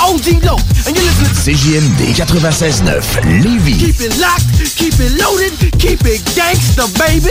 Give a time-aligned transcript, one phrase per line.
[0.00, 0.56] OG Low,
[0.86, 3.78] and you're listening to CJMD 96.9 Lévis.
[3.78, 7.30] Keep it locked, keep it loaded, keep it gangsta, baby.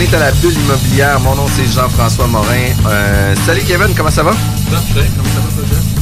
[0.00, 1.20] On est à la bulle immobilière.
[1.20, 2.70] Mon nom, c'est Jean-François Morin.
[2.88, 4.32] Euh, salut Kevin, comment ça va?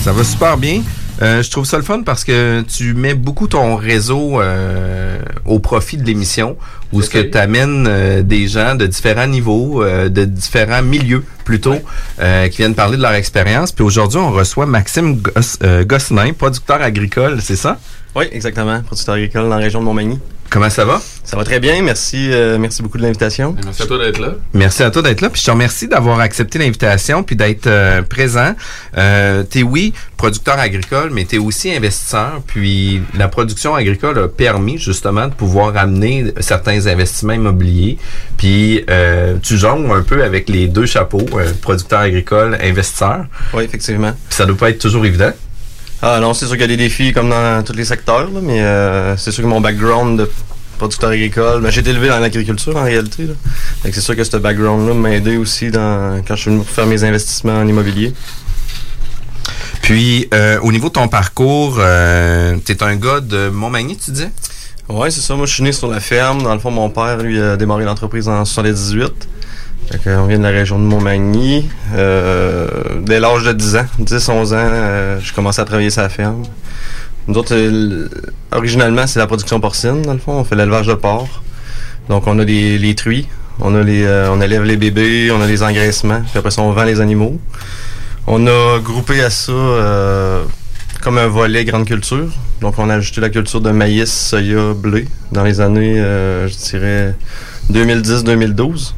[0.04, 0.82] Ça va super bien.
[1.20, 5.58] Euh, je trouve ça le fun parce que tu mets beaucoup ton réseau euh, au
[5.58, 6.56] profit de l'émission,
[6.92, 11.74] où ce que tu amènes des gens de différents niveaux, de différents milieux plutôt,
[12.20, 13.72] qui viennent parler de leur expérience.
[13.72, 17.78] Puis aujourd'hui, on reçoit Maxime Goss- Gosselin, producteur agricole, c'est ça?
[18.18, 18.82] Oui, exactement.
[18.82, 20.18] Producteur agricole dans la région de Montmagny.
[20.50, 21.00] Comment ça va?
[21.24, 21.82] Ça va très bien.
[21.82, 23.54] Merci, euh, merci beaucoup de l'invitation.
[23.64, 24.34] Merci à toi d'être là.
[24.54, 25.30] Merci à toi d'être là.
[25.30, 28.56] Puis je te remercie d'avoir accepté l'invitation puis d'être euh, présent.
[28.96, 32.42] Euh, t'es oui producteur agricole, mais t'es aussi investisseur.
[32.46, 37.98] Puis la production agricole a permis justement de pouvoir amener certains investissements immobiliers.
[38.36, 43.26] Puis euh, tu jongles un peu avec les deux chapeaux, euh, producteur agricole, investisseur.
[43.54, 44.12] Oui, effectivement.
[44.28, 45.32] Puis ça doit pas être toujours évident.
[46.00, 48.40] Ah non, c'est sûr qu'il y a des défis comme dans tous les secteurs, là,
[48.40, 50.30] mais euh, c'est sûr que mon background de
[50.78, 53.24] producteur agricole, ben, j'ai été élevé dans l'agriculture en réalité.
[53.24, 53.34] Là.
[53.82, 56.62] Fait que c'est sûr que ce background-là m'a aidé aussi dans, quand je suis venu
[56.64, 58.14] faire mes investissements en immobilier.
[59.82, 64.28] Puis euh, au niveau de ton parcours, euh, t'es un gars de Montmagny, tu dis?
[64.88, 65.34] Ouais, c'est ça.
[65.34, 66.42] Moi, je suis né sur la ferme.
[66.42, 69.28] Dans le fond, mon père, lui, a démarré l'entreprise en 78.
[70.06, 71.68] On vient de la région de Montmagny.
[71.94, 72.68] Euh,
[73.00, 76.42] dès l'âge de 10 ans, 10-11 ans, euh, je commençais à travailler la ferme.
[77.26, 78.08] Nous autres, euh,
[78.52, 80.32] originalement, c'est la production porcine, dans le fond.
[80.32, 81.42] On fait l'élevage de porc.
[82.08, 83.28] Donc, on a des, les truies.
[83.60, 86.20] On a les, euh, on élève les bébés, on a les engraissements.
[86.30, 87.38] Puis après ça, on vend les animaux.
[88.26, 90.44] On a groupé à ça euh,
[91.02, 92.28] comme un volet grande culture.
[92.60, 96.56] Donc, on a ajouté la culture de maïs, soya, blé dans les années, euh, je
[96.56, 97.14] dirais,
[97.72, 98.94] 2010-2012.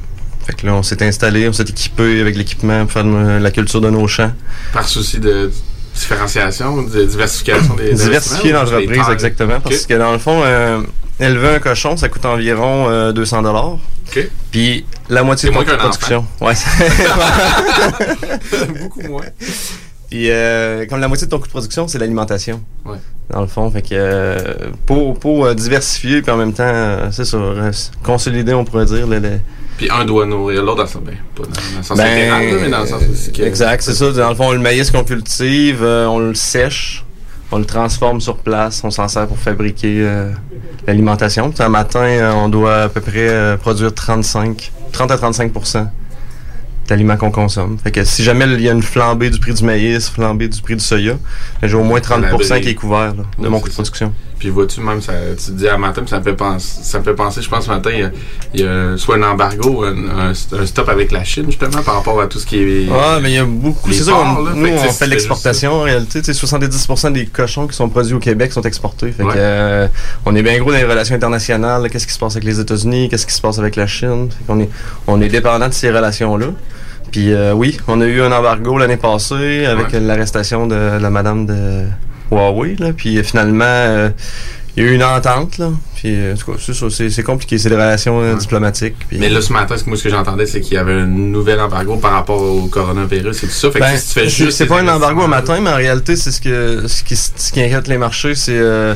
[0.50, 3.50] Fait que là, on s'est installé, on s'est équipé avec l'équipement pour faire de la
[3.52, 4.32] culture de nos champs.
[4.72, 5.50] Par souci de
[5.94, 9.60] différenciation, de diversification des Diversifier l'entreprise, exactement.
[9.60, 10.80] Parce que dans le fond, euh,
[11.20, 13.74] élever un cochon, ça coûte environ euh, 200 dollars.
[14.08, 14.28] OK.
[14.50, 16.26] Puis la moitié de ton moins coût de qu'un production.
[16.40, 16.54] Ouais.
[16.56, 16.90] c'est-
[18.80, 19.24] Beaucoup moins.
[20.10, 22.60] Puis euh, comme la moitié de ton coût de production, c'est l'alimentation.
[22.84, 22.96] Ouais.
[23.30, 24.54] Dans le fond, fait que euh,
[24.86, 27.70] pour, pour euh, diversifier puis en même temps, euh, c'est ça, euh,
[28.02, 29.06] consolider, on pourrait dire.
[29.06, 29.38] le- le-
[29.80, 32.80] Puis un doit nourrir l'autre dans sens, ben, pas dans, le sens Ben, mais dans
[32.82, 33.42] le sens aussi que...
[33.42, 34.12] Exact, c'est ça.
[34.12, 37.02] Dans le fond, le maïs qu'on cultive, euh, on le sèche.
[37.50, 40.32] on le transforme sur place, on s'en sert pour fabriquer euh,
[40.86, 41.50] l'alimentation.
[41.50, 45.50] Puis un matin, euh, on doit à peu près euh, produire 35, 30 à 35
[46.90, 47.78] d'aliments qu'on consomme.
[47.82, 50.60] Fait que si jamais il y a une flambée du prix du maïs, flambée du
[50.60, 51.14] prix du soya,
[51.62, 53.76] ben, j'ai au moins 30% qui est couvert là, de mon coût de ça.
[53.76, 54.12] production.
[54.38, 57.04] Puis vois-tu, même, ça, tu te dis à matin, ça me fait penser, ça me
[57.04, 58.10] fait penser, je pense, ce matin, il y a,
[58.54, 61.96] il y a soit un embargo, un, un- un stop avec la Chine, justement, par
[61.96, 62.88] rapport à tout ce qui est.
[62.88, 63.92] Ouais, mais il y a beaucoup.
[63.92, 65.72] C'est ça, on- là, nous, fait on fait de l'exportation.
[65.74, 69.12] En réalité, tu sais, 70% des cochons qui sont produits au Québec sont exportés.
[69.12, 69.34] Fait Ouais.
[69.34, 69.86] que, euh,
[70.24, 71.90] on est bien gros dans les relations internationales.
[71.90, 73.10] Qu'est-ce qui se passe avec les États-Unis?
[73.10, 74.30] Qu'est-ce qui se passe avec la Chine?
[74.30, 74.70] Fait qu'on est,
[75.06, 76.46] on est dépendant de ces relations-là.
[77.10, 80.00] Puis euh, oui, on a eu un embargo l'année passée avec Ouais.
[80.00, 81.84] l'arrestation de la madame de
[82.30, 82.76] Huawei.
[82.78, 82.92] Là.
[82.96, 84.10] Puis euh, finalement, euh,
[84.76, 85.58] il y a eu une entente.
[85.58, 85.70] Là.
[85.96, 87.58] Puis euh, en tout cas, c'est compliqué.
[87.58, 88.36] C'est des relations Ouais.
[88.36, 88.94] diplomatiques.
[89.08, 90.92] Puis, Mais là, ce matin, ce que moi, ce que j'entendais, c'est qu'il y avait
[90.92, 93.70] un nouvel embargo par rapport au coronavirus et tout ça.
[93.72, 94.56] Fait que Ben, si tu fais c'est- juste.
[94.58, 97.50] c'est pas un embargo un matin, mais en réalité, c'est ce que ce qui, ce
[97.52, 98.94] qui inquiète les marchés, c'est euh,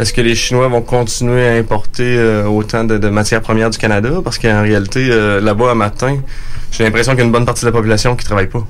[0.00, 3.78] est-ce que les Chinois vont continuer à importer euh, autant de, de matières premières du
[3.78, 4.10] Canada?
[4.24, 6.18] Parce qu'en réalité, euh, là-bas, matin,
[6.72, 8.66] j'ai l'impression qu'il y a une bonne partie de la population qui travaille pas.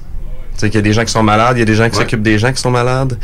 [0.54, 1.96] C'est qu'il y a des gens qui sont malades, il y a des gens qui
[1.96, 2.02] Ouais.
[2.02, 3.18] s'occupent des gens qui sont malades,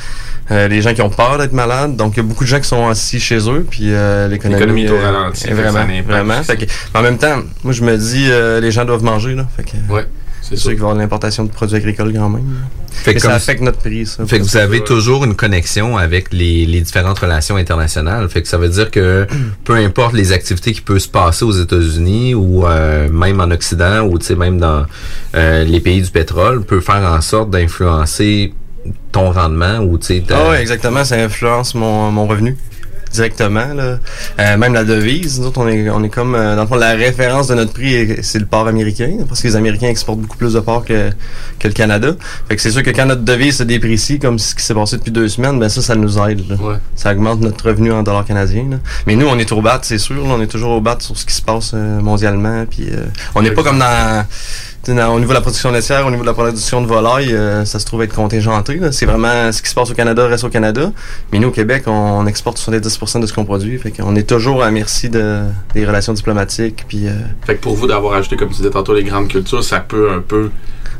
[0.51, 1.95] euh, des gens qui ont peur d'être malades.
[1.95, 4.85] Donc, il y a beaucoup de gens qui sont assis chez eux, puis euh, l'économie
[4.85, 6.43] est euh, ralenti, est vraiment, vraiment.
[6.43, 6.65] Fait que-
[6.95, 9.47] en même temps, moi, je me dis, euh, les gens doivent manger, là.
[9.57, 10.07] Fait que, Ouais,
[10.51, 10.71] c'est sûr.
[10.71, 12.45] qu'il va y avoir de l'importation de produits agricoles quand même.
[12.91, 14.27] Fait que ça affecte notre prix, ça.
[14.27, 18.29] Fait que vous avez toujours une connexion avec les, les différentes relations internationales.
[18.29, 19.27] Fait que ça veut dire que
[19.65, 24.01] peu importe les activités qui peuvent se passer aux États-Unis ou euh, même en Occident
[24.07, 24.85] ou tu sais même dans
[25.37, 28.53] euh, les pays du pétrole, peut faire en sorte d'influencer
[29.13, 32.57] ton rendement ou tu sais ta- Ah ouais, exactement, ça influence mon, mon revenu
[33.13, 33.73] directement.
[33.75, 33.99] Là.
[34.41, 36.77] Euh, même la devise, nous autres, on est, on est comme, euh, dans le fond,
[36.77, 40.21] la référence de notre prix, est- c'est le port américain, parce que les Américains exportent
[40.21, 41.11] beaucoup plus de porc que,
[41.59, 42.15] que le Canada.
[42.49, 44.97] Fait que c'est sûr que quand notre devise se déprécie, comme ce qui s'est passé
[44.97, 46.49] depuis deux semaines, ben ça, ça nous aide.
[46.49, 46.57] là.
[46.57, 46.77] Ouais.
[46.95, 48.67] Ça augmente notre revenu en dollars canadiens.
[48.71, 48.77] là.
[49.07, 50.17] Mais nous, on est au bat, c'est sûr.
[50.17, 52.65] là, on est toujours au bat sur ce qui se passe euh, mondialement.
[52.69, 54.25] Puis euh, on n'est pas comme dans-
[54.91, 57.79] au niveau de la production laitière, au niveau de la production de volaille, euh, ça
[57.79, 58.81] se trouve être contingenté.
[58.93, 60.93] C'est vraiment ce qui se passe au Canada reste au Canada.
[61.33, 63.79] Mais nous, au Québec, on, on exporte 70% de ce qu'on produit.
[63.79, 65.41] Fait qu'on est toujours à merci de,
[65.75, 66.85] des relations diplomatiques.
[66.89, 67.13] Puis euh,
[67.47, 70.11] Fait que pour vous d'avoir ajouté, comme tu disais tantôt, les grandes cultures, ça peut
[70.11, 70.51] un peu.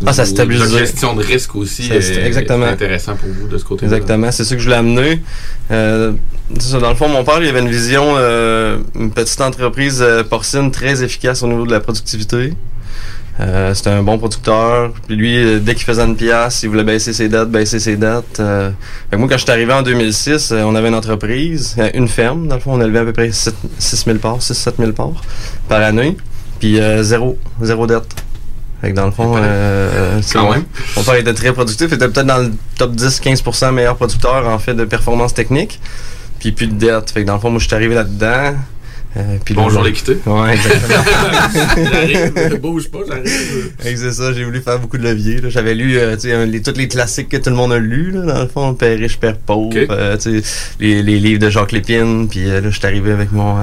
[0.07, 0.73] Ah, ça stabilise.
[0.73, 2.67] La gestion de risque aussi est, exactement.
[2.67, 3.93] est intéressant pour vous de ce côté-là.
[3.93, 5.21] Exactement, c'est ça que je voulais amener.
[5.73, 6.13] Euh,
[6.61, 11.03] ça, dans le fond, mon père, il avait une vision, une petite entreprise porcine très
[11.03, 12.53] efficace au niveau de la productivité.
[13.41, 14.93] Euh, c'était un bon producteur.
[15.07, 17.97] Puis lui, euh, dès qu'il faisait une pièce, il voulait baisser ses dettes, baisser ses
[17.97, 18.41] dettes.
[18.41, 18.71] Euh,
[19.11, 22.09] fait que moi, quand je suis arrivé en 2006, euh, on avait une entreprise, une
[22.09, 22.49] ferme.
[22.49, 25.23] Dans le fond, on élevait à peu près 6 000 parts, 6-7 000 parts
[25.69, 26.17] par année.
[26.59, 28.15] Puis euh, zéro, zéro dette.
[28.81, 30.65] Fait que dans le fond, euh, c'est même.
[30.97, 34.59] mon père était très productif, il était peut-être dans le top 10-15% meilleur producteur en
[34.59, 35.81] fait de performance technique.
[36.39, 37.11] Puis plus de dette.
[37.11, 38.55] Fait que dans le fond, moi je suis arrivé là-dedans.
[39.19, 40.17] Euh, puis Bonjour l'équité.
[40.27, 41.05] Ouais, exactement.
[41.93, 43.73] j'arrive, bouge pas, j'arrive.
[43.83, 45.41] C'est ça, j'ai voulu faire beaucoup de levier.
[45.41, 45.49] là.
[45.49, 48.21] J'avais lu euh, tu les, tous les classiques que tout le monde a lus, là,
[48.33, 50.43] dans le fond, Père riche, Père pauvre, euh, tu
[50.79, 53.63] les, les livres de Jacques Lépine, puis euh, là, je suis arrivé avec mon, euh,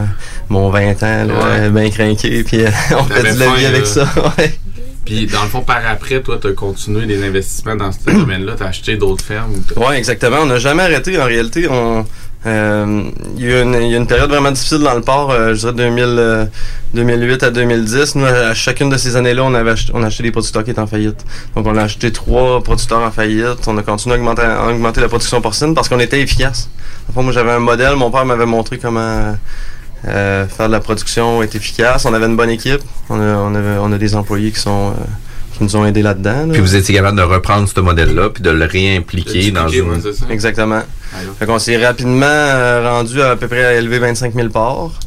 [0.50, 1.42] mon 20 ans, là, Ouais.
[1.46, 2.70] euh, bien craqué, puis euh,
[3.00, 4.04] on fait du levier avec ça.
[4.38, 4.54] ouais.
[5.06, 8.66] Puis dans le fond, par après, toi, t'as continué des investissements dans ce domaine-là, t'as
[8.70, 9.52] acheté d'autres fermes.
[9.54, 10.38] ou t'as- Ouais, exactement.
[10.42, 11.20] On n'a jamais arrêté.
[11.22, 12.04] En réalité, on
[12.46, 13.04] euh,
[13.38, 15.62] il y, a une, y a une période vraiment difficile dans le port, euh, je
[15.62, 16.46] dirais 2000, euh,
[16.94, 18.16] 2008 à 2010.
[18.16, 20.80] Nous, à chacune de ces années-là, on avait acheté, on acheté des producteurs qui étaient
[20.80, 21.26] en faillite.
[21.56, 23.68] Donc, on a acheté trois producteurs en faillite.
[23.68, 26.70] On a continué à augmenter, à augmenter la production porcine parce qu'on était efficace.
[27.10, 27.96] Enfin, moi, j'avais un modèle.
[27.96, 29.36] Mon père m'avait montré comment
[30.08, 32.06] euh, faire de la production être efficace.
[32.06, 32.82] On avait une bonne équipe.
[33.10, 35.04] On a, on avait- on a des employés qui sont euh,
[35.58, 36.48] qui nous ont aidés là-dedans.
[36.48, 36.54] là.
[36.54, 40.02] Puis vous étiez capable de reprendre ce modèle-là puis de le réimpliquer dans ouais, une.
[40.30, 40.82] Exactement.
[41.14, 41.36] Alors.
[41.40, 45.00] Fait qu'on s'est rapidement euh, rendu à, à peu près à élever 25 000 parts.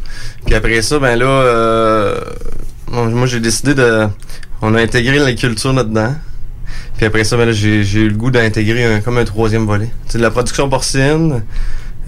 [0.47, 2.21] Puis après ça, ben là, euh,
[2.90, 4.07] moi j'ai décidé de...
[4.62, 6.14] On a intégré la culture là-dedans.
[6.97, 9.67] Puis après ça, ben là, j'ai j'ai eu le goût d'intégrer un, comme un troisième
[9.67, 9.90] volet.
[10.09, 11.43] C'est de la production porcine,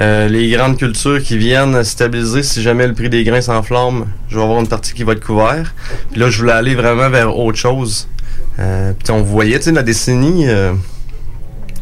[0.01, 4.37] euh, les grandes cultures qui viennent stabiliser si jamais le prix des grains s'enflamme, je
[4.37, 5.67] vais avoir une partie qui va être couverte.
[6.11, 8.09] Puis là, je voulais aller vraiment vers autre chose.
[8.59, 10.49] Euh, puis on voyait, tu sais, la décennie...
[10.49, 10.73] euh,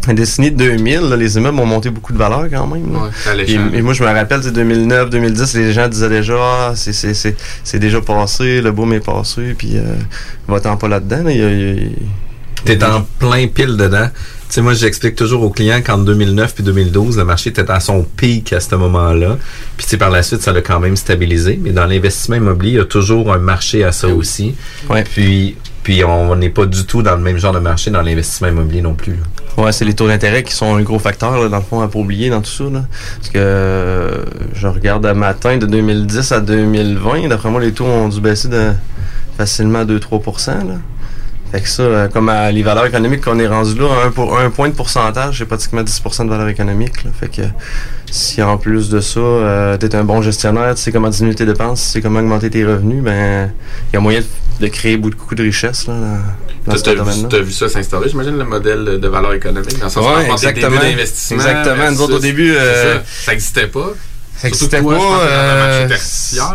[0.06, 2.90] la décennie de 2000, là, les immeubles ont monté beaucoup de valeur quand même.
[2.96, 6.94] Ouais, Et, moi, je me rappelle, c'est 2009, 2010, les gens disaient déjà, ah, c'est,
[6.94, 9.82] c'est, c'est, c'est déjà passé, le boom est passé, puis euh,
[10.46, 11.24] va-t'en pas là-dedans.
[11.24, 11.32] là.
[12.64, 14.08] T'es en plein pile dedans.
[14.48, 17.80] Tu sais, moi, j'explique toujours aux clients qu'en 2009 puis 2012, le marché était à
[17.80, 19.36] son pic à ce moment-là.
[19.76, 21.60] Puis, tu sais, par la suite, ça l'a quand même stabilisé.
[21.62, 24.54] Mais dans l'investissement immobilier, il y a toujours un marché à ça aussi.
[24.88, 25.04] Ouais.
[25.04, 25.56] Puis,
[25.88, 28.82] Puis on n'est pas du tout dans le même genre de marché dans l'investissement immobilier
[28.82, 29.16] non plus.
[29.56, 31.98] Ouais, c'est les taux d'intérêt qui sont un gros facteur, dans le fond, à pas
[31.98, 32.64] oublier dans tout ça.
[32.64, 37.86] Parce que euh, je regarde à matin de 2010 à 2020, d'après moi, les taux
[37.86, 38.72] ont dû baisser de
[39.38, 40.74] facilement 2-3 là.
[41.50, 44.38] Fait que ça, euh, comme à les valeurs économiques qu'on est rendu là, un, pour,
[44.38, 47.04] un point de pourcentage, c'est pratiquement 10% de valeur économique.
[47.04, 47.10] Là.
[47.18, 47.42] Fait que
[48.10, 51.34] si en plus de ça, euh, tu es un bon gestionnaire, tu sais comment diminuer
[51.34, 53.50] tes dépenses, tu sais comment augmenter tes revenus, ben
[53.90, 57.26] il y a moyen de, de créer beaucoup de richesse là, dans, dans T'as ce
[57.26, 60.80] t'as vu, ça s'installer, j'imagine, le modèle de valeur économique, dans le sens Ouais, exactement.
[60.82, 61.90] Exactement.
[61.90, 63.92] Nous autres, au début, euh, ça, ça existait pas.
[64.52, 64.88] C'était pas.
[65.22, 65.88] euh,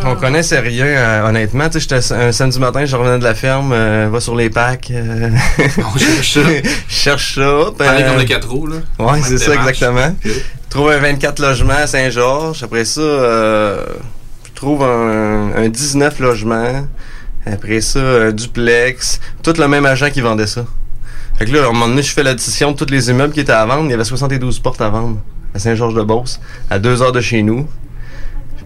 [0.06, 1.70] on connaissait rien, euh, honnêtement.
[1.70, 4.90] Tu sais, un samedi matin, je revenais de la ferme, euh, va sur les packs.
[4.92, 5.30] euh,
[5.94, 6.40] On cherche ça.
[6.88, 7.58] je cherche ça.
[7.78, 8.78] Pareil comme le 4 roues, là.
[9.00, 10.16] Ouais, c'est ça, exactement.
[10.26, 10.32] Ok.
[10.70, 12.64] trouve un 24 logements à Saint-Georges.
[12.64, 13.84] Après ça, euh,
[14.48, 16.88] je trouve un, un 19 logements.
[17.46, 19.20] Après ça, un duplex.
[19.44, 20.66] Tout le même agent qui vendait ça.
[21.38, 23.42] Fait que là, à un moment donné, je fais l'addition de tous les immeubles qui
[23.42, 23.84] étaient à vendre.
[23.86, 25.18] Il y avait 72 portes à vendre
[25.56, 27.68] à Saint-Georges-de-Beauce, à deux heures de chez nous.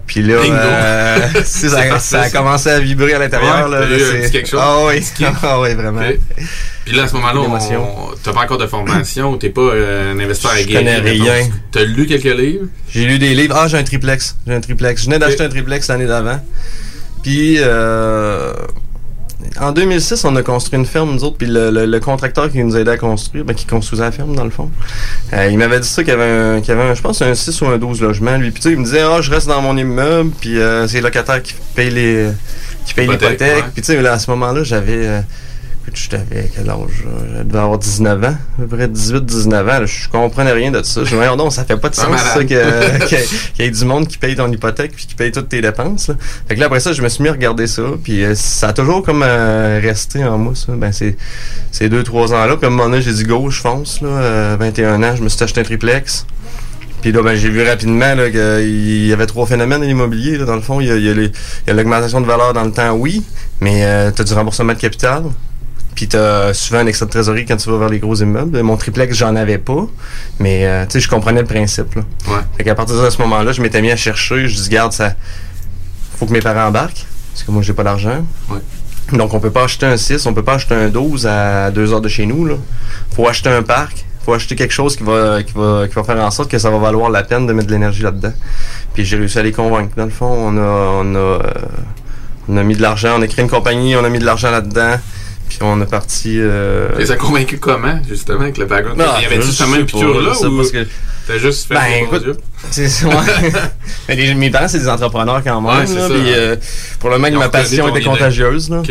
[0.05, 3.69] Puis là, euh, ça, a commencé à vibrer à l'intérieur.
[3.69, 3.87] Ouais, là,
[4.23, 5.03] c'est- quelque chose, Ah oui,
[5.43, 6.01] ah oui, vraiment.
[6.85, 7.41] Puis là, à ce moment-là,
[8.23, 10.73] t'as pas encore de formation, t'es pas euh, un investisseur Je aguerri.
[10.85, 11.49] connais rien.
[11.71, 12.67] T'as lu quelques livres?
[12.89, 13.55] J'ai lu des livres.
[13.57, 14.37] Ah, j'ai un triplex.
[14.47, 15.01] J'ai un triplex.
[15.01, 16.39] Je venais d'acheter un triplex l'année d'avant.
[17.21, 18.53] Puis, euh,
[19.61, 21.37] en 2006, on a construit une ferme, nous autres.
[21.37, 24.35] Puis le, le- le contracteur qui nous aidait à construire, ben, qui construisait la ferme,
[24.35, 24.69] dans le fond,
[25.33, 26.23] euh, il m'avait dit ça qu'il y avait,
[26.57, 28.51] un, qu'il y avait un, je pense, un 6 ou un 12 logements, lui.
[28.51, 30.31] Puis, tu sais, il me disait, ah, je reste dans mon immeuble.
[30.41, 32.29] Puis, euh, c'est le locataire qui paye les,
[32.85, 33.55] qui paye Hypothèque, l'hypothèque.
[33.65, 33.69] ouais.
[33.73, 35.21] Puis, tu sais, à ce moment-là, j'avais, euh,
[35.87, 37.05] écoute, j'avais quel âge?
[37.37, 39.85] Je devais avoir 19 ans, à peu près 18-19 ans.
[39.85, 41.03] Je comprenais rien de ça.
[41.03, 44.07] Je me disais, non, ça fait pas de sens, ça, qu'il y ait du monde
[44.07, 46.09] qui paye ton hypothèque puis qui paye toutes tes dépenses.
[46.09, 46.15] Là.
[46.47, 47.83] Fait que là, après ça, je me suis mis à regarder ça.
[48.03, 50.73] Puis euh, ça a toujours comme euh, resté en moi, ça.
[50.73, 51.15] Ben, c'est
[51.71, 52.57] ces deux, trois ans-là.
[52.57, 54.01] Puis à un moment donné, j'ai dit go, je fonce.
[54.01, 56.25] Là, euh, 21 ans, je me suis acheté un triplex.
[57.01, 60.37] Puis là, ben, j'ai vu rapidement là, qu'il y avait trois phénomènes à l'immobilier.
[60.37, 60.45] là.
[60.45, 63.23] Dans le fond, il y a l'augmentation de valeur dans le temps, oui,
[63.61, 65.23] mais euh, tu as du remboursement de capital.
[65.97, 68.61] Puis t'as souvent un excès de trésorerie quand tu vas vers les gros immeubles.
[68.61, 69.87] Mon triplex, j'en avais pas.
[70.37, 71.95] Mais euh, tu sais, je comprenais le principe.
[71.95, 72.03] Là.
[72.27, 72.41] Ouais.
[72.55, 74.47] Fait qu'à partir de ce moment-là, je m'étais mis à chercher.
[74.47, 75.15] Je dis, garde, ça.
[76.19, 77.03] Faut que mes parents embarquent.
[77.33, 78.23] Parce que moi, j'ai pas d'argent.
[78.47, 78.59] Ouais.
[79.11, 81.91] Donc, on peut pas acheter un 6, on peut pas acheter un 12 à deux
[81.91, 82.45] heures de chez nous.
[82.45, 82.57] Là.
[83.15, 84.05] Faut acheter un parc.
[84.23, 86.69] Faut acheter quelque chose qui va, qui, va, qui va faire en sorte que ça
[86.69, 88.33] va valoir la peine de mettre de l'énergie là-dedans.
[88.93, 89.95] Puis j'ai réussi à les convaincre.
[89.97, 91.39] Dans le fond, on a, on a, euh,
[92.49, 94.51] on a mis de l'argent, on a créé une compagnie, on a mis de l'argent
[94.51, 94.97] là-dedans.
[95.49, 96.37] Puis on a parti.
[96.39, 98.99] Euh, Et ça a convaincu comment, justement, avec le background?
[98.99, 100.87] non, Il y avait-tu je justement sais une pas, piqûre là je sais ou que-
[101.27, 102.39] t'as juste fait Ben, écoute.
[102.71, 103.13] C'est ouais.
[104.09, 105.71] Mais les- mes parents, c'est des entrepreneurs quand même.
[105.71, 106.09] Ouais, là, ça.
[106.13, 106.55] puis, euh,
[106.99, 108.09] pour le même, ont ma passion était idée.
[108.09, 108.69] contagieuse.
[108.69, 108.81] Là.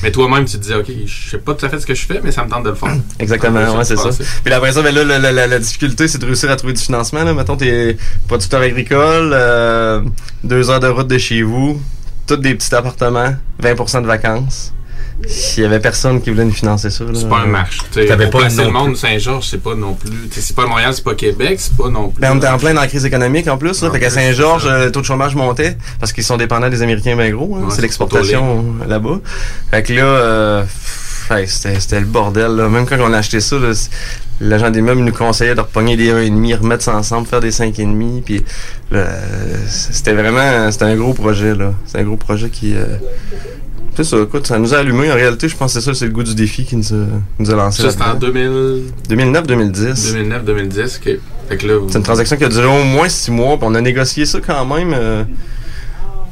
[0.00, 2.06] Mais toi-même, tu te disais, OK, je sais pas tout à fait ce que je
[2.06, 2.94] fais, mais ça me tente de le faire.
[3.18, 4.10] Exactement, Ah, ouais, c'est ça.
[4.44, 6.72] Puis après ça, ben là, la, la- la- la difficulté, c'est de réussir à trouver
[6.72, 7.24] du financement.
[7.24, 7.34] Là.
[7.34, 7.96] Mettons, t'es
[8.28, 10.00] producteur agricole, euh,
[10.44, 11.82] deux heures de route de chez vous,
[12.28, 14.72] tous des petits appartements, 20% de vacances.
[15.26, 17.04] S'il y avait personne qui voulait nous financer ça.
[17.12, 17.78] C'est pas un marche.
[17.90, 18.96] Tu sais, T'avais pas le monde.
[18.96, 20.10] Saint-Georges, c'est pas non plus.
[20.30, 22.20] C'est pas Montréal, c'est pas Québec, c'est pas non plus.
[22.20, 23.82] Ben, on était en plein dans la crise économique en plus.
[23.82, 24.68] Là, En fait qu'à Saint-Georges, ça.
[24.70, 27.56] euh, le taux de chômage montait parce qu'ils sont dépendants des Américains bien gros.
[27.56, 27.64] hein.
[27.64, 29.18] Ouais, c'est l'exportation euh, là-bas.
[29.72, 30.64] Fait que là, euh,
[31.46, 32.52] c'était, le bordel.
[32.52, 32.68] Là.
[32.68, 33.56] Même quand on a acheté ça,
[34.40, 38.22] l'agent des meubles nous conseillait de repogner des 1,5, remettre ça ensemble, faire des 5,5.
[38.22, 38.44] Puis
[38.92, 39.04] euh,
[39.68, 41.54] c'était vraiment c'était un gros projet.
[41.56, 41.72] là.
[41.86, 42.74] C'est un gros projet qui...
[42.76, 42.84] euh,
[44.04, 45.10] c'est ça, écoute, ça nous a allumé.
[45.10, 47.06] En réalité, je pense que c'est ça, c'est le goût du défi qui nous a,
[47.38, 48.28] nous a lancé Ça, c'était en là-dedans.
[48.28, 50.14] 2000 2009-2010.
[50.14, 50.98] 2009-2010.
[51.50, 51.60] OK.
[51.62, 54.24] Vous- C'est une transaction qui a duré au moins six mois, puis on a négocié
[54.26, 54.92] ça quand même.
[54.94, 55.24] euh,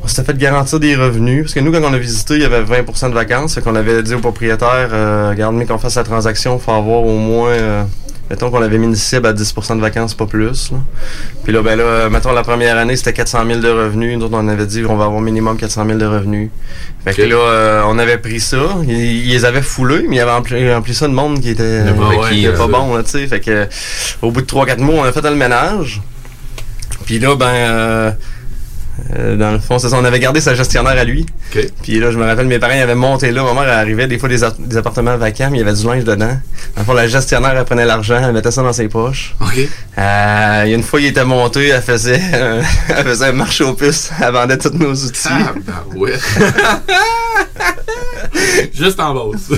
[0.04, 1.42] on s'était fait garantir des revenus.
[1.44, 3.54] Parce que nous, quand on a visité, il y avait 20% de vacances.
[3.56, 6.70] Fait qu'on avait dit au propriétaire, euh, regarde, mais qu'on fasse la transaction, il faut
[6.72, 7.48] avoir au moins.
[7.50, 7.82] euh,
[8.30, 10.70] mettons qu'on avait mis une cible à 10% de vacances, pas plus.
[10.72, 10.78] là.
[11.44, 14.18] Puis là, ben là, euh, mettons la première année, c'était 400 000 de revenus.
[14.18, 16.50] Nous autres, on avait dit on va avoir minimum 400 000 de revenus.
[17.04, 18.56] Fait que là, euh, on avait pris ça.
[18.86, 21.82] Ils, ils les avaient foulés, mais ils avaient rempli, rempli ça de monde qui était,
[21.82, 23.26] ouais, qui était pas bon, là, tu sais.
[23.26, 23.66] Fait que,
[24.22, 26.00] au bout de 3-4 mois, on a fait le ménage.
[27.04, 28.10] Puis là, ben, euh,
[29.14, 31.26] euh, dans le fond, c'est ça, on avait gardé sa gestionnaire à lui.
[31.54, 31.66] OK.
[31.82, 33.42] Puis là, je me rappelle, mes parents avaient monté là.
[33.44, 34.42] Ma mère elle arrivait des fois des,
[34.76, 36.38] appartements vacants, mais il y avait du linge dedans.
[36.74, 39.34] Dans le fond, la gestionnaire, elle prenait l'argent, elle mettait ça dans ses poches.
[39.40, 39.68] OK.
[39.98, 44.10] Euh, une fois, il était monté, elle faisait, euh, elle faisait un marché aux puces,
[44.22, 45.28] elle vendait tous nos outils.
[45.30, 46.14] Ah, ben ouais.
[48.74, 49.50] Juste en bosse.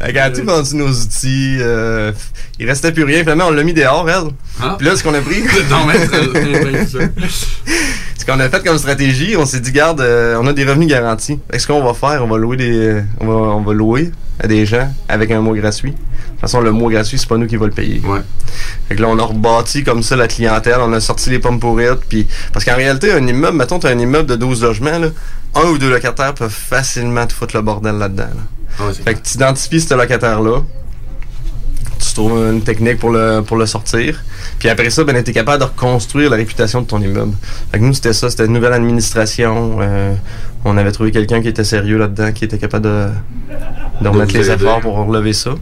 [0.00, 1.56] Elle a tout vendu nos outils.
[1.60, 2.12] euh,
[2.58, 3.20] il restait plus rien.
[3.20, 4.30] Finalement, on l'a mis dehors, elle.
[4.60, 4.74] Ah.
[4.78, 5.42] Puis là, ce qu'on a pris...
[5.70, 7.04] Non, mais c'est- c'est ça.
[8.18, 10.88] Ce qu'on a fait comme stratégie, on s'est dit, garde, euh, on a des revenus
[10.88, 11.38] garantis.
[11.50, 13.72] Fait que ce qu'on va faire, on va louer des, euh, on va, on va
[13.72, 15.90] louer à des gens avec un mois gratuit.
[15.92, 18.00] De toute façon, le mois gratuit, c'est pas nous qui va le payer.
[18.04, 18.20] Ouais.
[18.88, 21.60] Fait que là, on a rebâti comme ça la clientèle, on a sorti les pommes
[21.60, 25.08] pourrites, puis parce qu'en réalité, un immeuble, mettons, t'as un immeuble de 12 logements, là,
[25.54, 28.24] un ou deux locataires peuvent facilement te foutre le bordel là-dedans.
[28.78, 28.86] là.
[28.86, 30.62] Ouais, Fait que tu identifies ce locataire-là.
[32.10, 34.20] Tu trouves une technique pour le, pour le sortir.
[34.58, 37.34] Puis après ça, ben, tu es capable de reconstruire la réputation de ton immeuble.
[37.70, 38.28] Fait que nous, c'était ça.
[38.30, 39.76] C'était une nouvelle administration.
[39.80, 40.12] Euh,
[40.64, 43.06] on avait trouvé quelqu'un qui était sérieux là-dedans, qui était capable de,
[44.00, 44.64] de remettre les aider.
[44.64, 45.52] efforts pour relever ça.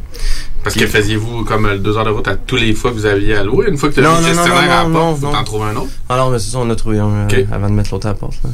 [0.64, 3.06] Parce que faisiez-vous comme euh, deux heures de route à tous les fois que vous
[3.06, 3.66] aviez à louer?
[3.68, 5.20] Une fois que tu as Non, le non, non, gestionnaire non, à la non, porte,
[5.20, 5.32] faut non.
[5.32, 5.90] t'en trouver un autre?
[6.08, 8.14] Alors, mais c'est ça, on a trouvé un euh, avant de mettre l'autre à la
[8.14, 8.38] porte.
[8.42, 8.50] Là.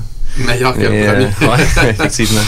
[0.46, 1.08] Meilleur que le premier.
[1.08, 2.40] euh, ouais, effectivement.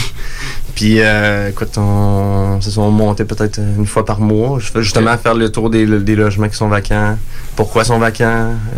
[0.77, 4.59] Puis, euh, écoute, on, c'est on montait peut-être une fois par mois.
[4.59, 7.17] Je fais justement faire le tour des, des logements qui sont vacants.
[7.55, 8.23] Pourquoi ils sont vacants?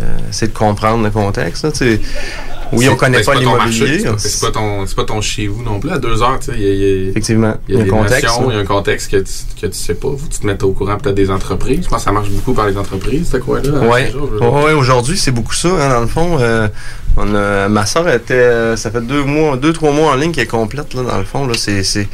[0.00, 1.62] Euh, essayer de comprendre le contexte.
[1.64, 1.70] là.
[2.72, 3.98] Oui, on C'est- connaît ben, pas c'est marché, l'immobilier.
[3.98, 5.90] C'est pas- c'est pas ton, c'est pas ton chez vous non plus.
[5.90, 7.82] À deux heures, tu sais, il y a, il y a- Effectivement, il y a,
[7.82, 8.28] un contexte.
[8.48, 10.08] il y a un contexte que tu, que tu sais pas.
[10.08, 11.80] Faut que tu te mettes au courant peut-être des entreprises.
[11.84, 13.64] Je pense que ça marche beaucoup par les entreprises, ce coin-là.
[13.64, 14.48] Saint-Georges, là.
[14.50, 16.38] ouais, ouais, aujourd'hui, c'est beaucoup ça, hein, dans le fond.
[16.40, 16.68] Euh,
[17.16, 20.40] on ma soeur était, euh, ça fait deux mois, deux, trois mois en ligne qui
[20.40, 21.48] est complète, là, dans le fond.
[21.54, 22.08] C'est, c'est,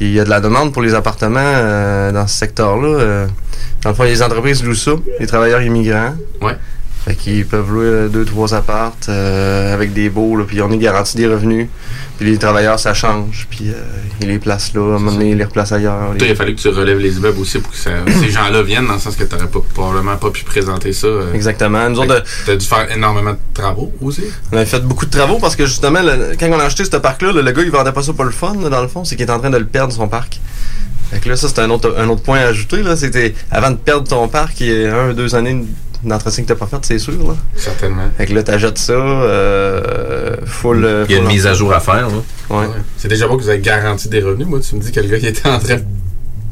[0.00, 2.88] il y a de la demande pour les appartements, euh, dans ce secteur-là.
[2.88, 3.26] euh.
[3.82, 6.14] dans le fond, les entreprises louent ça, les travailleurs immigrants.
[6.42, 6.56] Ouais.
[7.04, 10.70] Fait qu'ils peuvent louer euh, deux, trois appartes, euh, avec des beaux, là, puis on
[10.70, 11.68] est garanti des revenus.
[12.18, 13.74] Puis les travailleurs, ça change, puis euh,
[14.22, 15.98] ils les placent là, à un moment donné, ils les replacent ailleurs.
[16.06, 18.30] Toi, Les- il a fallu que tu relèves les immeubles aussi pour que ça- ces
[18.30, 21.06] gens-là viennent, dans le sens que tu n'aurais probablement pas pu présenter ça.
[21.08, 21.34] euh.
[21.34, 21.90] Exactement.
[21.90, 24.22] Nous autres, Tu as dû faire énormément de travaux aussi.
[24.50, 26.96] On avait fait beaucoup de travaux parce que justement, le- quand on a acheté ce
[26.96, 29.04] parc-là, le, le gars il vendait pas ça pour le fun, là, dans le fond,
[29.04, 30.40] c'est qu'il est en train de le perdre son parc.
[31.10, 32.82] Fait que là, ça c'est un autre, un autre point à ajouter.
[32.82, 35.64] Là, c'était avant de perdre ton parc, il y a un, deux années
[36.04, 37.12] d'entretien que t'as pas fait, c'est sûr.
[37.26, 37.34] Là.
[37.56, 38.02] Certainement.
[38.16, 41.04] Fait que là, t'ajoutes ça, euh, full.
[41.08, 42.08] Il y a une mise à jour à faire.
[42.08, 42.14] Là.
[42.50, 42.56] Ouais.
[42.66, 42.66] Ouais.
[42.96, 44.46] C'est déjà bon que vous avez garanti des revenus.
[44.46, 45.82] Moi, tu me dis que le gars qui était en train de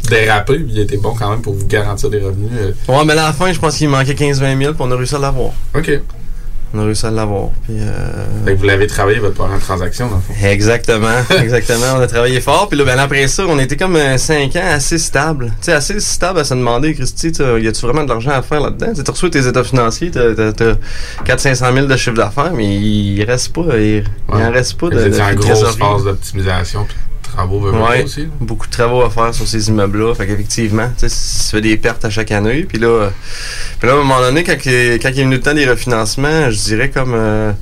[0.09, 2.51] déraper, puis il était bon quand même pour vous garantir des revenus.
[2.61, 2.73] euh.
[2.89, 5.15] Ouais, mais à la fin, je pense qu'il manquait 15-20 000, puis on a réussi
[5.15, 5.51] à l'avoir.
[5.75, 5.91] OK.
[6.75, 7.49] On a réussi à l'avoir.
[7.65, 10.47] Puis, euh, Fait que vous l'avez travaillé, votre première transaction, dans le fond.
[10.47, 11.09] Exactement,
[11.43, 11.87] exactement.
[11.97, 12.69] On a travaillé fort.
[12.69, 15.47] Puis là, ben, après ça, on était comme 5 ans assez stable.
[15.61, 18.61] Tu sais, assez stable à se demander, Christy, y a-tu vraiment de l'argent à faire
[18.61, 18.93] là-dedans?
[18.95, 20.75] Tu reçu tes états financiers, t'as, t'as, t'as
[21.25, 24.97] 400-500 000 de chiffre d'affaires, mais il reste pas, il, il en reste pas de,
[24.97, 27.99] Vous de, étiez en de grosse phase d'optimisation, puis de travaux, Ouais.
[27.99, 28.23] pas aussi.
[28.23, 28.27] là.
[28.41, 30.15] Beaucoup de travaux à faire sur ces immeubles-là.
[30.15, 32.63] Fait qu'effectivement, tu fais des pertes à chaque année.
[32.63, 33.09] Puis là, euh,
[33.79, 35.69] puis là, à un moment donné, quand, il- quand il est venu le temps des
[35.69, 37.53] refinancements, je dirais comme euh,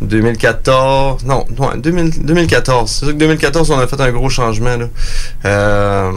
[0.00, 1.24] 2014.
[1.24, 2.90] Non, ouais, 2000 2014.
[2.90, 4.76] C'est sûr que 2014, on a fait un gros changement.
[4.76, 4.86] Là.
[5.44, 6.10] Euh,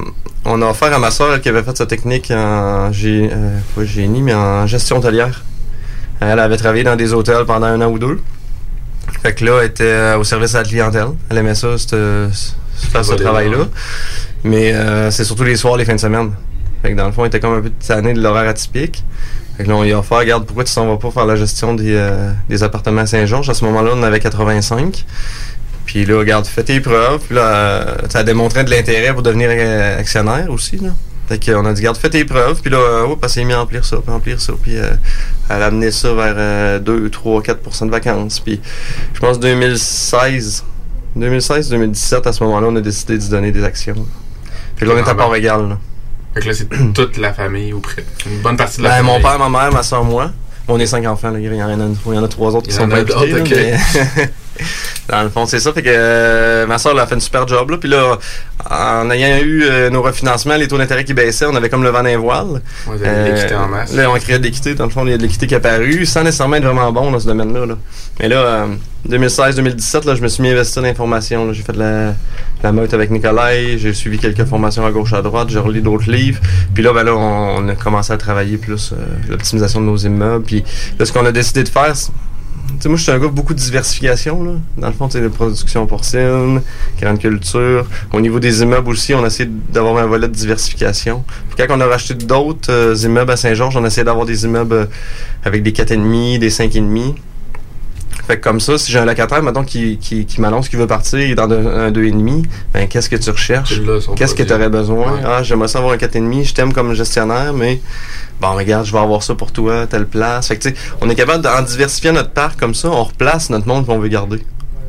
[0.45, 3.83] on a offert à ma soeur qui avait fait sa technique en gé- euh, pas
[3.85, 5.43] génie, mais en gestion hôtelière.
[6.19, 8.19] Elle avait travaillé dans des hôtels pendant un an ou deux.
[9.21, 11.07] Fait que là, elle était euh, au service à la clientèle.
[11.29, 11.95] Elle aimait ça, cette-
[12.75, 13.67] faire ce travail-là.
[14.43, 16.31] Mais euh, c'est surtout les soirs, les fins de semaine.
[16.81, 19.03] Fait que dans le fond, il était comme un peu tanné de l'horaire atypique.
[19.57, 21.35] Fait que là, on lui a offert, regarde, pourquoi tu s'en vas pas faire la
[21.35, 23.49] gestion des, euh, des appartements à Saint-Georges?
[23.49, 25.05] À ce moment-là, on en avait 85.
[25.85, 27.21] Puis là, regarde, fais tes preuves.
[27.25, 30.89] Puis là, euh, ça a démontré de l'intérêt pour devenir euh, actionnaire aussi, là.
[31.27, 32.61] Fait qu'on a dit, regarde, fais tes preuves.
[32.61, 34.53] Puis là, euh, hop, elle s'est mis à remplir ça, puis remplir ça.
[34.61, 34.91] Puis euh,
[35.49, 38.39] elle a amené ça vers euh, 2, 3, 4% de vacances.
[38.39, 38.61] Puis
[39.13, 40.63] je pense 2016,
[41.17, 43.95] 2016-2017, à ce moment-là, on a décidé de se donner des actions.
[44.75, 45.77] Fait que là, on est à part égale, là.
[46.33, 48.03] Fait que là, c'est toute la famille ou près.
[48.29, 49.13] Une bonne partie de la Ben, famille.
[49.13, 50.31] mon père, ma mère, ma soeur, moi.
[50.67, 51.39] On est cinq enfants, là.
[51.39, 51.73] Il y en a,
[52.07, 53.73] il y en a trois autres qui sont pas impliqués.
[54.15, 54.29] mais-
[55.09, 55.71] Dans le fond, c'est ça.
[55.73, 57.69] Fait que euh, ma soeur, a fait une super job.
[57.69, 57.77] Là.
[57.77, 58.17] Puis là,
[58.69, 61.89] en ayant eu euh, nos refinancements, les taux d'intérêt qui baissaient, on avait comme le
[61.89, 62.61] vent d'un voile.
[62.85, 63.93] Vous avez de l'équité en masse.
[63.93, 64.73] Là, on créait de l'équité.
[64.73, 66.91] Dans le fond, il y a de l'équité qui est apparue, sans nécessairement être vraiment
[66.91, 67.65] bon dans ce domaine-là.
[67.65, 67.77] là.
[68.19, 68.67] Mais là, euh,
[69.09, 71.53] 2016-2017, là, je me suis mis investi dans l'information.
[71.53, 72.13] J'ai fait de la, de
[72.63, 73.77] la meute avec Nicolai.
[73.77, 75.49] J'ai suivi quelques formations à gauche, à droite.
[75.49, 76.39] J'ai relu d'autres livres.
[76.73, 78.95] Puis là, ben là, on, on a commencé à travailler plus euh,
[79.29, 80.45] l'optimisation de nos immeubles.
[80.45, 80.63] Puis
[80.97, 81.93] là, ce qu'on a décidé de faire,
[82.79, 84.43] sais, moi, je suis un gars beaucoup de diversification.
[84.43, 84.51] Là.
[84.77, 86.61] Dans le fond, sais, la production porcine,
[86.99, 87.87] grande culture.
[88.13, 91.23] Au niveau des immeubles aussi, on a essayé d'avoir un volet de diversification.
[91.57, 94.89] Quand on a racheté d'autres euh, immeubles à Saint-Georges, on a essayé d'avoir des immeubles
[95.43, 97.15] avec des 4,5, des 5,5.
[98.27, 100.87] Fait que comme ça, si j'ai un locataire, maintenant qui, qui, qui m'annonce qu'il veut
[100.87, 103.79] partir dans de- un 2,5, ben qu'est-ce que tu recherches?
[103.81, 105.13] Là, Qu'est-ce que tu aurais besoin?
[105.13, 105.19] Ouais.
[105.23, 107.79] Ah, j'aimerais ça avoir un 4,5, je t'aime comme gestionnaire, mais
[108.41, 110.47] bon, regarde, je vais avoir ça pour toi, telle place.
[110.47, 113.49] Fait que tu sais, on est capable d'en diversifier notre parc comme ça, on replace
[113.51, 114.37] notre monde qu'on veut garder.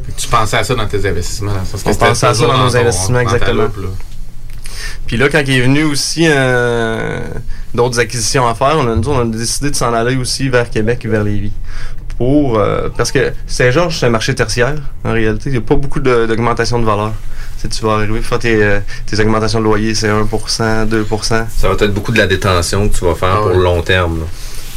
[0.07, 1.53] Fait que Tu pensais à ça dans tes investissements.
[1.53, 3.64] Que On pensait à ça dans nos ton- investissements, exactement.
[3.64, 3.88] loupe, là.
[5.07, 7.20] Puis là, quand il est venu aussi euh,
[7.75, 10.68] d'autres acquisitions à faire, on a, nous, on a décidé de s'en aller aussi vers
[10.68, 11.53] Québec et vers Lévis.
[12.18, 15.50] Pour, euh, parce que Saint-Georges, c'est un marché tertiaire, en réalité.
[15.50, 17.12] Il n'y a pas beaucoup d'augmentation de, valeur.
[17.57, 21.24] Tu sais, tu vas arriver, faire tes, euh, tes augmentations de loyer, c'est 1%, 2%.
[21.24, 23.57] Ça va être beaucoup de la détention que tu vas faire Ah pour ouais.
[23.57, 24.20] le long terme.
[24.20, 24.26] là.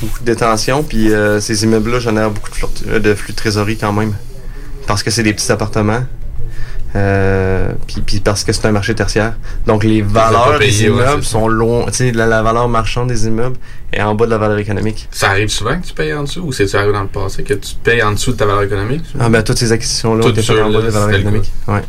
[0.02, 3.38] beaucoup de détention, puis euh, ces immeubles-là génèrent beaucoup de flux, euh, de flux de
[3.38, 4.14] trésorerie quand même.
[4.88, 6.04] Parce que c'est des petits appartements.
[6.96, 9.34] Euh, puis, puis parce que c'est un marché tertiaire.
[9.68, 11.86] Donc les valeurs payé, des immeubles sont loin.
[11.88, 13.58] Tu sais, la, la valeur marchande des immeubles
[13.92, 15.08] est en bas de la valeur économique.
[15.12, 17.54] Ça arrive souvent que tu payes en dessous ou c'est-tu arrivé dans le passé que
[17.54, 19.04] tu payes en dessous de ta valeur économique?
[19.20, 21.52] Ah ben toutes ces acquisitions-là ont été faites en bas de la valeur économique.
[21.68, 21.82] Ouais.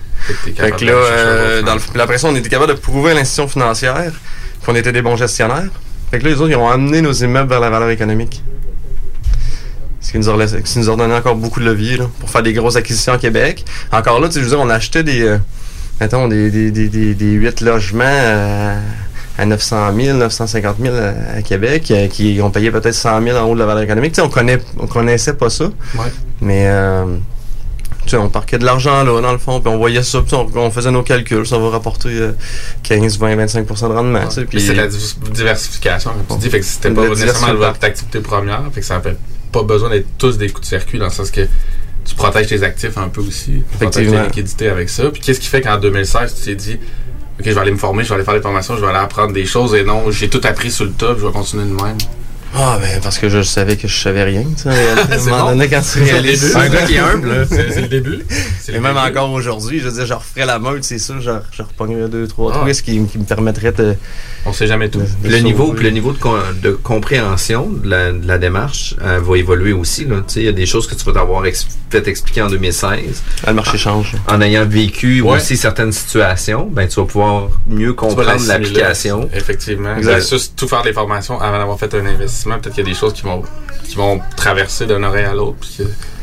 [0.57, 3.15] Fait que là, euh, dans le, puis après ça, on était capable de prouver à
[3.15, 4.13] l'institution financière
[4.65, 5.69] qu'on était des bons gestionnaires.
[6.11, 8.43] Fait que là, les autres, ils ont amené nos immeubles vers la valeur économique.
[10.01, 12.43] Ce qui nous a, qui nous a donné encore beaucoup de levier là, pour faire
[12.43, 13.65] des grosses acquisitions à Québec.
[13.93, 15.39] Encore là, tu sais, je veux dire, on achetait des, euh,
[16.01, 18.81] mettons, des, des, des, des, des 8 logements euh,
[19.41, 23.39] à 900 000, 950 000 à, à Québec, euh, qui ont payé peut-être 100 000
[23.39, 24.15] en haut de la valeur économique.
[24.23, 25.65] On, connaît, on connaissait pas ça.
[25.65, 26.13] Ouais.
[26.43, 27.07] Mais euh,
[28.03, 30.35] tu sais, on parquait de l'argent là, dans le fond, puis on voyait ça, puis
[30.35, 32.33] on, on faisait nos calculs, ça va rapporter euh,
[32.83, 34.29] 15, 20, 25% de rendement.
[34.49, 36.51] Puis c'est la diversification, comme tu dis.
[36.51, 38.63] Fait que c'était pas nécessairement votre activité première.
[38.75, 39.17] Fait que ça fait
[39.51, 41.49] pas besoin d'être tous des coups de circuit dans le sens que
[42.05, 43.63] tu protèges tes actifs un peu aussi.
[43.71, 45.09] Tu protèges tes liquidités avec ça.
[45.11, 46.79] Puis qu'est-ce qui fait qu'en 2016, tu t'es dit,
[47.41, 48.99] OK, je vais aller me former, je vais aller faire des formations, je vais aller
[48.99, 51.71] apprendre des choses et non, j'ai tout appris sur le top, je vais continuer de
[51.71, 51.97] même.
[52.53, 54.69] Ah, ben, parce que je savais que je savais rien, tu sais.
[55.11, 57.47] À un C'est moment donné, quand tu réalises un gars qui est humble.
[57.51, 58.19] C'est le début.
[58.61, 59.07] C'est Et le même début.
[59.09, 62.27] encore aujourd'hui, je veux dire, je referais la meute, c'est sûr, je, je repognerais deux,
[62.27, 62.59] trois Ah.
[62.63, 63.95] trucs qui, qui me permettraient de.
[64.47, 64.99] On sait jamais tout.
[65.01, 66.13] de Le niveau, le niveau
[66.63, 70.07] de, compréhension de la, de la démarche euh, va évoluer aussi.
[70.07, 70.17] là.
[70.27, 72.49] Tu sais, Il y a des choses que tu vas t'avoir ex- fait expliquer en
[72.49, 73.23] 2016.
[73.45, 74.15] Ah, le marché change.
[74.29, 75.37] En ayant vécu Ouais.
[75.37, 79.29] aussi certaines situations, ben, tu vas pouvoir mieux comprendre l'application.
[79.35, 79.97] Effectivement.
[79.97, 80.13] Exact.
[80.15, 82.40] Versus tout faire des formations avant d'avoir fait un investissement.
[82.45, 83.43] Peut-être qu'il y a des choses qui vont,
[83.85, 85.59] qui vont traverser d'un oreille à l'autre.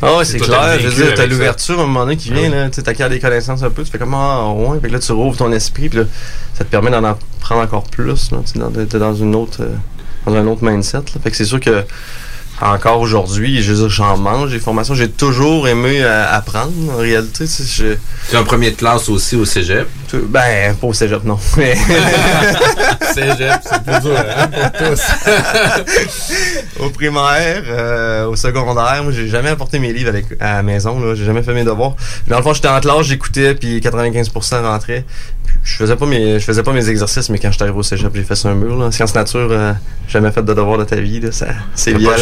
[0.01, 0.79] Ah ouais, C'est clair.
[0.79, 2.69] Je veux dire, t'as l'ouverture à un moment donné qui vient, Ah là.
[2.69, 4.79] Tu sais, t'acquiers des connaissances un peu, tu fais comme, ah, ouais.
[4.81, 6.05] Fait que là, tu rouvres ton esprit, puis là,
[6.53, 8.39] ça te permet d'en apprendre encore plus, là.
[8.51, 9.69] Tu dans- t'es dans une autre, euh,
[10.25, 11.21] dans un autre mindset, là.
[11.23, 11.83] Fait que c'est sûr que,
[12.61, 14.95] encore aujourd'hui, je veux dire, j'en mange des formations.
[14.95, 17.45] J'ai toujours aimé euh, apprendre, en réalité.
[17.45, 17.95] Tu sais, je-
[18.29, 19.87] Tu es en premier de classe aussi au cégep?
[20.09, 21.37] tu- ben, pas au cégep, non.
[21.57, 21.75] Mais-
[23.13, 25.01] Cégep, c'est plus dur, hein, pour tous.
[26.79, 30.99] au primaire, euh, au secondaire, moi j'ai jamais apporté mes livres avec, à la maison,
[30.99, 31.95] là, j'ai jamais fait mes devoirs.
[32.27, 35.05] Dans le fond, j'étais en classe, j'écoutais, puis 95% rentrait.
[35.45, 37.83] Puis Je faisais pas mes je faisais pas mes exercices, mais quand j'étais arrivé au
[37.83, 38.77] cégep, j'ai fait sur un mur.
[38.77, 38.91] Là.
[38.91, 39.73] Sciences nature, euh,
[40.07, 42.15] jamais fait de devoirs de ta vie, là, ça, c'est violent.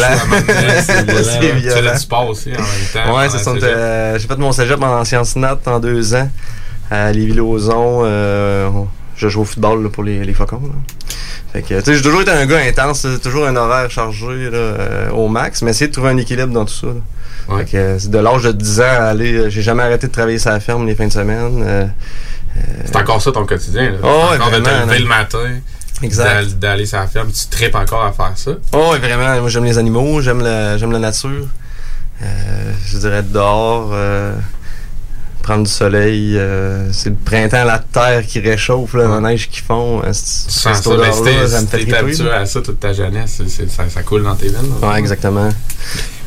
[0.82, 1.06] C'est
[1.40, 1.92] Tu violent.
[1.92, 3.16] du sport aussi en même temps.
[3.16, 3.50] Ouais, c'est ça.
[3.52, 6.28] euh, J'ai fait mon cégep en sciences nat en deux ans
[6.90, 8.02] à Lévis-Lauzon.
[8.04, 8.68] Euh,
[9.16, 10.60] je joue au football là, pour les, les Faucons.
[10.62, 10.94] là.
[11.52, 14.26] Fait que, tu sais, j'ai toujours été un gars intense, c'est toujours un horaire chargé
[14.50, 16.88] là, euh, au max, mais essayer de trouver un équilibre dans tout ça.
[17.48, 17.64] Ouais.
[17.64, 20.12] Fait que, euh, c'est de l'âge de 10 ans à aller, j'ai jamais arrêté de
[20.12, 21.62] travailler sur la ferme les fins de semaine.
[21.64, 21.86] euh,
[22.84, 23.92] C'est encore ça ton quotidien.
[23.92, 23.98] Là.
[24.02, 24.98] Oh, ouais, encore de te vraiment, lever là.
[25.00, 25.50] le matin,
[26.02, 26.24] exact.
[26.34, 28.52] d'al- d'aller sur la ferme, tu tripes encore à faire ça?
[28.72, 29.40] Oh, ouais, vraiment.
[29.40, 31.46] Moi, j'aime les animaux, j'aime la, j'aime la nature.
[32.22, 34.34] Euh, je dirais être dehors, euh,
[35.42, 36.36] prendre du soleil.
[36.38, 40.00] euh, c'est le printemps, la terre qui réchauffe, là, la neige qui fond.
[40.02, 40.70] euh, c'est- ça,
[41.48, 44.72] ça me fait habitué à ça toute ta jeunesse, ça, ça coule dans tes veines.
[44.82, 45.50] Ouais, exactement.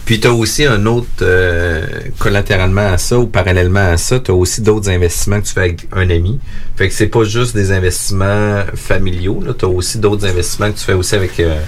[0.10, 1.86] Puis tu as aussi un autre, euh,
[2.18, 5.60] collatéralement à ça ou parallèlement à ça, tu as aussi d'autres investissements que tu fais
[5.60, 6.40] avec un ami.
[6.76, 10.84] Fait que c'est pas juste des investissements familiaux, tu as aussi d'autres investissements que tu
[10.84, 11.60] fais aussi avec euh,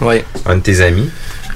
[0.47, 1.07] un de tes amis.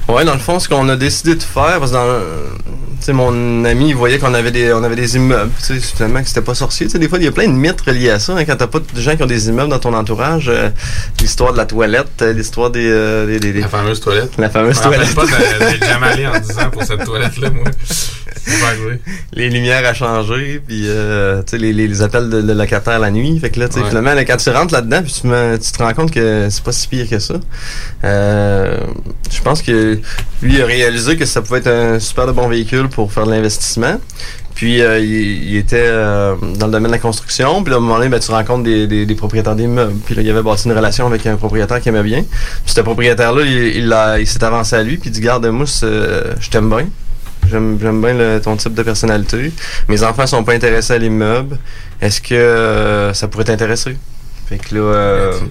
[0.08, 3.88] Ouais, dans le fond, ce qu'on a décidé de faire, parce que dans, mon ami,
[3.90, 6.86] il voyait qu'on avait des, on avait des immeubles, finalement, que c'était pas sorcier.
[6.86, 8.56] Tu sais, des fois, il y a plein de mythes reliés à ça, hein, quand
[8.56, 10.48] t'as pas de gens qui ont des immeubles dans ton entourage.
[10.48, 10.70] euh,
[11.20, 14.30] l'histoire de la toilette, euh, l'histoire des, euh, des, des- des- La fameuse toilette.
[14.38, 15.14] la fameuse Je me toilette.
[15.14, 17.64] pas d'être jamais allé en 10 ans pour cette toilette-là, moi.
[17.64, 18.72] Pas
[19.32, 23.38] les lumières à changer, puis euh, les, les, les appels de, de locataires la nuit.
[23.40, 23.88] Fait que là, tu sais, Ouais.
[23.88, 26.62] finalement, là, quand tu rentres là-dedans, puis tu, me- tu te rends compte que c'est
[26.62, 27.34] pas si pire que ça.
[28.04, 28.78] Euh,
[29.32, 29.95] je pense que
[30.42, 33.26] lui il a réalisé que ça pouvait être un super de bon véhicule pour faire
[33.26, 34.00] de l'investissement.
[34.54, 37.62] Puis euh, il, il était euh, dans le domaine de la construction.
[37.62, 39.96] Puis là, à un moment donné, ben, tu rencontres des, des, des propriétaires d'immeubles.
[40.06, 42.22] Puis là, il avait bâti une relation avec un propriétaire qui aimait bien.
[42.64, 44.96] Puis ce propriétaire-là, il, il, l'a- il s'est avancé à lui.
[44.96, 46.86] Puis il dit Garde, moi, je t'aime bien.
[47.50, 49.52] J'aime j'aime bien le- ton type de personnalité.
[49.88, 51.58] Mes enfants sont pas intéressés à l'immeuble.
[52.00, 53.96] Est-ce que euh, ça pourrait t'intéresser?
[54.48, 54.80] Fait que là,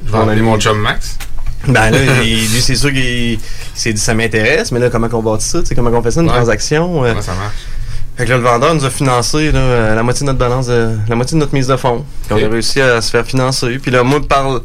[0.08, 1.18] Je vais mon chum Max?
[1.68, 3.40] Ben là, il- lui, c'est sûr qu'il il
[3.74, 5.60] s'est dit ça m'intéresse, mais là, comment qu'on bâtit ça?
[5.76, 6.34] Comment qu'on fait ça, une Ouais.
[6.34, 7.04] transaction?
[7.04, 7.56] euh, Comment ça marche?
[8.18, 10.68] Fait que là, le vendeur nous a financé là, euh, la moitié de notre balance,
[10.68, 12.06] de- la moitié de notre mise de fonds.
[12.32, 13.78] On a réussi à se faire financer.
[13.82, 14.62] Puis là, moi, par,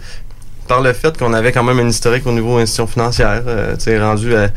[0.69, 3.85] par le fait qu'on avait quand même un historique au niveau institution financière, euh, tu
[3.85, 4.51] sais, rendu à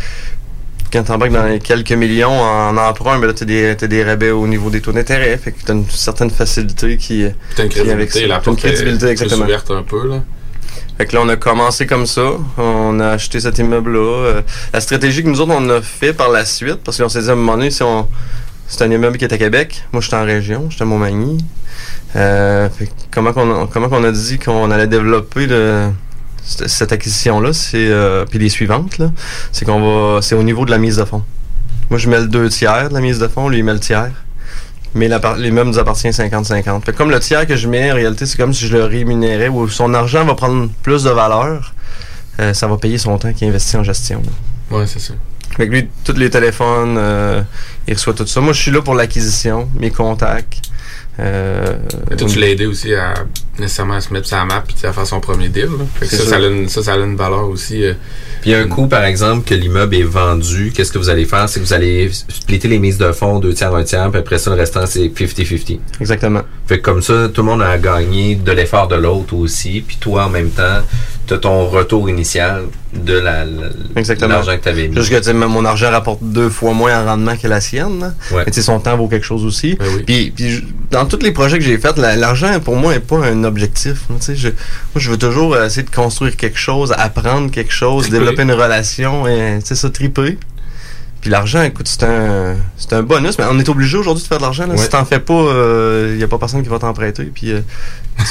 [0.92, 4.46] quand t'embarques dans les quelques millions en emprunt, ben là, t'as des, des rabais au
[4.46, 5.36] niveau des taux d'intérêt.
[5.44, 7.26] Fait que t'as une certaine facilité qui,
[7.56, 8.20] T'as une qui est avec ça.
[8.20, 9.46] crédibilité, la une crédibilité, exactement.
[9.46, 10.22] ouverte un peu, là.
[10.98, 12.22] Fait que là, on a commencé comme ça.
[12.58, 14.00] On a acheté cet immeuble-là.
[14.00, 14.42] Euh,
[14.74, 17.30] la stratégie que nous autres, on a fait par la suite, parce qu'on s'est dit
[17.30, 18.08] à un moment donné, si on...
[18.68, 19.84] C'est un immeuble qui est à Québec.
[19.92, 21.44] Moi, j'étais en région, j'étais à Montmagny.
[22.16, 22.70] Euh,
[23.12, 25.48] comment qu'on a, dit qu'on allait développer
[26.44, 29.12] cette acquisition-là, c'est euh, puis les suivantes, là,
[29.52, 29.80] c'est qu'on
[30.16, 31.24] va, c'est au niveau de la mise de fonds.
[31.90, 33.80] Moi, je mets le deux tiers de la mise de fonds, lui, il met le
[33.80, 34.12] tiers.
[34.96, 36.84] Mais l'appart- l'immeuble nous appartient 50-50.
[36.86, 38.86] Fait que comme le tiers que je mets, en réalité, c'est comme si je le
[38.86, 41.74] rémunérais ou son argent va prendre plus de valeur.
[42.40, 44.22] euh, ça va payer son temps qu'il investit en gestion.
[44.72, 44.78] là.
[44.78, 45.14] Ouais, c'est ça.
[45.56, 47.42] Fait que lui, tous les téléphones, euh,
[47.88, 48.42] il reçoit tout ça.
[48.42, 50.58] Moi, je suis là pour l'acquisition, mes contacts.
[51.20, 51.78] Euh,
[52.18, 53.14] toi, tu l'as aidé aussi à
[53.60, 55.66] nécessairement à se mettre sur la map puis tu à faire son premier deal.
[55.66, 55.86] là.
[56.00, 57.84] Fait que C'est ça, ça, a une, ça, ça a une valeur aussi.
[57.84, 57.94] euh,
[58.42, 61.48] Puis un coup, par exemple, que l'immeuble est vendu, qu'est-ce que vous allez faire?
[61.48, 64.38] C'est que vous allez splitter les mises de fonds, deux tiers, un tiers, puis après
[64.40, 65.80] ça, le restant, c'est 50-50.
[66.02, 66.42] Exactement.
[66.68, 69.98] Fait que comme ça, tout le monde a gagné de l'effort de l'autre aussi, puis
[70.00, 70.80] toi, en même temps,
[71.28, 72.64] t'as ton retour initial
[72.94, 73.46] de la,
[74.28, 74.96] l'argent que t'avais mis.
[74.96, 78.14] Juste que tu sais, mon argent rapporte deux fois moins en rendement que la sienne.
[78.32, 78.44] Ouais.
[78.46, 79.76] Mais tu son temps vaut quelque chose aussi.
[79.76, 80.04] Ben oui.
[80.06, 83.26] Puis, puis dans tous les projets que j'ai faits, la- l'argent pour moi n'est pas
[83.26, 84.04] un objectif.
[84.34, 84.56] Je, moi,
[84.98, 88.20] je veux toujours euh, essayer de construire quelque chose, apprendre quelque chose, Triper.
[88.20, 90.38] développer une relation et tu sais ça triper.
[91.22, 94.40] Puis l'argent, écoute, c'est un c'est un bonus, mais on est obligé aujourd'hui de faire
[94.40, 94.68] de l'argent.
[94.68, 94.74] là.
[94.74, 94.78] Ouais.
[94.78, 95.48] Si t'en fais pas,
[96.12, 97.62] il y a pas personne qui va t'en prêter, puis euh,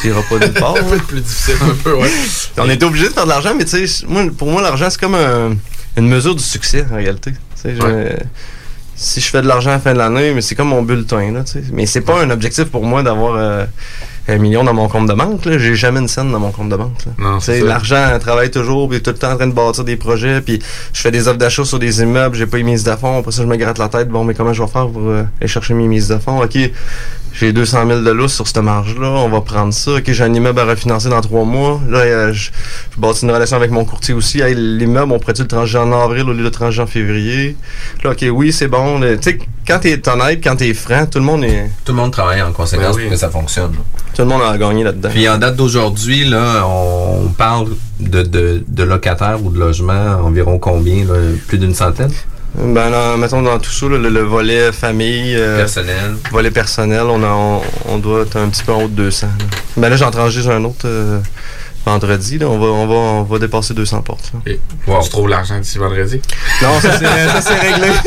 [0.01, 0.75] tu iras pas nulle part.
[0.91, 2.11] peu plus difficile, un peu, ouais.
[2.59, 5.01] On est obligé de faire de l'argent, mais tu sais, moi, pour moi, l'argent, c'est
[5.01, 5.57] comme un-
[5.97, 7.33] une mesure du succès, en réalité.
[7.65, 8.17] Je-
[8.95, 11.33] si je fais de l'argent à la fin de l'année, mais c'est comme mon bulletin,
[11.33, 11.63] là, tu sais.
[11.73, 13.65] Mais c'est pas un objectif pour moi d'avoir euh,
[14.29, 15.59] un million dans mon compte de banque, là.
[15.59, 17.13] J'ai jamais une scène dans mon compte de banque, là.
[17.19, 20.41] Non, c'est l'argent travaille toujours, puis tout le temps en train de bâtir des projets,
[20.41, 20.61] puis
[20.93, 23.33] je fais des offres d'achat sur des immeubles, j'ai pas les mises de fonds, après
[23.33, 25.49] ça je me gratte la tête, bon mais comment je vais faire pour euh, aller
[25.49, 26.57] chercher mes mises de fonds, ok,
[27.33, 30.33] j'ai 200 000 de lousse sur cette marge-là, on va prendre ça, ok, j'ai un
[30.33, 32.51] immeuble à refinancer dans trois mois, là euh, je,
[32.95, 35.93] je bâtis une relation avec mon courtier aussi, hey, l'immeuble on pourrait-tu le trancher en
[35.93, 37.57] avril au lieu de le trancher en février,
[38.05, 41.25] là ok oui c'est bon, tu sais quand t'es honnête, quand t'es franc, tout le
[41.25, 43.03] monde est, Tout le monde travaille en conséquence Ben oui.
[43.05, 43.73] pour que ça fonctionne.
[44.15, 45.09] tout le monde a gagné là-dedans.
[45.11, 47.69] Puis en date d'aujourd'hui, là, on parle
[48.01, 51.05] de, de, de locataires ou de logements environ combien?
[51.05, 51.15] Là?
[51.49, 52.13] Plus d'une centaine?
[52.55, 56.17] Ben là, mettons dans tout ça, là, le, le volet famille, euh, Personnel.
[56.31, 59.27] Volet personnel, on, a, on, on doit être un petit peu en haut de 200.
[59.27, 59.45] là.
[59.79, 61.19] Ben là, j'en transige un autre euh,
[61.85, 62.39] vendredi.
[62.39, 62.49] Là.
[62.49, 64.31] On, va, on, va, on va dépasser 200 portes.
[64.35, 64.41] là.
[64.47, 65.03] Et Wow.
[65.03, 66.21] Tu trouves l'argent d'ici vendredi?
[66.63, 67.89] Non, ça c'est, c'est réglé.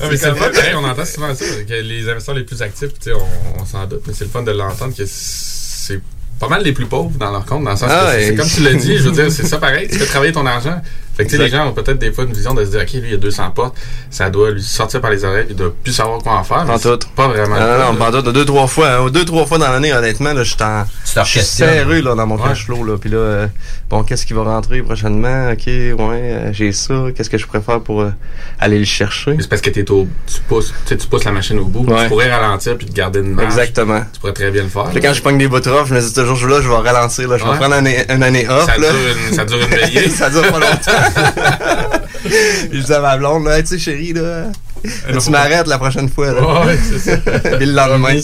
[0.00, 2.60] Ah, mais c'est le fun, pareil, on entend souvent ça, que les investisseurs les plus
[2.62, 6.00] actifs, on, on s'en doute, mais c'est le fun de l'entendre que c'est
[6.38, 8.34] pas mal les plus pauvres dans leur compte, dans le sens Ah, que c'est et-
[8.34, 10.80] comme tu l'as dit, je veux dire, c'est ça pareil, tu fais travailler ton argent.
[11.16, 12.80] Fait que tu sais, les gens ont peut-être des fois une vision de se dire,
[12.82, 13.76] OK, lui, il y a 200 portes,
[14.10, 16.64] ça doit lui sortir par les oreilles, il doit plus savoir quoi en faire.
[16.66, 16.98] mais tout.
[17.14, 17.54] Pas vraiment.
[17.56, 18.32] Non, non, pas en tout.
[18.32, 18.88] Deux, trois fois.
[18.90, 19.10] hein.
[19.10, 20.84] Deux, trois fois dans l'année, honnêtement, là, je suis en.
[21.16, 22.48] Je suis serré là, dans mon Ouais.
[22.48, 22.82] cash flow.
[22.84, 22.96] Là.
[22.98, 23.46] Puis là, euh,
[23.88, 25.50] bon, qu'est-ce qui va rentrer prochainement?
[25.52, 26.94] OK, ouais, euh, j'ai ça.
[27.16, 28.10] Qu'est-ce que je préfère pour euh,
[28.58, 29.34] aller le chercher?
[29.34, 31.64] Mais c'est parce que t'es au, tu pousses, tu sais, tu pousses la machine au
[31.66, 31.84] bout.
[31.88, 32.02] Ouais.
[32.02, 33.46] Tu pourrais ralentir puis te garder une marge.
[33.46, 34.00] Exactement.
[34.12, 34.86] Tu pourrais très bien le faire.
[34.90, 37.28] Puis quand je pogne des bouts off, je me dis toujours, là, je vais ralentir.
[37.28, 37.38] Là.
[37.38, 37.56] Je vais Ouais.
[37.56, 38.66] prendre une année, une année off.
[38.66, 38.90] ça, là.
[38.90, 39.00] dure
[39.30, 40.08] une, ça dure une veillée.
[40.10, 41.03] ça dure pas longtemps.
[42.72, 44.46] je dis à ma blonde, là, tu sais, chérie, là,
[45.24, 46.32] tu m'arrêtes la prochaine fois.
[46.32, 46.64] Là.
[46.66, 47.16] Ouais, c'est ça.
[47.58, 48.14] Puis le lendemain,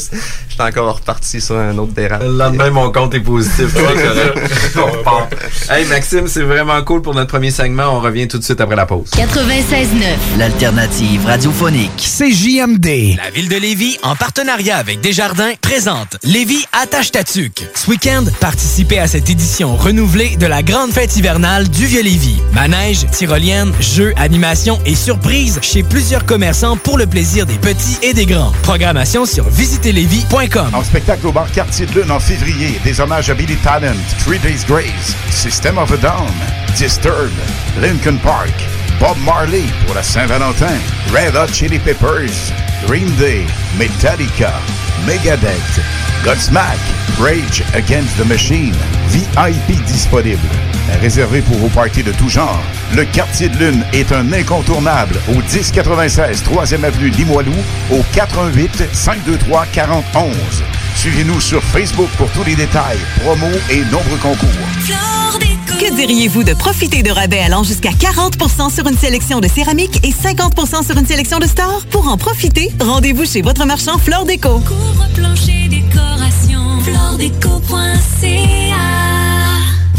[0.49, 2.29] j'étais encore reparti sur un autre dérapage.
[2.29, 3.67] Le lendemain, mon compte est positif.
[3.75, 4.39] C'est correct.
[4.77, 5.35] On repart.
[5.71, 7.97] Hey, Maxime, c'est vraiment cool pour notre premier segment.
[7.97, 9.11] On revient tout de suite après la pause.
[9.13, 10.39] 96.9.
[10.39, 11.91] L'alternative radiophonique.
[11.97, 13.17] CJMD.
[13.17, 17.67] La ville de Lévis, en partenariat avec Desjardins, présente Lévis attache ta tuque.
[17.75, 22.41] Ce week-end, participez à cette édition renouvelée de la grande fête hivernale du Vieux-Lévis.
[22.53, 26.25] Manège, tyrolienne, jeux, animations et surprises chez plusieurs
[26.83, 28.51] pour le plaisir des petits et des grands.
[28.65, 30.75] Programmation sur visitezlévis.com.
[30.75, 34.41] En spectacle au bar Quartier de Lune en février, des hommages à Billy Talent, Three
[34.41, 36.27] Days Grace, System of a Down,
[36.77, 37.31] Disturbed,
[37.81, 38.53] Lincoln Park,
[38.99, 40.77] Bob Marley pour la Saint-Valentin,
[41.13, 42.53] Red Hot Chili Peppers,
[42.89, 43.47] Green Day,
[43.79, 44.55] Metallica,
[45.07, 45.81] Megadeth,
[46.25, 46.79] Godsmack,
[47.19, 48.75] Rage Against the Machine,
[49.09, 50.49] VIP disponible.
[51.01, 52.63] Réservé pour vos parties de tout genre,
[52.95, 57.55] le Quartier de Lune est un incontournable au 1096 3e avenue Limoilou
[57.91, 60.31] au 418 523 4011.
[60.97, 64.49] Suivez-nous sur Facebook pour tous les détails, promos et nombreux concours.
[65.79, 70.11] Que diriez-vous de profiter de rabais allant jusqu'à 40% sur une sélection de céramique et
[70.11, 71.85] 50% sur une sélection de stores?
[71.91, 74.61] Pour en profiter, rendez-vous chez votre marchand Flore Déco.
[74.61, 76.81] Couvre-plancher décoration,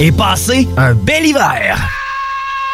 [0.00, 2.01] et passez un bel hiver.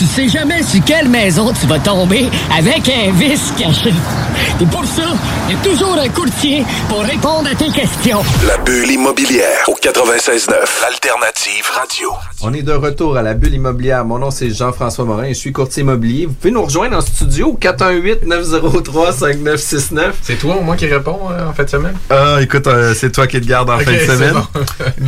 [0.00, 3.92] Tu sais jamais sur quelle maison tu vas tomber avec un vice caché.
[4.58, 5.02] Et pour ça,
[5.46, 8.22] il y a toujours un courtier pour répondre à tes questions.
[8.46, 12.08] La bulle immobilière au 96.9, l'alternative radio.
[12.40, 14.02] On est de retour à la bulle immobilière.
[14.06, 15.28] Mon nom, c'est Jean-François Morin.
[15.28, 16.24] Je suis courtier immobilier.
[16.24, 20.12] Vous pouvez nous rejoindre en studio au 418-903-5969.
[20.22, 21.98] C'est toi ou moi qui réponds euh, en fin de semaine?
[22.08, 24.32] Ah, écoute, euh, c'est toi qui te garde en fin de semaine.
[24.32, 24.46] bon.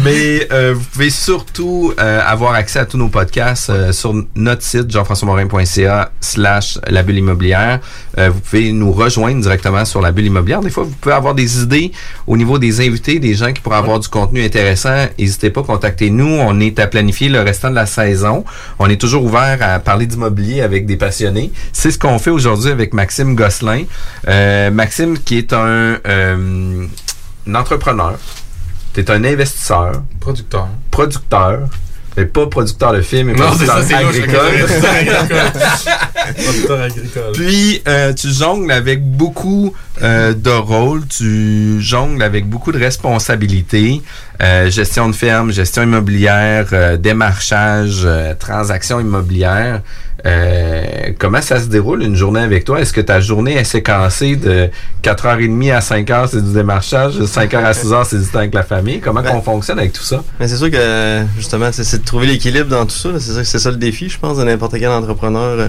[0.04, 4.60] Mais euh, vous pouvez surtout euh, avoir accès à tous nos podcasts euh, sur notre
[4.62, 7.80] site jean-françois-morin.ca slash la bulle immobilière.
[8.18, 10.60] Euh, vous pouvez nous rejoindre directement sur la bulle immobilière.
[10.60, 11.92] Des fois, vous pouvez avoir des idées
[12.26, 15.06] au niveau des invités, des gens qui pourraient avoir du contenu intéressant.
[15.18, 16.26] N'hésitez pas, contactez-nous.
[16.40, 18.44] On est à planifier le restant de la saison.
[18.78, 21.52] On est toujours ouvert à parler d'immobilier avec des passionnés.
[21.72, 23.84] C'est ce qu'on fait aujourd'hui avec Maxime Gosselin.
[24.28, 26.86] Euh, Maxime qui est un, euh,
[27.46, 28.18] un entrepreneur.
[28.94, 30.02] Tu es un investisseur.
[30.20, 30.68] Producteur.
[30.90, 31.60] Producteur.
[32.16, 34.34] Mais pas producteur de films, mais Non, producteur c'est ça, agricole.
[36.44, 37.32] producteur agricole.
[37.34, 44.02] Puis, euh, tu jongles avec beaucoup euh, de rôles, tu jongles avec beaucoup de responsabilités.
[44.42, 49.80] Euh, gestion de ferme, gestion immobilière, euh, démarchage, euh, transactions immobilières.
[50.24, 52.80] Euh, comment ça se déroule une journée avec toi?
[52.80, 54.70] Est-ce que ta journée est séquencée de
[55.02, 58.62] 4h30 à 5h, c'est du démarchage, de 5h à 6h, c'est du temps avec la
[58.62, 59.00] famille?
[59.00, 60.22] Comment Ben, on fonctionne avec tout ça?
[60.38, 63.08] Mais c'est sûr que, justement, c'est c'est de trouver l'équilibre dans tout ça.
[63.18, 65.68] C'est ça, c'est ça le défi, je pense, de n'importe quel entrepreneur euh,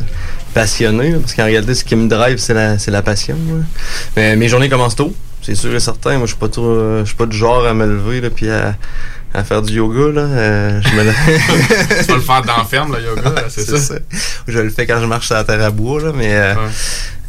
[0.54, 1.12] passionné.
[1.12, 1.18] là.
[1.20, 3.36] parce qu'en réalité, ce qui me drive, c'est la, c'est la passion.
[3.50, 3.64] là.
[4.16, 6.12] Mais mes journées commencent tôt, c'est sûr et certain.
[6.18, 8.30] Moi, je suis pas trop, euh, je suis pas du genre à me lever là,
[8.30, 8.76] puis à,
[9.34, 10.12] à faire du yoga.
[10.14, 10.22] Là.
[10.22, 11.04] Euh, je me
[12.04, 13.96] Tu vas le faire dans la ferme, le yoga, là, c'est ça?
[14.48, 16.54] Je le fais quand je marche sur la terre à bois, là, mais euh,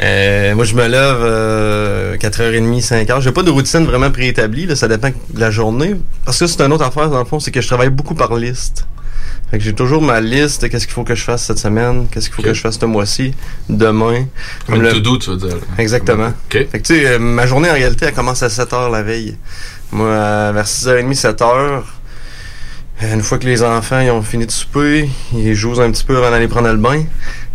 [0.02, 3.20] euh, moi je me lève euh, 4h30, 5h.
[3.20, 5.96] J'ai pas de routine vraiment préétablie, là, ça dépend de la journée.
[6.24, 8.34] Parce que c'est une autre affaire, dans le fond, c'est que je travaille beaucoup par
[8.36, 8.86] liste.
[9.50, 12.08] Fait que j'ai toujours ma liste de qu'est-ce qu'il faut que je fasse cette semaine,
[12.10, 13.34] qu'est-ce qu'il faut que je fasse ce mois-ci,
[13.68, 14.26] demain.
[14.66, 15.48] Comme le- to-do, tu veux dire.
[15.56, 15.62] là.
[15.78, 16.28] Exactement.
[16.28, 16.34] OK.
[16.50, 19.36] Fait que tu sais, euh, ma journée en réalité, elle commence à 7h la veille.
[19.92, 21.82] Moi, euh, vers 6h30, 7h,
[23.02, 26.16] une fois que les enfants ils ont fini de souper, ils jouent un petit peu
[26.16, 27.02] avant d'aller prendre le bain.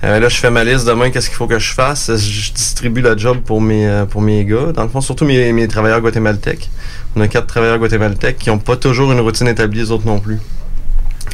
[0.04, 2.16] Euh, là, je fais ma liste demain, qu'est-ce qu'il faut que je fasse?
[2.16, 4.72] Je distribue la job pour mes, euh, pour mes gars.
[4.74, 6.70] Dans le fond, surtout mes, mes travailleurs guatémaltèques.
[7.16, 10.20] On a quatre travailleurs guatémaltèques qui n'ont pas toujours une routine établie, les autres non
[10.20, 10.40] plus.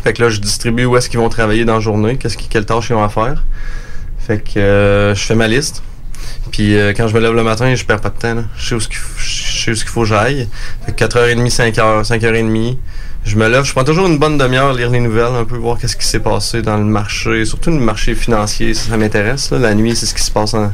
[0.03, 2.47] Fait que là, je distribue où est-ce qu'ils vont travailler dans la journée, qu'est-ce qui,
[2.47, 3.43] quelle tâche ils ont à faire.
[4.19, 5.83] Fait que euh, je fais ma liste.
[6.51, 8.35] Puis euh, quand je me lève le matin, je perds pas de temps.
[8.35, 8.43] là.
[8.57, 10.47] Je sais où ce qu'il faut, je sais où ce qu'il faut que j'aille.
[10.85, 12.77] Fait que 4h30, 5h, 5h30.
[13.25, 15.57] Je me lève, je prends toujours une bonne demi-heure à lire les nouvelles, un peu
[15.57, 19.49] voir qu'est-ce qui s'est passé dans le marché, surtout le marché financier, ça, ça m'intéresse.
[19.51, 20.71] La nuit, c'est ce qui se passe en,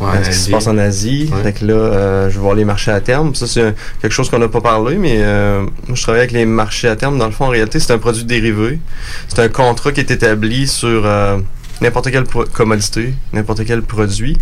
[0.00, 0.50] Ouais, euh, ce qui se Asie.
[0.50, 1.30] passe en Asie.
[1.30, 1.42] Ouais.
[1.42, 3.34] Fait que là, euh, je vais voir les marchés à terme.
[3.34, 6.46] Ça, c'est quelque chose qu'on n'a pas parlé, mais euh, moi, je travaille avec les
[6.46, 7.18] marchés à terme.
[7.18, 8.80] Dans le fond, en réalité, c'est un produit dérivé.
[9.28, 11.36] C'est un contrat qui est établi sur euh,
[11.82, 14.38] n'importe quelle commodité, n'importe quel produit.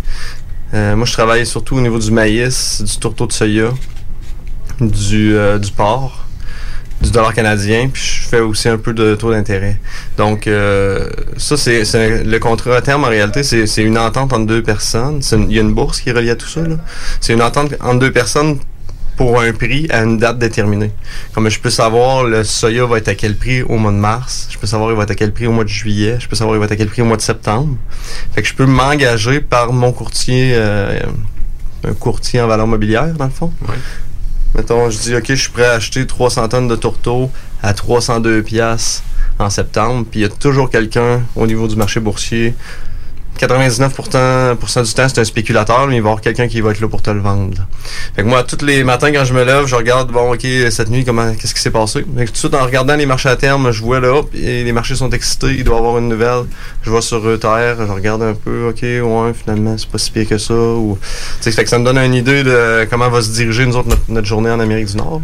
[0.73, 3.71] Euh, moi, je travaille surtout au niveau du maïs, du tourteau de soya,
[4.79, 6.25] du, euh, du porc,
[7.01, 9.77] du dollar canadien, puis je fais aussi un peu de taux d'intérêt.
[10.17, 14.33] Donc, euh, ça, c'est c'est le contrat à terme, en réalité, c'est c'est une entente
[14.33, 15.21] entre deux personnes.
[15.31, 16.61] Il y a une bourse qui est reliée à tout ça.
[16.61, 16.77] là.
[17.19, 18.59] C'est une entente entre deux personnes
[19.17, 20.91] pour un prix à une date déterminée.
[21.33, 24.47] Comme je peux savoir le soya va être à quel prix au mois de mars,
[24.49, 26.35] je peux savoir il va être à quel prix au mois de juillet, je peux
[26.35, 27.75] savoir il va être à quel prix au mois de septembre?
[28.33, 30.99] Fait que je peux m'engager par mon courtier, euh,
[31.83, 33.51] un courtier en valeur mobilière dans le fond.
[34.55, 37.31] Mettons, je dis, OK, je suis prêt à acheter 300 tonnes de tourteaux
[37.63, 39.03] à 302 piastres
[39.39, 40.05] en septembre.
[40.09, 42.53] Puis il y a toujours quelqu'un au niveau du marché boursier.
[43.39, 46.61] 99% pour cent du temps, c'est un spéculateur, mais il va y avoir quelqu'un qui
[46.61, 47.57] va être là pour te le vendre.
[48.15, 50.89] Fait que moi, tous les matins, quand je me lève, je regarde, bon, OK, cette
[50.89, 52.05] nuit, comment, qu'est-ce qui s'est passé?
[52.17, 54.29] Fait que tout de suite, en regardant les marchés à terme, je vois là, hop,
[54.35, 56.43] et les marchés sont excités, il doit y avoir une nouvelle.
[56.83, 60.27] Je vois sur Reuters, je regarde un peu, OK, ouais, finalement, c'est pas si pire
[60.27, 60.53] que ça.
[60.53, 60.97] Ou,
[61.41, 64.27] fait que ça me donne une idée de comment va se diriger, nous autres, notre,
[64.27, 65.21] journée en Amérique du Nord.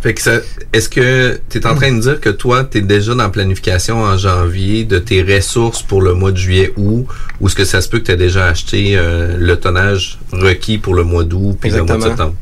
[0.00, 0.34] Fait que ça,
[0.72, 3.28] est-ce que tu es en train de dire que toi, tu es déjà dans la
[3.30, 7.06] planification en janvier de tes ressources pour le mois de juillet août?
[7.40, 10.78] Ou est-ce que ça se peut que tu as déjà acheté euh, le tonnage requis
[10.78, 12.34] pour le mois d'août puis le mois de septembre?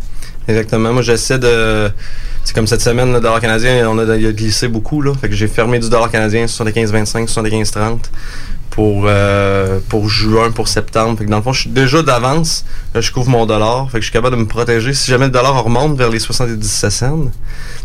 [0.49, 0.93] Exactement.
[0.93, 1.91] Moi, j'essaie de.
[2.45, 5.03] C'est comme cette semaine, le dollar canadien, on a, il a glissé beaucoup.
[5.03, 5.13] Là.
[5.21, 7.99] Fait que j'ai fermé du dollar canadien 75-25, 75-30
[8.71, 11.19] pour, euh, pour juin, pour septembre.
[11.19, 12.64] Fait que dans le fond, je suis déjà d'avance.
[12.95, 13.91] Je couvre mon dollar.
[13.91, 14.93] Fait que je suis capable de me protéger.
[14.93, 17.21] Si jamais le dollar remonte vers les 77 cents,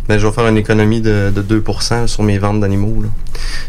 [0.07, 3.03] ben, je vais faire une économie de, de 2% sur mes ventes d'animaux.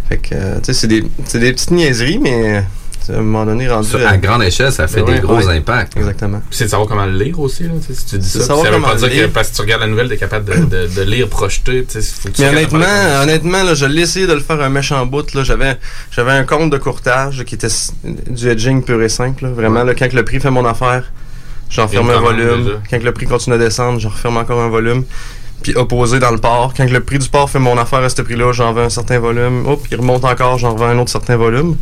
[0.08, 2.64] Fait que, euh, tu c'est des, c'est des petites niaiseries, mais
[3.10, 3.88] à un moment donné, rendu.
[3.88, 5.56] Sur- à grande échelle, ça fait Ben des ouais, gros ouais.
[5.56, 5.96] impacts.
[5.96, 6.38] Exactement.
[6.48, 8.40] Puis c'est de savoir comment le lire aussi, là, tu sais, si tu dis ça.
[8.40, 9.24] savoir ça veut comment pas dire lire.
[9.28, 12.00] que parce que tu regardes la nouvelle, t'es capable de, de, de lire, projeter, tu
[12.00, 14.68] sais, faut que tu Mais honnêtement, honnêtement, là, je l'ai essayé de le faire un
[14.68, 15.32] méchant bout.
[15.34, 15.42] Là.
[15.44, 15.76] J'avais,
[16.10, 17.68] j'avais un compte de courtage qui était
[18.04, 19.44] du hedging pur et simple.
[19.44, 19.50] là.
[19.50, 21.04] Vraiment, là, quand le prix fait mon affaire,
[21.70, 22.64] j'en ferme un volume.
[22.64, 22.76] déjà.
[22.90, 25.04] Quand le prix continue à descendre, j'en referme encore un volume.
[25.62, 26.74] Puis opposé dans le port.
[26.76, 29.20] Quand le prix du port fait mon affaire à ce prix-là, j'en vends un certain
[29.20, 29.64] volume.
[29.68, 31.76] Hop, il remonte encore, j'en revends un autre certain volume.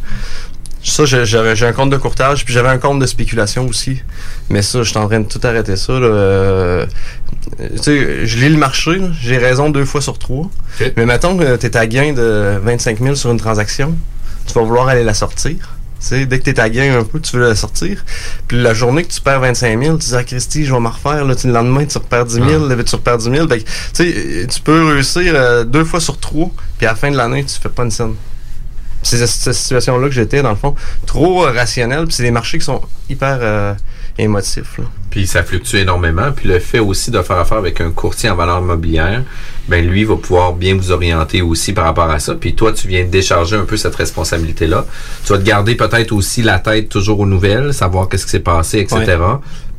[0.83, 4.01] Ça, j'ai- j'avais, j'ai un compte de courtage, puis j'avais un compte de spéculation aussi.
[4.49, 5.93] Mais ça, je suis en train de tout arrêter ça.
[5.93, 6.07] Là.
[6.07, 6.87] Euh,
[7.59, 9.09] tu sais, je lis le marché, là.
[9.21, 10.51] j'ai raison deux fois sur trois.
[10.97, 13.95] Mais mettons que tu es à gain de 25 000 sur une transaction,
[14.47, 15.57] tu vas vouloir aller la sortir.
[16.11, 18.03] Dès que tu es à gain un peu, tu veux la sortir.
[18.49, 20.89] Puis la journée que tu perds 25 000, tu dis à Christy, je vais me
[20.89, 21.27] refaire.
[21.27, 23.47] Là, le lendemain, tu repères 10 000, le tu repères 10 000.
[23.49, 26.97] Fait que, tu sais, tu peux réussir euh, deux fois sur trois, puis à la
[26.97, 28.15] fin de l'année, tu fais pas une scène.
[29.03, 30.75] C'est cette, situation-là que j'étais, dans le fond,
[31.07, 32.05] trop euh, rationnel.
[32.07, 33.75] Puis c'est des marchés qui sont hyper euh,
[34.19, 34.79] émotifs.
[34.79, 34.85] Là.
[35.11, 36.33] Puis ça fluctue énormément.
[36.35, 39.23] Puis le fait aussi de faire affaire avec un courtier en valeur mobilière,
[39.69, 42.35] ben lui va pouvoir bien vous orienter aussi par rapport à ça.
[42.35, 44.87] Puis toi, tu viens décharger un peu cette responsabilité-là.
[45.25, 48.41] Tu vas te garder peut-être aussi la tête toujours aux nouvelles, savoir qu'est-ce qui s'est
[48.41, 49.01] passé, etc.
[49.07, 49.17] Ouais.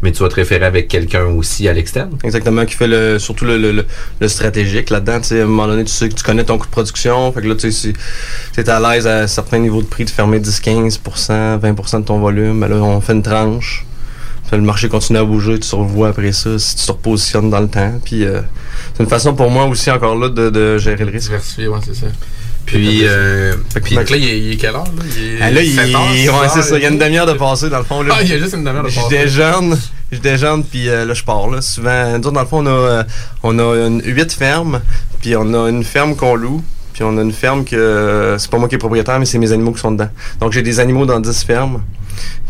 [0.03, 2.17] Mais tu vas te référer avec quelqu'un aussi à l'externe.
[2.23, 3.85] Exactement, qui fait le, surtout le, le, le,
[4.19, 5.19] le stratégique là-dedans.
[5.21, 7.31] Tu sais, à un moment donné, tu sais que tu connais ton coût de production.
[7.31, 7.93] Fait que là, tu sais, si
[8.53, 12.05] tu es à l'aise à certains niveaux de prix de fermer 10, 15% 20% de
[12.05, 13.85] ton volume, ben là, on fait une tranche.
[14.49, 17.49] Fait le marché continue à bouger, tu te revois après ça si tu te repositionnes
[17.49, 17.93] dans le temps.
[18.03, 18.41] Puis euh,
[18.93, 21.27] c'est une façon pour moi aussi encore là de, de gérer le risque.
[21.27, 22.07] Diversifier, ouais, c'est ça.
[22.71, 23.53] Puis, euh,
[23.83, 25.03] puis, donc là, il est, il est quelle heure, là?
[25.17, 26.77] Il est Ah, là, il, 7 heures, ouais, 6 heures, c'est ça.
[26.77, 28.01] Il y a une demi-heure de passer, dans le fond.
[28.01, 29.09] Là, Ah, il y a juste une demi-heure de Je passer.
[29.09, 29.77] déjeune,
[30.11, 31.49] je déjeune, puis euh, là, je pars.
[31.49, 31.61] Là.
[31.61, 33.03] Souvent, nous dans le fond, on a, euh,
[33.43, 34.79] on a une, huit fermes,
[35.21, 36.63] puis on a une ferme qu'on loue,
[36.93, 39.37] puis on a une ferme que euh, c'est pas moi qui est propriétaire, mais c'est
[39.37, 40.09] mes animaux qui sont dedans.
[40.39, 41.81] Donc, j'ai des animaux dans 10 fermes.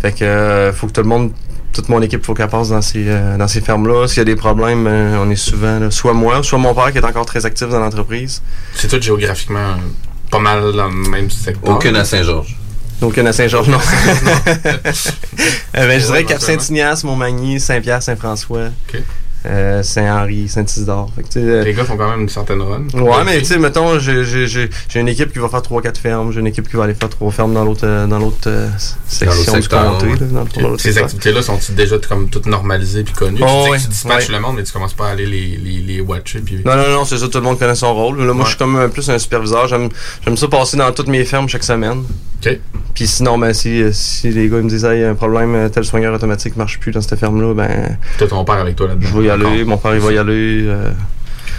[0.01, 1.31] Fait que euh, faut que tout le monde,
[1.73, 4.07] toute mon équipe, faut qu'elle passe dans ces, euh, dans ces fermes-là.
[4.07, 6.91] S'il y a des problèmes, euh, on est souvent, là, soit moi, soit mon père
[6.91, 8.41] qui est encore très actif dans l'entreprise.
[8.75, 9.75] C'est tout géographiquement euh,
[10.31, 11.75] pas mal dans le même secteur.
[11.75, 12.57] Aucune à Saint-Georges.
[13.01, 13.79] Aucune à Saint-Georges, non.
[15.77, 18.69] Euh, ben, je dirais Ouais, Cap Saint-Ignace, Montmagny, Saint-Pierre, Saint-François.
[19.45, 21.11] Euh, Saint-Henri, Saint-Isidore.
[21.37, 22.83] Euh, Les gars font quand même une certaine run.
[22.93, 26.47] Ouais, mais tu sais, mettons, j'ai- une équipe qui va faire 3-4 fermes, j'ai une
[26.47, 28.67] équipe qui va aller faire 3 fermes dans l'autre euh, dans l'autre euh,
[29.07, 30.05] section du comté.
[30.07, 30.11] ouais.
[30.19, 33.39] là, dans le fond, dans l'autre Ces activités-là sont déjà comme toutes normalisées puis connues?
[33.41, 34.35] Oh, tu, sais ouais, que tu dispatches ouais.
[34.35, 36.39] le monde, mais tu commences pas à aller les, les, les watcher.
[36.39, 36.61] Puis...
[36.65, 38.21] Non, non, non, c'est ça, tout le monde connaît son rôle.
[38.23, 39.67] Là, moi, je suis comme un- plus un superviseur.
[39.67, 39.89] J'aime
[40.35, 42.03] ça passer dans toutes mes fermes chaque semaine.
[42.45, 42.59] OK.
[42.95, 45.55] Puis sinon, ben, si, euh, si les gars me disent, il y a un problème,
[45.55, 47.97] euh, tel soigneur automatique marche plus dans cette ferme-là, ben.
[48.17, 49.07] T'as ton père avec toi là-dedans.
[49.37, 50.63] Y aller, mon père, il va y aller.
[50.67, 50.91] euh,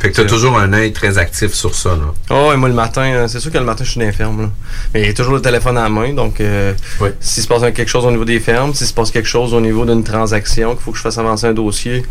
[0.00, 2.12] Fait que t'as toujours un œil très actif sur ça, là.
[2.30, 4.12] Oh, et moi le matin, euh, c'est sûr que le matin je suis dans les
[4.12, 4.42] fermes.
[4.42, 4.48] Là.
[4.94, 6.72] Mais il y a toujours le téléphone à la main, donc euh,
[7.20, 9.60] s'il se passe quelque chose au niveau des fermes, s'il se passe quelque chose au
[9.60, 12.04] niveau d'une transaction, qu'il faut que je fasse avancer un dossier,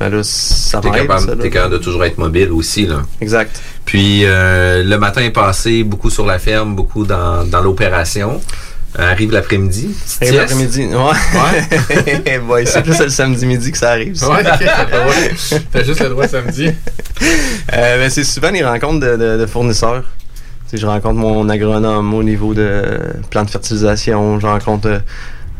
[0.00, 3.02] ben là, ça ça, capable, t'es capable de toujours être mobile aussi, là.
[3.20, 3.60] Exact.
[3.84, 8.40] Puis euh, le matin est passé, beaucoup sur la ferme, beaucoup dans, dans l'opération.
[8.98, 9.90] Euh, arrive l'après-midi.
[10.06, 10.32] sieste.
[10.34, 12.40] l'après-midi, ouais.
[12.48, 12.64] ouais.
[12.66, 14.14] c'est plus le samedi midi que ça arrive.
[14.14, 14.28] ça.
[14.30, 15.60] Ouais, ok, ouais.
[15.72, 16.68] T'as juste le droit samedi.
[17.72, 20.04] Euh, ben, c'est souvent des rencontres de, de- de fournisseurs.
[20.70, 22.82] Tu sais, je rencontre mon agronome au niveau de
[23.30, 25.00] plan de fertilisation, je rencontre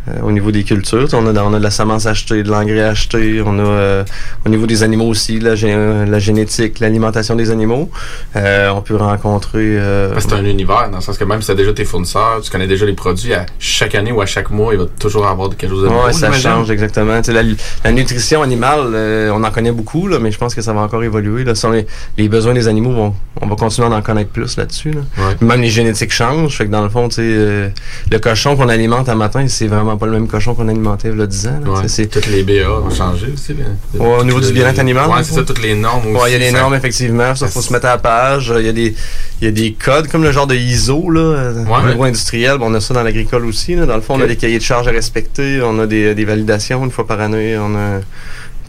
[0.09, 1.09] euh, euh, au niveau des cultures.
[1.09, 3.63] Tu On a, de- on a de la semence achetée, de l'engrais acheté, on a
[3.63, 4.05] euh,
[4.45, 7.91] au niveau des animaux aussi, la, gé- la génétique, l'alimentation des animaux.
[8.37, 9.79] Euh, on peut rencontrer...
[9.79, 12.51] euh, c'est un univers, dans le sens que même si t'as déjà tes fournisseurs, tu
[12.51, 15.49] connais déjà les produits, à chaque année ou à chaque mois, il va toujours avoir
[15.57, 16.05] quelque chose de nouveau.
[16.07, 17.21] Ouais, ça change exactement.
[17.23, 17.43] Tu la,
[17.85, 20.81] la nutrition animale, euh, on en connaît beaucoup, là, mais je pense que ça va
[20.83, 21.45] encore évoluer.
[21.45, 21.53] Là.
[21.73, 21.87] Les,
[22.19, 24.93] les besoins des animaux, vont- on va continuer à en connaître plus là-dessus.
[24.93, 25.01] Là.
[25.41, 26.57] Même les génétiques changent.
[26.57, 27.69] Fait que dans le fond, tu euh,
[28.11, 31.19] le cochon qu'on alimente à matin, c'est vraiment pas le même cochon qu'on alimentait il
[31.19, 31.61] y a 10 ans.
[31.65, 31.71] là.
[31.73, 33.53] Ouais, c'est- Toutes les BA ont changé aussi.
[33.99, 35.09] Ouais, au niveau du les- bien-être animal.
[35.11, 36.23] Ouais, c'est ça, toutes les normes aussi.
[36.23, 37.35] Ouais, il y a des ça- normes, effectivement.
[37.35, 38.53] Ça, faut se mettre à la page.
[38.59, 38.95] Il y a des,
[39.41, 42.59] il y a des codes, comme le genre de ISO, là, euh, au niveau industriel.
[42.59, 43.87] Bon, on a ça dans l'agricole aussi, là.
[43.87, 45.61] Dans le fond, on a des cahiers de charges à respecter.
[45.63, 47.57] On a des, des validations une fois par année.
[47.59, 48.01] On a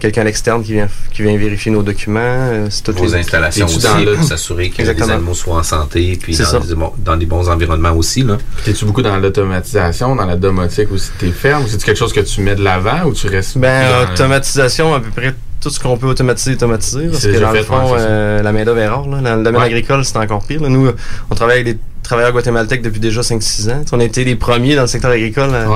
[0.05, 2.19] quelqu'un à l'externe qui vient, qui vient vérifier nos documents.
[2.21, 5.07] Euh, c'est toutes Vos les- installations les- aussi, dans le- pour s'assurer que Exactement.
[5.07, 8.37] les animaux soient en santé, puis C'est dans des, dans des bons environnements aussi, là.
[8.63, 11.63] T'es-tu beaucoup dans l'automatisation, dans la domotique aussi de tes fermes?
[11.63, 13.57] Ou c'est quelque chose que tu mets de l'avant ou tu restes.
[13.57, 17.07] Ben, automatisation, à peu près tout ce qu'on peut automatiser, automatiser.
[17.07, 19.07] Parce que dans le fond, ouais, euh, la main-d'œuvre est rare.
[19.07, 19.21] Là.
[19.21, 19.67] Dans le domaine Ouais.
[19.67, 20.61] agricole, c'est encore pire.
[20.61, 20.69] là.
[20.69, 20.91] Nous,
[21.31, 23.81] on travaille avec des travailleurs guatémaltèques depuis déjà 5-6 ans.
[23.91, 25.55] On a été les premiers dans le secteur agricole.
[25.55, 25.67] à-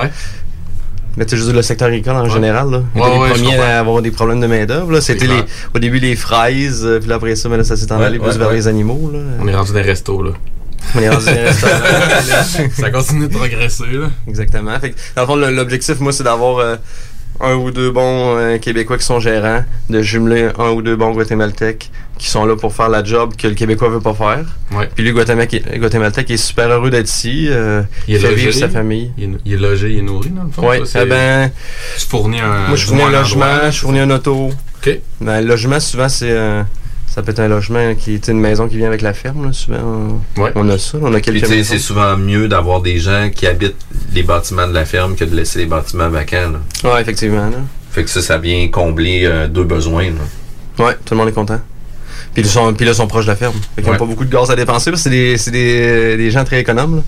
[1.19, 2.83] Mais tu dire, le secteur agricole en général, là.
[2.95, 4.93] On Ouais, les premiers à avoir des problèmes de main-d'œuvre.
[4.93, 5.01] là.
[5.01, 5.43] C'était les,
[5.75, 8.19] au début les fraises, euh, puis là, après ça, mais là, ça s'est en allé
[8.19, 9.11] plus vers les animaux.
[9.11, 9.19] Là.
[9.41, 10.31] On est rendu dans les restos, là.
[10.95, 11.73] On est rendu les restaurants.
[12.73, 14.07] ça continue de progresser, là.
[14.29, 14.79] Exactement.
[14.79, 16.77] Fait que, dans le fond, l'objectif, moi, c'est d'avoir euh,
[17.41, 21.11] un ou deux bons euh, Québécois qui sont gérants, de jumeler un ou deux bons
[21.11, 24.45] Guatémaltèques qui sont là pour faire la job que le Québécois veut pas faire.
[24.73, 24.89] Ouais.
[24.93, 27.47] Puis lui, Guatémaltèque, est super heureux d'être ici.
[27.49, 29.11] euh, Il est fait logé, vivre sa famille.
[29.17, 30.85] Il est, il est logé, il est nourri, dans le fond.
[30.85, 31.49] C'est- eh ben,
[31.97, 32.67] Tu fournis un.
[32.67, 34.49] moi, je fournis un logement, endroit, je fournis un auto.
[34.85, 34.99] OK.
[35.21, 36.31] Ben, le logement, souvent, c'est...
[36.31, 36.61] euh,
[37.09, 39.45] ça peut être un logement qui est une maison qui vient avec la ferme.
[39.47, 40.97] Là, souvent, on, on a ça.
[41.01, 43.75] On a quelques c'est souvent mieux d'avoir des gens qui habitent
[44.13, 46.53] les bâtiments de la ferme que de laisser les bâtiments vacants.
[46.83, 47.49] Ouais, effectivement.
[47.49, 47.57] Là.
[47.91, 50.09] Fait que ça, ça vient combler euh, deux besoins.
[50.77, 51.59] Ouais, tout le monde est content.
[52.33, 53.53] Puis là, ils sont, puis là, ils sont proches de la ferme.
[53.75, 53.97] Fait qu'ils n'ont Ouais.
[53.97, 56.59] pas beaucoup de gaz à dépenser parce que c'est des, c'est des, des gens très
[56.59, 57.01] économes.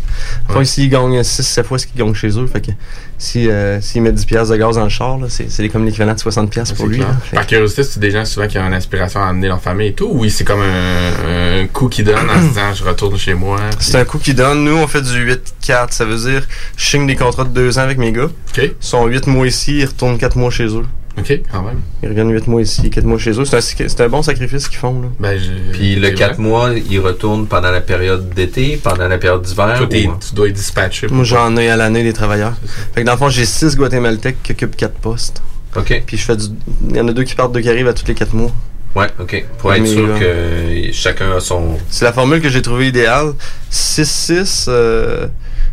[0.50, 0.62] Là.
[0.62, 2.48] Ici, ils gagnent 6-7 fois ce qu'ils gagnent chez eux.
[2.48, 2.72] Fait que
[3.18, 5.86] si, euh, s'ils mettent 10$ piastres de gaz dans le char, là, c'est, c'est comme
[5.86, 6.98] l'équivalent de 60$ piastres pour lui.
[6.98, 7.16] là.
[7.34, 9.94] Par curiosité, c'est des gens souvent qui ont une aspiration à amener leur famille et
[9.94, 13.18] tout, ou oui, c'est comme un, un coup qu'ils donnent en se disant je retourne
[13.18, 13.58] chez moi.
[13.80, 14.64] C'est un coup qui donne.
[14.66, 15.26] Nous, on fait du
[15.64, 15.92] 8-4.
[15.92, 18.30] Ça veut dire, je signe des contrats de 2 ans avec mes gars.
[18.58, 20.86] Ils sont 8 mois ici, ils retournent 4 mois chez eux.
[21.18, 21.82] OK, quand même.
[22.02, 23.44] Ils reviennent 8 mois ici, 4 mois chez eux.
[23.46, 25.02] C'est un, bon sacrifice qu'ils font.
[25.02, 25.08] Là.
[25.20, 25.40] Ben,
[25.74, 29.74] Puis le 4 mois, il retourne pendant la période d'été, pendant la période d'hiver.
[29.78, 31.08] Toi, t'es- ou- tu dois être dispatché.
[31.10, 32.54] Moi, j'en ai à l'année des travailleurs.
[32.96, 35.42] Fait que dans le fond, j'ai 6 Guatémaltèques qui occupent 4 postes.
[35.76, 36.04] OK.
[36.06, 36.46] Puis je fais du.
[36.90, 38.52] Il y en a deux qui partent, deux qui arrivent à tous les 4 mois.
[38.96, 39.46] Ouais, OK.
[39.58, 41.78] Pour être Mais, sûr euh, que chacun a son...
[41.90, 43.34] C'est la formule que j'ai trouvée idéale.
[43.72, 45.28] 6-6, euh,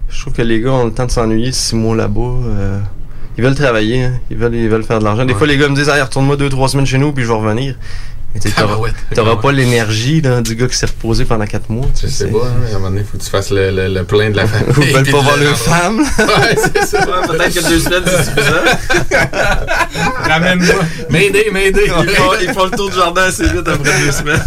[0.08, 2.20] je trouve que les gars ont le temps de s'ennuyer 6 mois là-bas.
[2.20, 2.78] euh,
[3.38, 4.12] ils veulent travailler, hein.
[4.30, 5.24] ils, veulent, ils veulent faire de l'argent.
[5.24, 5.38] Des Ouais.
[5.38, 7.74] fois, les gars me disent, hey, retourne-moi 2-3 semaines chez nous, puis je vais revenir.
[8.34, 8.94] Mais tu sais, t'auras Tabarouette.
[9.14, 11.86] t'auras pas l'énergie là, du gars qui s'est reposé pendant 4 mois.
[11.98, 13.88] Je sais pas, hein, à un moment donné, il faut que tu fasses le, le,
[13.88, 14.74] le plein de la famille.
[14.86, 16.00] Ils veulent pas voir leur femme.
[16.18, 17.06] Ouais, c'est ça.
[17.26, 19.18] Peut-être que deux semaines, c'est suffisant.
[20.28, 20.74] Ramène-moi.
[21.10, 21.84] M'aider, m'aider.
[21.86, 24.42] Ils font, ils font le tour du jardin assez vite après deux semaines.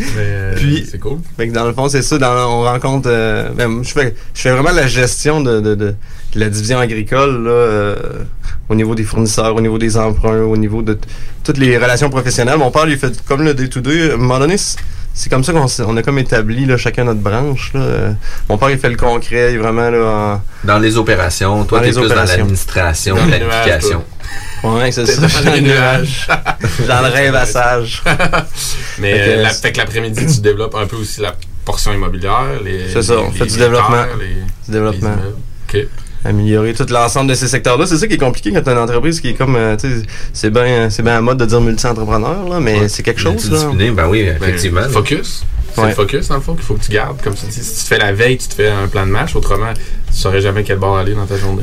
[0.00, 1.18] Mais, euh, Puis, c'est cool.
[1.36, 2.16] Fait que dans le fond, c'est ça.
[2.18, 3.08] Dans, on rencontre.
[3.10, 5.94] euh, ben, je, fais, je fais vraiment la gestion de, de, de, de
[6.38, 7.96] la division agricole là, euh,
[8.68, 10.98] au niveau des fournisseurs, au niveau des emprunts, au niveau de
[11.44, 12.58] toutes les relations professionnelles.
[12.58, 14.10] Mon père, lui, fait comme le day-to-day.
[14.10, 14.78] À un moment donné, c'est-
[15.30, 17.72] comme ça qu'on on a comme établi là, chacun notre branche.
[17.74, 18.14] Là.
[18.48, 21.80] Mon père, il fait le concret, il est vraiment là, en, Dans les opérations, toi,
[21.80, 22.36] t'es les plus dans opérations.
[22.38, 24.04] l'administration, planification.
[24.62, 25.42] Ouais, c'est ça.
[25.44, 26.28] dans le nuages.
[26.86, 28.02] Dans le rêvassage.
[28.98, 31.34] Mais Fait que, euh, la- fait que l'après-midi, tu développes un peu aussi la
[31.64, 32.44] portion immobilière.
[32.64, 34.04] les- C'est ça, on les- fait du développement.
[34.20, 34.34] les-
[34.66, 35.16] Du développement.
[35.72, 35.80] les.
[35.82, 35.88] OK.
[36.24, 37.86] Améliorer tout l'ensemble de ces secteurs-là.
[37.86, 39.88] C'est ça qui est compliqué quand tu as une entreprise qui est comme, euh, tu
[39.88, 40.02] sais,
[40.32, 43.70] c'est bien, c'est bien à mode de dire multi-entrepreneur, là, mais c'est quelque chose, là.
[43.94, 44.80] Ben oui, effectivement.
[44.82, 45.44] Ben, focus.
[45.74, 45.88] C'est Ouais.
[45.90, 47.20] le focus, dans le fond, qu'il faut que tu gardes.
[47.22, 49.12] Comme tu dis, si tu te fais la veille, tu te fais un plan de
[49.12, 49.36] match.
[49.36, 51.62] Autrement, tu saurais jamais quel bord aller dans ta journée.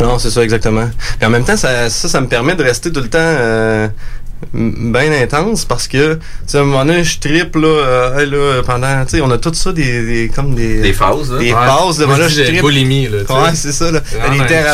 [0.00, 0.88] Non, c'est ça, exactement.
[1.18, 3.88] Puis en même temps, ça, ça, ça me permet de rester tout le temps euh,
[4.54, 6.18] bien intense parce que,
[6.52, 9.54] à un moment donné, je tripe, là, euh, là pendant, tu sais, on a tout
[9.54, 10.80] ça, des, des comme des...
[10.80, 11.38] Des phases, là.
[11.38, 11.66] Des Ouais.
[11.66, 12.60] phases, là, Moi, là, je tripe.
[12.60, 13.18] boulimie, là.
[13.28, 14.00] Ouais, c'est ça, là.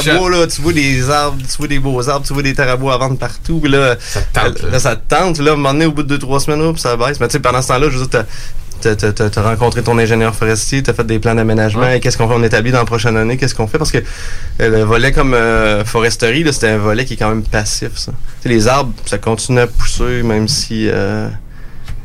[0.02, 0.18] Shot.
[0.18, 2.70] bois, là, tu vois des arbres, tu vois des beaux arbres, tu vois des terres
[2.70, 3.96] à vendre partout, puis là...
[4.00, 6.02] Ça te tente, Là, ça te tente, puis là, à un moment donné, au bout
[6.02, 7.20] de deux, trois semaines, hop, ça baisse.
[7.20, 8.24] Mais tu sais, pendant ce temps-là, je veux dire,
[8.80, 11.96] t'as- t'as- t'as t'as- t'as rencontré ton ingénieur forestier, t'as fait des plans d'aménagement, Ouais.
[11.98, 13.78] et qu'est-ce qu'on fait, on établit dans la prochaine année, qu'est-ce qu'on fait?
[13.78, 17.28] Parce que euh, le volet comme euh, foresterie, là, c'était un volet qui est quand
[17.28, 18.12] même passif, ça.
[18.12, 20.88] Tu sais, les arbres, ça continue à pousser, même si...
[20.88, 21.28] euh,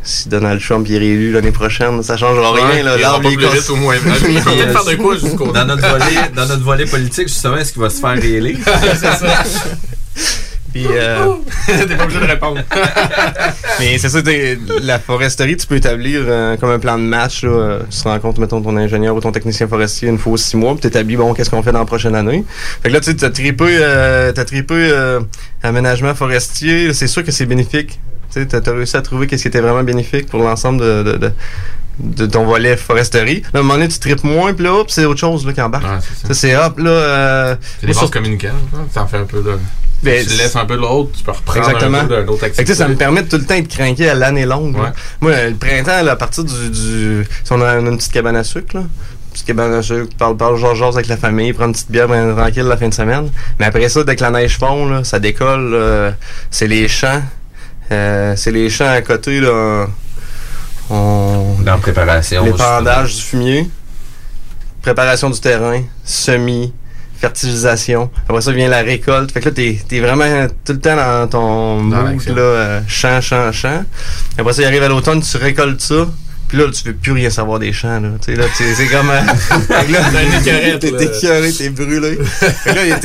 [0.05, 2.67] si Donald Trump est réélu l'année prochaine, ça changera rien.
[2.67, 2.97] Ouais, là.
[2.97, 3.95] L'arbre, plus vite ou moins.
[3.95, 7.71] Il peut-être faire de quoi jusqu'au- Dans notre volet, dans notre volet politique, justement, est-ce
[7.71, 8.57] qu'il va se faire réélire?
[8.95, 9.43] c'est ça.
[10.73, 11.27] Puis, euh,
[11.67, 12.59] T'es pas obligé de répondre.
[13.79, 14.19] Mais c'est ça,
[14.81, 17.43] la foresterie, tu peux établir euh, comme un plan de match.
[17.43, 20.37] Là, euh, tu te rencontres, mettons, ton ingénieur ou ton technicien forestier une fois aux
[20.37, 22.43] six mois, puis t'établis, bon, qu'est-ce qu'on fait dans la prochaine année.
[22.81, 25.19] Fait que là, tu sais, t'as tripé, euh, t'as tripé euh,
[25.61, 27.99] aménagement forestier, c'est sûr que c'est bénéfique.
[28.33, 31.31] Tu t'as réussi à trouver qu'est-ce qui était vraiment bénéfique pour l'ensemble de, de, de,
[31.99, 33.41] de ton volet foresterie.
[33.41, 35.53] Là, à un moment donné, tu tripes moins, puis là, hop, c'est autre chose là,
[35.53, 35.85] qui embarque.
[36.27, 36.89] ça, c'est hop, là...
[36.89, 38.51] Euh, C'est des bases sur- communicantes.
[38.75, 38.85] hein.
[38.93, 39.57] Ça en fait un peu de.
[40.01, 41.99] Ben, tu laisses un peu de l'autre, tu peux reprendre Exactement.
[41.99, 42.73] un peu autre activité.
[42.73, 44.75] tu ça me permet de tout le temps être craqué à l'année longue.
[44.75, 44.89] Ouais.
[45.21, 48.43] Moi, le printemps, là, à partir du, du- Si on a une petite cabane à
[48.43, 48.83] sucre, là.
[49.31, 52.09] Petite cabane à sucre, parle, parle, genre, genre avec la famille, prendre une petite bière
[52.09, 53.29] ben, tranquille la fin de semaine.
[53.59, 55.71] Mais après ça, dès que la neige fond, là, ça décolle.
[55.73, 56.11] euh,
[56.51, 57.21] c'est les champs.
[57.91, 59.87] Euh, c'est les champs à côté, là.
[60.89, 61.55] On...
[61.59, 62.43] Dans la préparation.
[62.43, 63.69] L'épandage du fumier.
[64.81, 65.81] Préparation du terrain.
[66.03, 66.73] Semis.
[67.17, 68.09] Fertilisation.
[68.27, 69.31] Après ça vient la récolte.
[69.31, 72.35] Fait que là, t'es, t'es vraiment tout le temps dans ton mood, l'action.
[72.35, 73.83] là, euh, champ, champ, champ.
[74.37, 76.05] Après ça, il arrive à l'automne, tu récoltes ça.
[76.53, 78.09] Puis là, tu veux plus rien savoir des champs, là.
[78.21, 79.09] Tu sais, là, c'est comme...
[79.09, 79.23] euh,
[79.91, 82.15] là, T'es écœuré, t'es brûlé.
[82.23, 82.99] Fait là,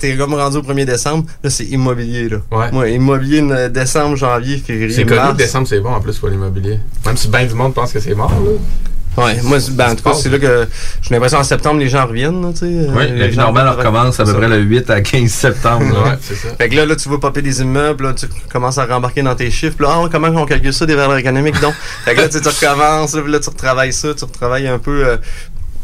[0.00, 1.26] t'es, comme rendu au 1er décembre.
[1.42, 2.38] Là, c'est immobilier, là.
[2.72, 2.94] Ouais.
[2.94, 6.78] Immobilier, euh, décembre, janvier, février, C'est connu que décembre, c'est bon en plus pour l'immobilier.
[7.04, 8.52] Même si ben du monde pense que c'est mort, là.
[9.16, 10.66] Ouais, moi, c'est- ben, en tout cas, c'est là que
[11.02, 12.64] j'ai l'impression en septembre, les gens reviennent, là, tu sais.
[12.66, 15.30] euh, Oui, les la vie gens normale recommence à peu près le 8 à 15
[15.30, 15.84] septembre.
[15.92, 16.10] là.
[16.10, 16.48] Ouais, c'est ça.
[16.58, 19.34] Fait que là, là, tu vas popper des immeubles, là, tu commences à rembarquer dans
[19.36, 19.76] tes chiffres.
[19.80, 21.74] Là, Ah, comment on calcule ça, des valeurs économiques, donc?
[22.04, 24.78] fait que là, tu sais, tu recommences, là, là, tu retravailles ça, tu retravailles un
[24.78, 25.06] peu.
[25.06, 25.16] euh,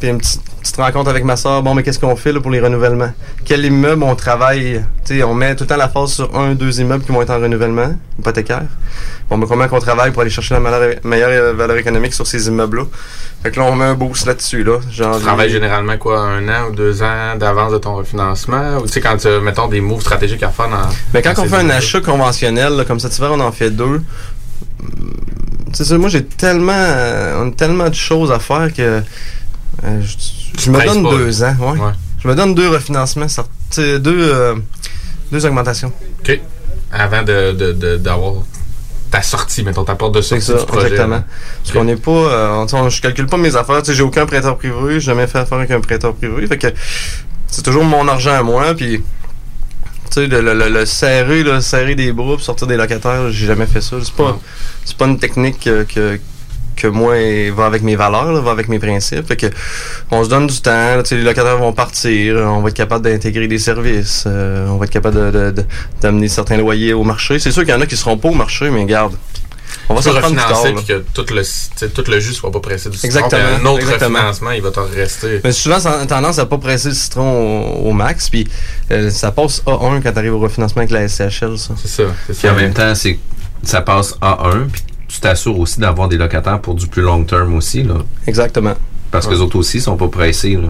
[0.00, 1.62] puis une petite, petite rencontre avec ma soeur.
[1.62, 3.12] Bon, mais qu'est-ce qu'on fait là, pour les renouvellements?
[3.44, 4.82] Quel immeuble on travaille?
[5.04, 7.30] Sais, on met tout le temps la phase sur un, deux immeubles qui vont être
[7.30, 8.64] en renouvellement, hypothécaire.
[9.28, 12.48] Bon, mais comment qu'on travaille pour aller chercher la meilleure, euh, valeur économique sur ces
[12.48, 12.84] immeubles-là?
[13.42, 14.78] Fait que là, on met un boost là-dessus, là.
[14.90, 18.78] Genre, Tu travailles généralement quoi, un an ou deux ans d'avance de ton refinancement?
[18.78, 20.88] Ou tu sais, quand tu as, mettons, des moves stratégiques à faire dans.
[21.14, 23.70] Mais quand dans on fait un achat conventionnel, là, comme cet hiver, on en fait
[23.70, 24.02] deux.
[25.72, 29.02] C'est ça, moi j'ai tellement, euh, on a tellement de choses à faire que
[29.84, 30.16] euh, je,
[30.62, 31.56] je me donne pas, deux ans.
[31.60, 31.78] Ouais.
[31.78, 31.92] Ouais.
[32.22, 33.26] Je me donne deux refinancements,
[33.76, 34.54] deux, euh,
[35.32, 35.92] deux augmentations.
[36.20, 36.40] OK.
[36.92, 38.34] Avant de, de, de- d'avoir
[39.10, 40.86] ta sortie, mettons, ta porte de sortie ça, du projet.
[40.88, 41.16] exactement.
[41.16, 41.24] là.
[41.62, 43.82] Parce qu'on n'est pas, euh, on- je calcule pas mes affaires.
[43.84, 46.46] J'ai aucun prêteur privé, j'ai jamais fait affaire avec un prêteur privé.
[46.46, 46.66] Fait que
[47.46, 48.74] c'est toujours mon argent à moi.
[48.74, 49.04] Puis, tu
[50.10, 53.66] sais, le, le, le, le serrer, là, serrer des bras, sortir des locataires, j'ai jamais
[53.66, 53.96] fait ça.
[54.02, 54.38] C'est pas,
[54.84, 56.18] c'est pas une technique que, que,
[56.80, 57.14] que moi
[57.54, 59.26] va avec mes valeurs, là, va avec mes principes.
[59.26, 59.46] Fait que
[60.10, 60.70] on se donne du temps.
[60.96, 62.36] là, les locataires vont partir.
[62.36, 64.24] On va être capable d'intégrer des services.
[64.26, 65.64] euh, on va être capable de, de- de-
[66.00, 67.38] d'amener certains loyers au marché.
[67.38, 69.14] C'est sûr qu'il y en a qui seront pas au marché, mais garde.
[69.88, 72.96] On va se refinancer puis que tout le, tout le jus soit pas pressé du
[72.96, 73.08] citron.
[73.08, 74.18] Exactement, Un autre exactement.
[74.18, 75.40] refinancement, il va te rester.
[75.42, 78.46] Mais souvent, ça a tendance à pas presser le citron au, au max, puis
[78.92, 81.74] euh, ça passe A1 quand tu arrives au refinancement avec la SCHL, ça.
[81.82, 83.18] C'est ça, c'est Puis en même temps, c'est
[83.64, 84.82] ça passe à 1, puis
[85.12, 87.82] tu t'assures aussi d'avoir des locataires pour du plus long terme aussi.
[87.82, 87.94] Là.
[88.26, 88.74] Exactement.
[89.10, 90.54] Parce que les autres aussi sont pas pressés.
[90.54, 90.68] Là.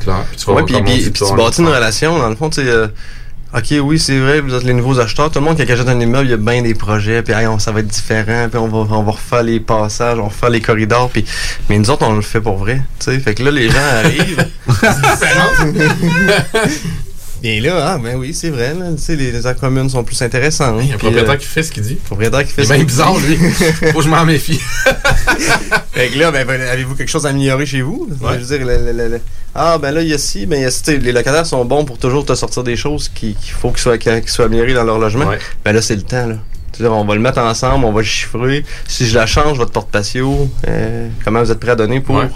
[0.00, 0.24] Clair.
[0.30, 2.62] Puis tu Ouais, puis, tu puis tu vas bâtis une relation, dans le fond, tu
[2.62, 2.88] sais, euh,
[3.56, 5.30] OK, oui, c'est vrai, vous êtes les nouveaux acheteurs.
[5.30, 7.46] Tout le monde qui achète un immeuble, il y a bien des projets, puis hey,
[7.46, 10.28] on- ça va être différent, puis on va, on va refaire les passages, on va
[10.28, 11.24] refaire les corridors, puis
[11.70, 13.18] mais nous autres, on le fait pour vrai, tu sais.
[13.20, 14.46] Fait que là, les gens arrivent.
[17.48, 18.74] Et là, ah, ben oui, c'est vrai.
[18.74, 20.80] Là, tu sais, les, les aires communes sont plus intéressantes.
[20.82, 21.94] Il y a un propriétaire euh, qui fait ce qu'il dit.
[21.94, 23.36] propriétaire qui fait ce bien qu'il bizarre, dit.
[23.36, 23.36] lui.
[23.92, 24.60] Faut que je m'en méfie.
[25.92, 28.08] fait que là, ben, avez-vous quelque chose à améliorer chez vous?
[28.20, 28.32] Ouais.
[28.34, 29.20] Je veux dire, le- le- le- le-
[29.54, 30.98] ah, ben là, il y a ci, ben il y a ci.
[30.98, 33.98] Les locataires sont bons pour toujours te sortir des choses qui- qu'il faut qu'ils soient,
[33.98, 35.26] qu'ils soient améliorées dans leur logement.
[35.26, 35.38] Ouais.
[35.64, 36.36] Ben là, c'est le temps, là.
[36.90, 38.62] On va le mettre ensemble, on va le chiffrer.
[38.86, 42.16] Si je la change, votre porte-patio, euh, comment vous êtes prêt à donner pour?
[42.16, 42.28] Ouais.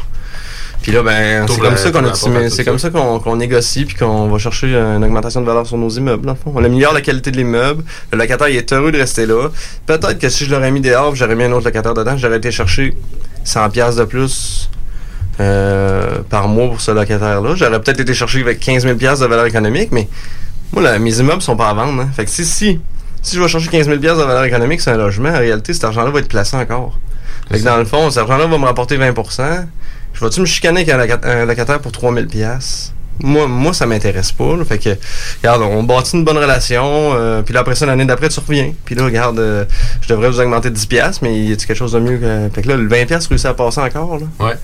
[0.82, 2.14] Puis là, ben, c'est comme ça qu'on
[2.48, 2.90] c'est comme ça.
[2.90, 6.24] qu'on qu'on négocie puis qu'on va chercher une augmentation de valeur sur nos immeubles.
[6.24, 6.52] Dans le fond.
[6.54, 7.84] On améliore la qualité de l'immeuble.
[8.12, 9.48] Le locataire il est heureux de rester là.
[9.86, 12.50] Peut-être que si je l'aurais mis dehors, j'aurais mis un autre locataire dedans, j'aurais été
[12.50, 12.96] chercher
[13.44, 14.70] 100 pièces de plus
[15.38, 17.54] euh, par mois pour ce locataire-là.
[17.56, 20.08] J'aurais peut-être été chercher avec 15 000 pièces de valeur économique, mais
[20.72, 22.00] moi, là, mes immeubles sont pas à vendre.
[22.02, 22.08] hein.
[22.14, 22.80] Fait que si, si,
[23.22, 25.72] si je vais chercher 15 000 pièces de valeur économique sur un logement, en réalité,
[25.74, 26.98] cet argent-là va être placé encore.
[27.50, 29.12] Fait que dans le fond, cet argent-là va me rapporter 20
[30.14, 32.92] Je vais-tu me chicaner avec un, loca- un locataire pour 3000 pièces
[33.22, 34.56] moi, moi, ça m'intéresse pas.
[34.56, 34.64] là.
[34.64, 34.96] Fait que,
[35.42, 37.10] regarde, on bâtit une bonne relation.
[37.12, 38.72] euh, puis là, après ça, l'année d'après, tu reviens.
[38.86, 39.66] Puis là, regarde, euh,
[40.00, 42.48] je devrais vous augmenter 10 pièces, mais y a quelque chose de mieux que...
[42.54, 44.26] Fait que là, le 20 pièces réussit à passer encore, là?
[44.46, 44.54] Ouais.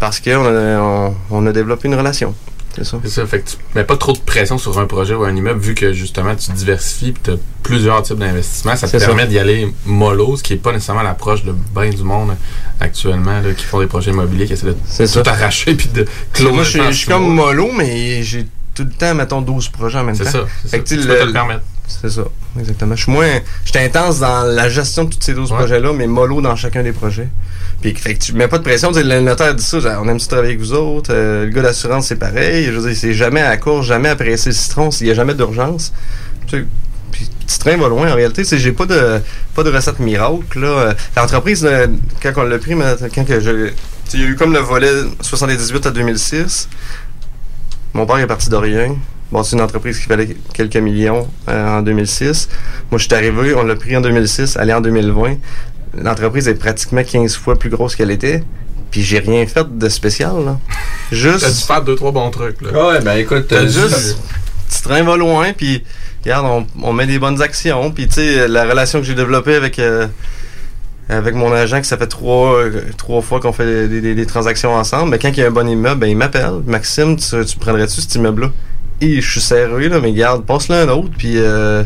[0.00, 2.34] Parce qu'on a, on, on a développé une relation.
[2.74, 2.98] C'est ça.
[3.02, 3.26] C'est ça.
[3.26, 5.74] Fait que tu mets pas trop de pression sur un projet ou un immeuble vu
[5.74, 8.76] que justement tu diversifies et tu as plusieurs types d'investissements.
[8.76, 12.02] Ça te permet d'y aller mollo, ce qui est pas nécessairement l'approche de bien du
[12.02, 12.34] monde
[12.80, 15.30] actuellement là, qui font des projets immobiliers qui essaient de C'est tout ça.
[15.30, 19.42] arracher puis de closer Moi, je suis- comme mollo, mais j'ai tout le temps, mettons,
[19.42, 20.30] 12 projets en même C'est temps.
[20.30, 20.96] ça, c'est Fait ça.
[20.96, 21.62] que, Tu peux te le permettre.
[22.00, 22.22] C'est ça,
[22.58, 22.96] exactement.
[22.96, 23.40] Je suis moins.
[23.64, 26.92] J'étais intense dans la gestion de tous ces 12 projets-là, mais mollo dans chacun des
[26.92, 27.28] projets.
[27.80, 28.90] Puis, fait que tu mets pas de pression.
[28.92, 31.12] Le notaire dit ça, on aime ça travailler avec vous autres.
[31.12, 32.66] euh, le gars d'assurance, c'est pareil.
[32.66, 35.10] Je veux dire, c'est jamais à la course, jamais à presser le citron s'il y
[35.10, 35.92] a jamais d'urgence.
[36.46, 36.66] Tu
[37.10, 38.10] Puis, petit train va loin.
[38.10, 39.20] En réalité, c'est j'ai pas de
[39.54, 40.60] pas de recette miracle.
[40.60, 40.94] Là.
[41.16, 41.86] L'entreprise, euh,
[42.22, 42.74] quand on l'a pris,
[43.14, 43.70] quand que je.
[44.14, 44.90] Il y a eu comme le volet
[45.20, 46.68] 78 à 2006.
[47.94, 48.96] Mon père est parti de rien.
[49.32, 52.48] Bon, c'est une entreprise qui valait quelques millions euh, en 2006.
[52.90, 55.36] Moi, je suis arrivé, on l'a pris en 2006, allé en 2020.
[55.96, 58.44] L'entreprise est pratiquement 15 fois plus grosse qu'elle était.
[58.90, 60.58] Puis j'ai rien fait de spécial, là.
[61.10, 61.40] Juste.
[61.40, 62.60] T'as dû faire deux, trois bons trucs.
[62.60, 62.88] Là.
[62.88, 64.18] Ouais, ben écoute, T'as euh, juste.
[64.68, 65.82] Petit train va loin, puis
[66.24, 67.90] regarde, on, on met des bonnes actions.
[67.90, 69.78] Puis tu sais, la relation que j'ai développée avec.
[69.78, 70.06] euh,
[71.08, 74.26] avec mon agent, que ça fait trois, euh, trois fois qu'on fait des, des- des
[74.26, 76.60] transactions ensemble, mais quand il y a un bon immeuble, ben, il m'appelle.
[76.66, 78.50] Maxime, tu, tu prendrais-tu cet immeuble-là?
[79.02, 81.82] Et je suis sérieux, là, mais garde, passe-le un autre, puis euh,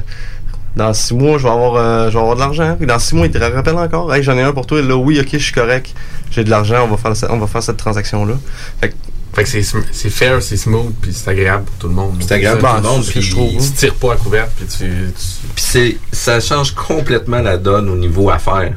[0.77, 2.77] dans six mois, je vais avoir, euh, je vais avoir de l'argent.
[2.77, 4.15] Puis dans six mois, il te rappelle encore.
[4.15, 4.83] Hey, j'en ai un pour toi.
[4.83, 5.95] Là, oui, ok, je suis correct.
[6.31, 8.35] J'ai de l'argent, on va faire, on va faire cette transaction-là.
[8.81, 8.95] Fait que,
[9.35, 9.49] Fait que
[9.93, 12.17] c'est fair, c'est smooth, puis c'est agréable pour tout le monde.
[12.21, 14.67] C'est agréable pour tout le monde, puis je trouve, Tu tires pas à couvert, puis
[14.67, 14.79] tu.
[14.79, 18.73] tu- Puis c'est, ça change complètement la donne au niveau affaires.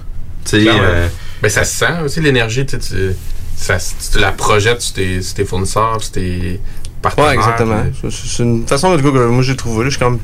[0.45, 1.07] Tu sais, euh,
[1.41, 3.15] Ben, ça se sent aussi, l'énergie, tu, sais, tu,
[3.57, 3.77] ça,
[4.11, 6.59] tu la projettes sur tes, sur tes fournisseurs, sur tes
[7.01, 7.29] partenaires.
[7.29, 7.81] Ouais, exactement.
[8.01, 9.83] puis- C'est c'est une façon de gars que moi j'ai trouvé.
[9.83, 9.89] là.
[9.89, 10.19] Je suis comme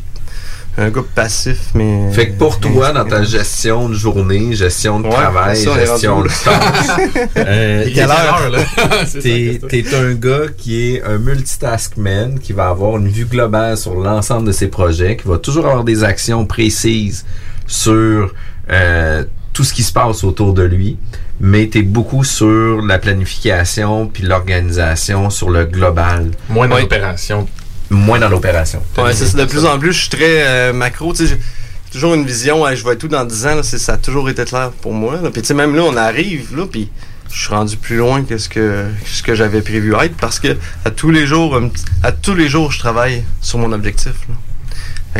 [0.77, 2.11] un gars passif, mais.
[2.11, 6.21] Fait que pour toi, dans ta gestion de journée, gestion de Ouais, travail, ça, gestion
[6.21, 7.85] de tâches, euh,
[9.21, 13.95] t'es, t'es un gars qui est un multitaskman, qui va avoir une vue globale sur
[13.95, 17.25] l'ensemble de ses projets, qui va toujours avoir des actions précises
[17.67, 18.33] sur
[18.69, 19.23] euh,
[19.53, 20.97] tout ce qui se passe autour de lui,
[21.39, 26.31] mais t'es beaucoup sur la planification puis l'organisation sur le global.
[26.49, 27.47] Moins dans l'opération.
[27.89, 28.81] Moins dans l'opération.
[28.97, 29.35] Ouais, c'est.
[29.35, 31.13] De plus en plus, je suis très euh, macro.
[31.13, 32.67] Tu sais, j'ai toujours une vision.
[32.67, 33.55] hey, je vais être tout dans 10 ans.
[33.55, 35.19] là, ça a toujours été clair pour moi.
[35.21, 35.29] là.
[35.29, 36.89] Puis tu sais, même là, on arrive là, puis
[37.31, 40.55] je suis rendu plus loin que ce que ce que j'avais prévu être parce que
[40.85, 44.13] à tous les jours, petit- à tous les jours, je travaille sur mon objectif.
[44.29, 44.35] là.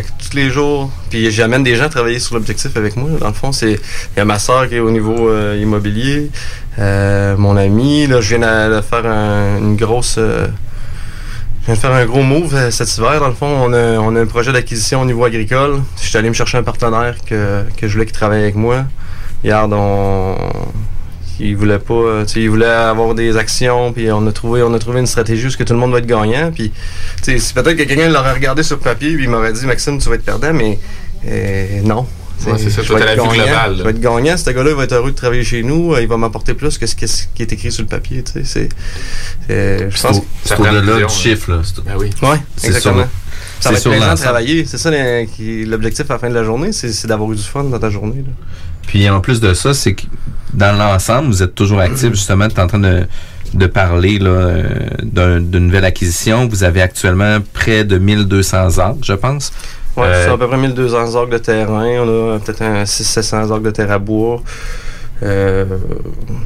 [0.04, 3.10] Tous les jours, puis j'amène des gens à travailler sur l'objectif avec moi.
[3.20, 6.30] Dans le fond, c'est il y a ma soeur qui est au niveau euh, immobilier,
[6.80, 8.06] euh, mon ami.
[8.08, 8.40] Là, je viens
[8.70, 10.48] de, de faire un- une grosse euh,
[11.62, 13.20] je viens de faire un gros move euh, cet hiver.
[13.22, 15.82] Dans le fond, on a, on a un projet d'acquisition au niveau agricole.
[16.02, 18.84] Je suis allé me chercher un partenaire que, que je voulais qui travaille avec moi.
[19.44, 20.36] Regarde, on.
[21.40, 21.94] Il voulait pas.
[21.94, 25.48] euh, il voulait avoir des actions, puis on a trouvé, on a trouvé une stratégie
[25.48, 26.52] où ce que tout le monde va être gagnant.
[26.54, 26.72] Puis,
[27.18, 29.98] tu sais, c'est peut-être que quelqu'un l'aurait regardé sur papier, puis il m'aurait dit, Maxime,
[30.00, 30.80] tu vas être perdant, mais
[31.28, 32.06] euh, non.
[32.46, 33.34] Ouais, c'est ça, Je vais être la vue gagnant.
[33.46, 33.76] globale.
[33.78, 34.38] Je vais être gagnant.
[34.38, 35.94] Ce gars-là il va être heureux de travailler chez nous.
[35.94, 38.24] euh, Il va m'apporter plus que ce qui ce qui est écrit sur le papier.
[38.24, 38.70] Tu sais, c'est.
[39.48, 40.22] c'est- Je pense
[40.60, 41.62] au-delà du chiffre, là.
[41.64, 42.10] C'est- Ben oui.
[42.22, 43.04] Ouais, C'est exactement.
[43.04, 43.10] sur-
[43.62, 44.66] ça c'est va être plaisant de travailler.
[44.66, 44.92] C'est ça
[45.66, 47.90] l'objectif à la fin de la journée, c'est c'est d'avoir eu du fun dans ta
[47.90, 48.18] journée.
[48.26, 48.32] là.
[48.86, 50.04] Puis en plus de ça, c'est que
[50.56, 52.12] dans l'ensemble, vous êtes toujours actif.
[52.12, 53.04] Justement, tu es en train de,
[53.54, 54.64] de parler là, euh,
[55.04, 56.48] d'un- d'une nouvelle acquisition.
[56.48, 59.52] Vous avez actuellement près de 1200 acres, je pense.
[59.98, 61.86] Ouais, Euh, c'est à peu près 1200 acres de terrain.
[62.00, 64.42] On a peut-être un 600-700 acres de terre à bois.
[65.24, 65.64] Euh,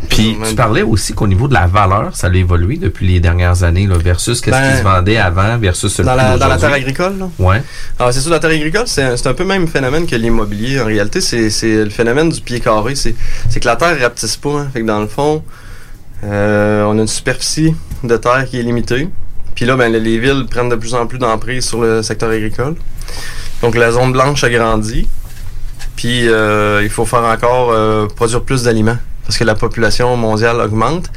[0.09, 3.63] Puis tu parlais aussi qu'au niveau de la valeur, ça a évolué depuis les dernières
[3.63, 6.57] années là, versus qu'est-ce Ben, qui se vendait avant versus le dans, la, dans la
[6.57, 7.29] terre agricole, là?
[7.39, 7.63] Ouais.
[7.97, 10.79] Alors, c'est sûr, la terre agricole, c'est un peu le même phénomène que l'immobilier.
[10.79, 12.93] En réalité, c'est le phénomène du pied carré.
[12.95, 13.15] C'est
[13.49, 14.59] c'est que la terre ne rapetisse pas.
[14.59, 14.67] hein.
[14.71, 15.43] Fait que dans le fond,
[16.23, 19.09] euh, on a une superficie de terre qui est limitée.
[19.55, 22.75] Puis là, ben, les villes prennent de plus en plus d'emprise sur le secteur agricole.
[23.63, 25.07] Donc, la zone blanche a grandi.
[25.99, 30.57] Puis, euh, il faut faire encore euh, produire plus d'aliments parce que la population mondiale
[30.61, 31.07] augmente.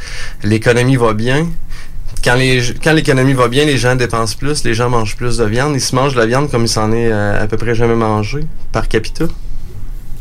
[0.43, 1.47] L'économie va bien.
[2.25, 5.45] Quand les quand l'économie va bien, les gens dépensent plus, les gens mangent plus de
[5.45, 5.75] viande.
[5.77, 7.95] Ils se mangent de la viande comme ils s'en est euh, à peu près jamais
[7.95, 8.41] mangé
[8.73, 9.27] par capita.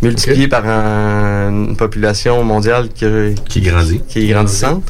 [0.03, 3.05] Multiplié par un- une population mondiale qui,
[3.49, 4.01] qui grandit.
[4.07, 4.83] Qui est grandissante.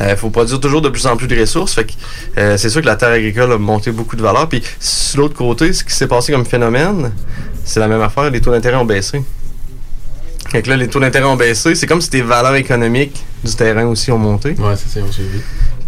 [0.00, 1.74] Il faut produire toujours de plus en plus de ressources.
[1.74, 1.92] Fait que
[2.38, 4.48] euh, c'est sûr que la terre agricole a monté beaucoup de valeur.
[4.48, 7.12] Puis sur l'autre côté, ce qui s'est passé comme phénomène,
[7.70, 8.28] c'est la même affaire.
[8.30, 9.22] Les taux d'intérêt ont baissé.
[10.48, 11.76] Fait que là, les taux d'intérêt ont baissé.
[11.76, 14.56] C'est comme si les valeurs économiques du terrain aussi ont monté.
[14.58, 15.38] Ouais, c'est ça, on suivi.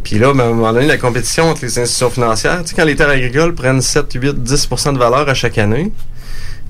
[0.04, 2.74] Puis là, ben, à un moment donné, la compétition entre les institutions financières, tu sais,
[2.76, 5.90] quand les terres agricoles prennent 7, 8, 10% de valeur à chaque année,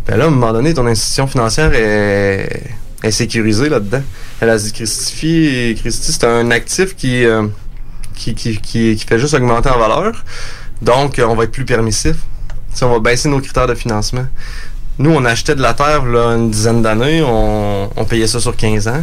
[0.06, 2.62] ben là, à un moment donné, ton institution financière est,
[3.02, 4.02] est sécurisée là-dedans.
[4.40, 7.46] Elle a dit, Christie, c'est un actif qui, euh,
[8.14, 10.24] qui, qui, qui, qui fait juste augmenter en valeur.
[10.80, 12.16] Donc, euh, on va être plus permissif.
[12.72, 14.24] Tu sais, on va baisser nos critères de financement.
[14.98, 18.56] Nous, on achetait de la terre là, une dizaine d'années, on, on payait ça sur
[18.56, 19.02] 15 ans.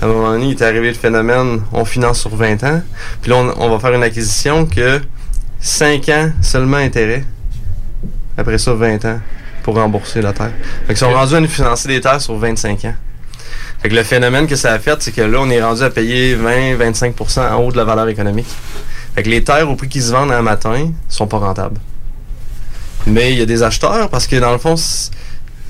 [0.00, 2.82] À un moment donné, il est arrivé le phénomène, on finance sur 20 ans.
[3.20, 5.00] Puis là, on, on va faire une acquisition que
[5.60, 7.24] 5 ans seulement intérêt.
[8.36, 9.20] Après ça, 20 ans
[9.62, 10.52] pour rembourser la terre.
[10.86, 12.94] Fait qu'ils sont rendus à nous financer des terres sur 25 ans.
[13.80, 15.90] Fait que le phénomène que ça a fait, c'est que là, on est rendu à
[15.90, 18.48] payer 20-25% en haut de la valeur économique.
[19.14, 21.80] Fait que les terres au prix qu'ils se vendent un matin sont pas rentables.
[23.06, 24.76] Mais il y a des acheteurs parce que dans le fond,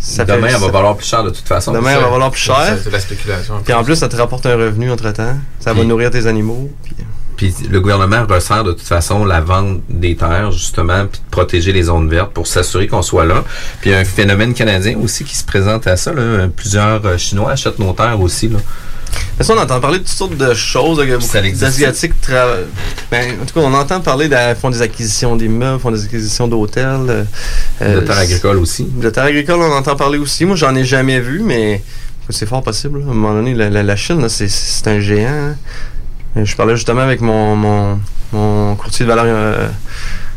[0.03, 1.72] ça Demain, fait- elle va valoir plus cher de toute façon.
[1.72, 2.76] Demain, elle va valoir plus cher.
[2.76, 3.61] C'est de la spéculation.
[3.64, 5.36] Puis en plus, ça te rapporte un revenu entre-temps.
[5.61, 6.70] Ça va nourrir tes animaux.
[6.82, 6.94] Puis...
[7.34, 11.72] Puis le gouvernement ressent de toute façon la vente des terres, justement, puis de protéger
[11.72, 13.42] les zones vertes pour s'assurer qu'on soit là.
[13.80, 16.12] Puis il y a un phénomène canadien aussi qui se présente à ça.
[16.12, 16.46] Là.
[16.55, 18.48] Plusieurs euh, Chinois achètent nos terres aussi.
[18.48, 18.59] Là.
[19.48, 20.98] On entend parler de toutes sortes de choses.
[20.98, 22.12] d'Asiatiques
[23.10, 26.46] ben, en tout cas, on entend parler de font des acquisitions d'immeubles, font des acquisitions
[26.48, 27.26] d'hôtels.
[27.82, 28.84] euh, De terres agricoles aussi.
[28.84, 30.44] De terres agricoles, on entend parler aussi.
[30.44, 31.82] Moi, j'en ai jamais vu, mais
[32.30, 33.00] c'est fort possible.
[33.00, 33.06] là.
[33.06, 34.48] À un moment donné, la, la- la Chine, c'est-
[34.88, 35.28] un géant.
[35.28, 35.56] hein.
[36.36, 38.00] Et Je parlais justement avec mon, mon,
[38.32, 39.68] mon courtier de valeur, euh,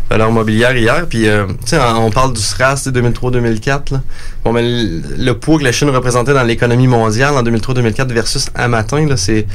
[0.10, 3.93] valeur mobilière hier, puis euh, tu sais, on parle du SRAS tu sais, 2003-2004.
[3.93, 4.01] là.
[4.43, 8.47] Bon, mais le, le poids que la Chine représentait dans l'économie mondiale en 2003-2004 versus
[8.53, 9.47] à matin, là, c'est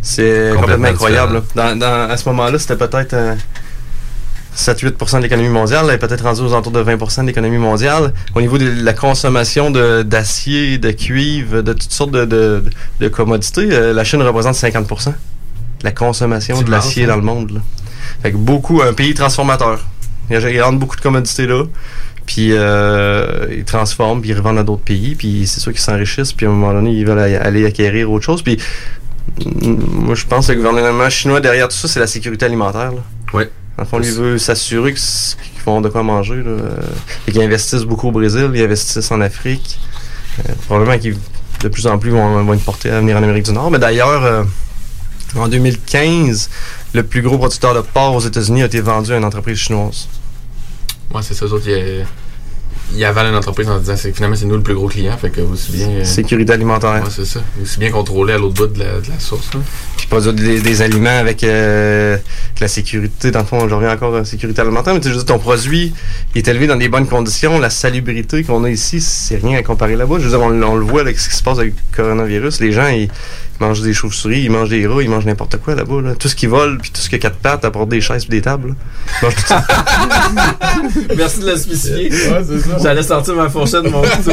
[0.00, 1.34] c'est complètement, Complètement incroyable.
[1.34, 1.42] là.
[1.74, 3.34] Dans, dans- à ce moment-là, c'était peut-être euh,
[4.56, 8.12] 7-8% de l'économie mondiale, elle est peut-être rendue aux alentours de 20% de l'économie mondiale.
[8.34, 12.64] Au niveau de la consommation de- d'acier, de, cuivre, de toutes sortes de, de-
[13.00, 15.12] de commodités, euh, la Chine représente 50% de
[15.84, 17.50] la consommation de l'acier dans le monde.
[17.52, 17.60] là.
[18.22, 19.84] Fait que beaucoup, un pays transformateur.
[20.30, 21.64] Il rentre beaucoup de commodités là,
[22.26, 26.32] puis euh, ils transforment, puis ils revendent à d'autres pays, puis c'est sûr qu'ils s'enrichissent,
[26.32, 28.42] puis à un moment donné, ils veulent aller acquérir autre chose.
[28.42, 28.58] Puis
[29.44, 32.92] mm, moi, je pense que le gouvernement chinois, derrière tout ça, c'est la sécurité alimentaire.
[32.92, 33.02] Là.
[33.32, 33.44] Oui.
[33.76, 36.36] Dans le fond, lui veut s'assurer qu'ils font de quoi manger.
[36.36, 36.50] Là.
[36.50, 36.80] Euh,
[37.26, 39.78] Et qu'ils investissent beaucoup au Brésil, ils investissent en Afrique.
[40.40, 41.16] Euh, probablement qu'ils
[41.62, 43.70] de plus en plus vont, vont être portés à venir en Amérique du Nord.
[43.70, 44.44] Mais d'ailleurs, euh,
[45.36, 46.50] en 2015,
[46.94, 50.08] le plus gros producteur de porc aux États-Unis a été vendu à une entreprise chinoise.
[51.12, 52.04] Moi, c'est ça, eux autres, ils,
[52.94, 55.30] ils avalent une entreprise en disant que finalement, c'est nous le plus gros client, fait
[55.30, 55.88] que aussi bien.
[55.88, 57.02] euh, Sécurité alimentaire.
[57.02, 57.40] Ouais, c'est ça.
[57.62, 59.52] Aussi bien contrôlé à l'autre bout de la, de la source.
[59.54, 59.60] là.
[59.96, 62.16] Puis produire des, des aliments avec euh,
[62.60, 63.30] la sécurité.
[63.30, 65.92] Dans le fond, je reviens encore à la sécurité alimentaire, mais tu sais, ton produit
[66.34, 67.58] il est élevé dans des bonnes conditions.
[67.58, 70.16] La salubrité qu'on a ici, c'est rien à comparer là-bas.
[70.18, 72.60] Je veux dire, on, on le voit avec ce qui se passe avec le coronavirus.
[72.60, 73.08] Les gens, ils
[73.60, 76.00] mangent des chauves-souris, ils mangent des rats, ils mangent n'importe quoi là-bas.
[76.02, 76.14] là.
[76.14, 78.38] Tout ce qui vole, puis tout ce qui a quatre pattes, apporte des chaises puis
[78.38, 78.68] des tables.
[78.68, 78.74] là.
[79.20, 79.66] Ils mangent tout ça.
[81.16, 82.10] Merci de le spécifier.
[82.10, 82.78] Ouais, c'est ça.
[82.82, 84.32] J'allais sortir ma fourchette de mon couteau.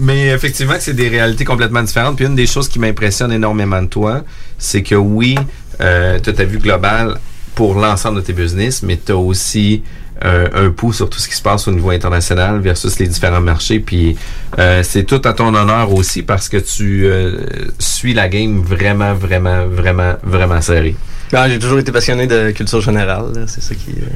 [0.00, 2.16] Mais effectivement, c'est des réalités complètement différentes.
[2.16, 4.22] Puis une des choses qui m'impressionne énormément de toi,
[4.58, 5.36] c'est que oui,
[5.80, 7.18] euh, tu as ta vue globale
[7.54, 9.82] pour l'ensemble de tes business, mais tu as aussi
[10.24, 13.40] euh, un pouls sur tout ce qui se passe au niveau international versus les différents
[13.40, 13.78] marchés.
[13.80, 14.16] Puis
[14.58, 17.40] euh, c'est tout à ton honneur aussi parce que tu euh,
[17.78, 20.94] suis la game vraiment, vraiment, vraiment, vraiment serré.
[21.32, 23.44] Ben, J'ai toujours été passionné de culture générale.
[23.46, 23.90] C'est ça qui.
[23.90, 24.06] euh,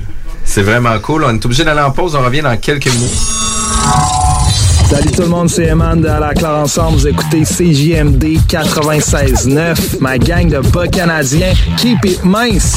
[0.44, 1.24] C'est vraiment cool.
[1.24, 2.14] On est obligé d'aller en pause.
[2.14, 3.18] On revient dans quelques minutes.
[4.90, 6.98] Salut tout le monde, c'est Eman de À la Claire Ensemble.
[6.98, 11.54] Vous écoutez CJMD 96.9, ma gang de bas canadiens.
[11.78, 12.76] Keep it mince!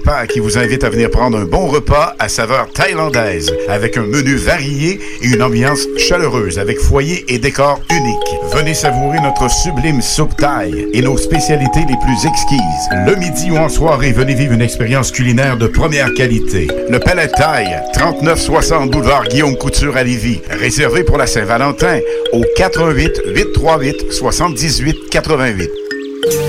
[0.27, 4.35] qui vous invite à venir prendre un bon repas à saveur thaïlandaise avec un menu
[4.35, 8.55] varié et une ambiance chaleureuse avec foyer et décor unique.
[8.55, 12.89] Venez savourer notre sublime soupe thaï et nos spécialités les plus exquises.
[13.05, 16.67] Le midi ou en soirée, venez vivre une expérience culinaire de première qualité.
[16.89, 20.41] Le Palais Thaï, 3960 boulevard Guillaume Couture à Lévis.
[20.49, 21.99] Réservé pour la Saint-Valentin
[22.33, 25.80] au 88 838 78 88.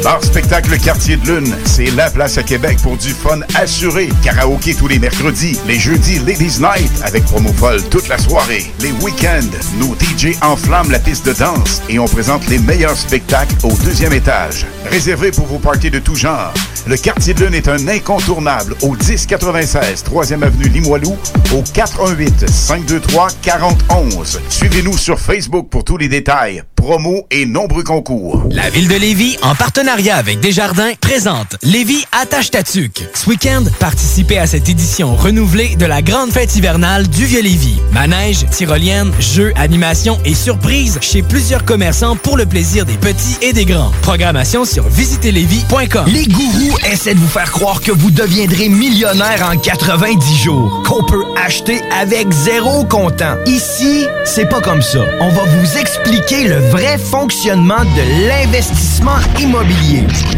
[0.03, 4.09] Bar Spectacle Quartier de Lune, c'est la place à Québec pour du fun assuré.
[4.23, 8.67] Karaoké tous les mercredis, les jeudis Ladies Night avec promo folle toute la soirée.
[8.81, 9.41] Les week-ends,
[9.79, 14.13] nos DJ enflamment la piste de danse et on présente les meilleurs spectacles au deuxième
[14.13, 14.67] étage.
[14.91, 16.53] Réservé pour vos parties de tout genre.
[16.87, 21.17] Le Quartier de Lune est un incontournable au 1096 3e avenue Limoilou
[21.55, 24.41] au 418 523 4011.
[24.49, 28.43] Suivez-nous sur Facebook pour tous les détails, promos et nombreux concours.
[28.51, 33.09] La ville de Lévis, en partenariat avec Desjardins, présente Lévis attache Tatuc.
[33.15, 37.81] Ce week-end, participez à cette édition renouvelée de la grande fête hivernale du Vieux-Lévis.
[37.93, 43.53] Manège, tyrolienne, jeux, animations et surprises chez plusieurs commerçants pour le plaisir des petits et
[43.53, 43.93] des grands.
[44.03, 46.07] Programmation sur visitezlévis.com.
[46.09, 51.05] Les gourous essaient de vous faire croire que vous deviendrez millionnaire en 90 jours, qu'on
[51.05, 53.37] peut acheter avec zéro comptant.
[53.47, 55.05] Ici, c'est pas comme ça.
[55.21, 59.52] On va vous expliquer le vrai fonctionnement de l'investissement immobilier.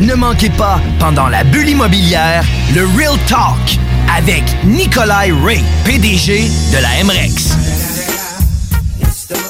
[0.00, 2.44] Ne manquez pas, pendant la bulle immobilière,
[2.74, 3.78] le Real Talk
[4.16, 7.56] avec Nikolai Ray, PDG de la MREX.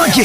[0.00, 0.24] manquer.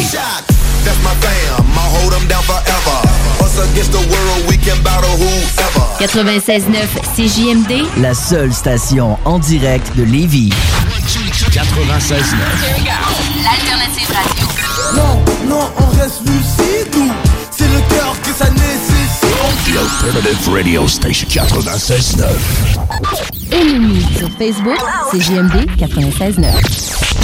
[0.84, 2.98] That's my fam, I hold them down forever.
[3.44, 5.86] Us against the world, we can battle whoever.
[6.00, 10.52] 96.9 CJMD, La seule station en direct de Lévis.
[11.52, 12.36] 96.9.
[13.44, 14.48] l'alternative radio.
[14.96, 17.12] Non, non, on reste lucide, nous.
[17.52, 18.94] C'est le cœur que ça nécessite.
[19.66, 22.24] The Alternative Radio Station 96.9.
[23.52, 24.80] Ennemi sur Facebook,
[25.12, 27.15] CJMD 96.9.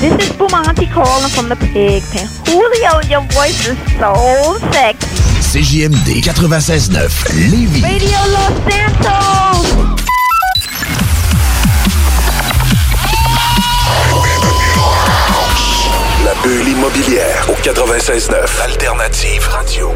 [0.00, 2.28] This is Bumanti calling from the pig pen.
[2.44, 5.08] Julio, your voice is so sexy.
[5.40, 7.32] CJMD 96.9.
[7.50, 7.82] Lévis.
[7.82, 9.96] Radio Los Santos!
[16.24, 19.92] La bulle immobilière au 96.9 Alternative Radio.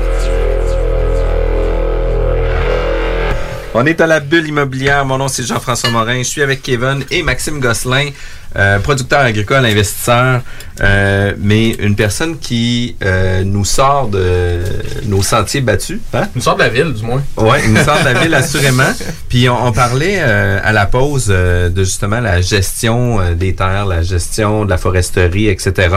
[3.75, 5.05] On est à la bulle immobilière.
[5.05, 6.19] Mon nom, c'est Jean-François Morin.
[6.19, 8.11] Je suis avec Kevin et Maxime Gosselin,
[8.57, 10.41] euh, producteur agricole, investisseur,
[10.81, 14.59] euh, mais une personne qui euh, nous sort de
[15.07, 16.01] nos sentiers battus.
[16.13, 16.29] Hein?
[16.35, 17.23] Nous sort de la ville, du moins.
[17.37, 18.93] Oui, il nous sort de la ville, assurément.
[19.29, 24.65] Puis on, on parlait à la pause de justement la gestion des terres, la gestion
[24.65, 25.89] de la foresterie, etc.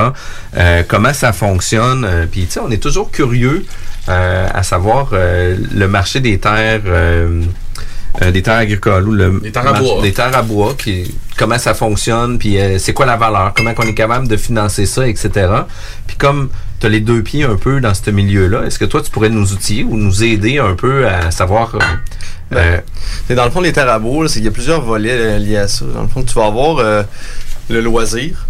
[0.87, 2.27] Comment ça fonctionne?
[2.31, 3.65] Puis tu sais, on est toujours curieux
[4.07, 6.81] à savoir le marché des terres.
[8.22, 10.01] Euh, euh, des terres agricoles ou le Des terres à bois.
[10.01, 13.72] des terres à bois qui comment ça fonctionne puis euh, c'est quoi la valeur comment
[13.78, 15.30] on est capable de financer ça etc
[16.05, 16.49] puis comme
[16.80, 19.09] tu as les deux pieds un peu dans ce milieu là est-ce que toi tu
[19.09, 21.80] pourrais nous outiller ou nous aider un peu à savoir euh,
[22.55, 22.78] euh,
[23.30, 25.57] Et dans le fond, les terres à bois, qu'il y a plusieurs volets euh, liés
[25.57, 25.86] à ça.
[25.86, 27.01] Dans le fond, tu vas avoir euh,
[27.70, 28.45] le loisir.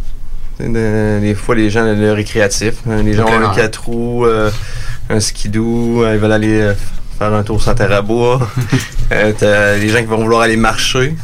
[0.60, 2.76] Des fois, les gens, le récréatif.
[2.90, 4.52] hein, Les gens ont un quatre roues, euh,
[5.10, 6.74] un skidoo, euh, ils veulent aller euh,
[7.18, 8.40] faire un tour sur la terre à bois.
[9.12, 11.16] Euh, t'as les gens qui vont vouloir aller marcher.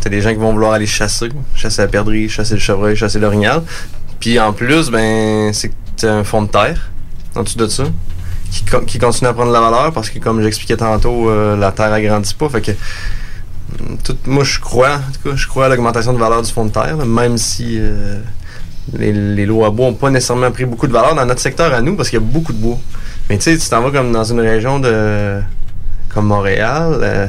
[0.00, 1.28] T'as des gens qui vont vouloir aller chasser.
[1.54, 3.62] Chasser la perdrix, chasser le chevreuil, chasser l'orignal.
[4.20, 6.90] Puis en plus, ben, c'est que t'as un fond de terre
[7.34, 7.82] en dessous de ça
[8.50, 11.72] qui, qui continue à prendre de la valeur parce que, comme j'expliquais tantôt, euh, la
[11.72, 12.48] terre agrandit pas.
[12.48, 12.70] Fait que
[13.80, 16.50] hum, tout- moi, je crois, en tout cas, je crois à l'augmentation de valeur du
[16.50, 18.20] fond de terre, là, même si euh,
[18.96, 21.74] les, les lots à bois n'ont pas nécessairement pris beaucoup de valeur dans notre secteur
[21.74, 22.78] à nous parce qu'il y a beaucoup de bois.
[23.30, 25.40] Mais tu sais, tu t'en vas comme dans une région de
[26.12, 27.26] comme Montréal, euh,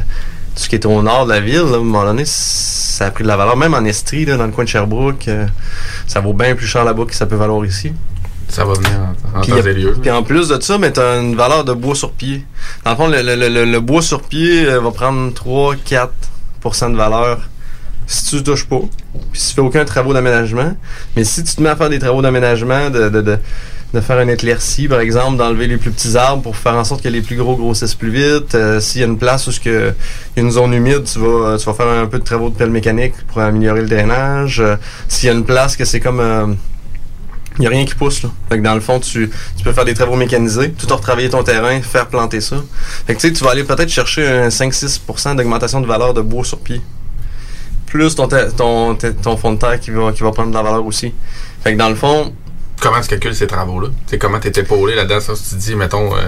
[0.55, 3.07] tout ce qui est au nord de la ville, là, à un moment donné, ça
[3.07, 3.57] a pris de la valeur.
[3.57, 5.45] Même en Estrie, là, dans le coin de Sherbrooke, euh,
[6.07, 7.93] ça vaut bien plus cher là-bas que ça peut valoir ici.
[8.47, 8.91] Ça va venir
[9.33, 9.97] en, en Puis, temps y a- et lieu.
[9.99, 12.45] puis en plus de ça, tu as une valeur de bois sur pied.
[12.83, 16.95] Dans le fond, le, le- le- le bois sur pied euh, va prendre 3-4% de
[16.95, 17.39] valeur
[18.07, 18.81] si tu ne touches pas.
[19.31, 20.75] Puis si tu fais aucun travaux d'aménagement.
[21.15, 23.39] Mais si tu te mets à faire des travaux d'aménagement, de, de, de,
[23.93, 27.01] de faire une éclaircie, par exemple, d'enlever les plus petits arbres pour faire en sorte
[27.01, 28.53] que les plus gros grossissent plus vite.
[28.55, 29.93] euh, S'il y a une place où il y a
[30.41, 33.13] une zone humide, tu vas, tu vas faire un peu de travaux de pelle mécanique
[33.27, 34.59] pour améliorer le drainage.
[34.59, 34.75] Euh,
[35.07, 36.19] S'il y a une place que c'est comme...
[36.19, 36.47] euh,
[37.57, 38.21] il n'y a rien qui pousse.
[38.23, 38.29] Là.
[38.49, 41.29] Fait que dans le fond, tu, tu peux faire des travaux mécanisés, tout en retravailler
[41.29, 42.57] ton terrain, faire planter ça.
[43.07, 46.59] Fait que tu vas aller peut-être chercher un 5-6% d'augmentation de valeur de bois sur
[46.59, 46.81] pied.
[47.85, 50.85] Plus ton, ton, ton fond de terre qui va, qui va prendre de la valeur
[50.85, 51.13] aussi.
[51.63, 52.33] Fait que dans le fond,
[52.81, 53.87] Comment tu calcules ces travaux-là?
[54.05, 55.19] Tu sais, comment t'es épaulé là-dedans?
[55.19, 56.19] Ça, si tu dis, mettons, euh,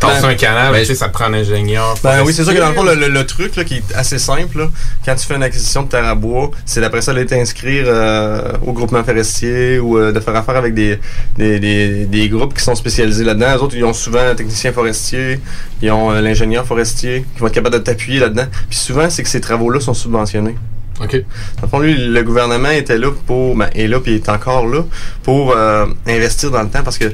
[0.00, 1.94] Ben, un canal, ben, tu sais, ça te prend un ingénieur.
[2.02, 3.94] Ben oui, c'est sûr que dans le fond, le, le- le truc là, qui est
[3.94, 4.68] assez simple, là,
[5.04, 8.52] quand tu fais une acquisition de terre à bois, c'est d'après ça d'aller t'inscrire euh,
[8.66, 10.98] au groupement forestier ou euh, de faire affaire avec des,
[11.36, 13.52] des, des, des groupes qui sont spécialisés là-dedans.
[13.54, 15.38] Les autres, ils ont souvent un technicien forestier,
[15.82, 18.46] ils ont euh, l'ingénieur forestier qui vont être capable de t'appuyer là-dedans.
[18.68, 20.56] Puis souvent, c'est que ces travaux-là sont subventionnés.
[21.02, 21.12] OK.
[21.12, 24.66] Dans le fond, lui, le gouvernement était là pour, ben, est là puis est encore
[24.66, 24.82] là
[25.22, 27.06] pour euh, investir dans le temps parce que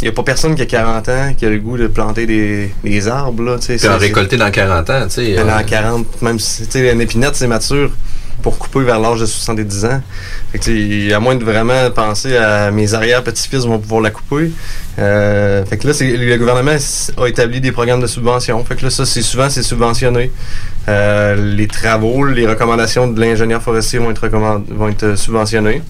[0.00, 2.26] il n'y a pas personne qui a 40 ans qui a le goût de planter
[2.26, 3.42] des, des arbres.
[3.44, 5.38] Là, tu sais, Puis en c'est- récolter dans 40 ans, tu sais.
[5.38, 7.90] euh, dans 40, même si, tu sais, une épinette, c'est mature
[8.40, 10.00] pour couper vers l'âge de 70 ans.
[10.52, 14.50] Fait que, à moins de vraiment penser à mes arrière-petits-fils vont pouvoir la couper.
[14.98, 16.76] Euh, fait que là, le gouvernement
[17.16, 18.64] a établi des programmes de subvention.
[18.64, 20.30] Fait que là, ça, c'est souvent, c'est subventionné.
[20.88, 25.82] Euh, les travaux, les recommandations de l'ingénieur forestier vont être, vont être subventionnés.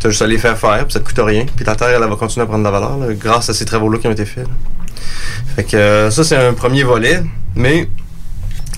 [0.00, 1.44] Tu as juste à les faire faire, ça te coûte rien.
[1.54, 3.54] Puis ta terre, elle, elle va continuer à prendre de la valeur là, grâce à
[3.54, 4.44] ces travaux-là qui ont été faits.
[4.44, 4.52] là.
[5.56, 7.22] Fait que euh, ça, c'est un premier volet.
[7.54, 7.88] Mais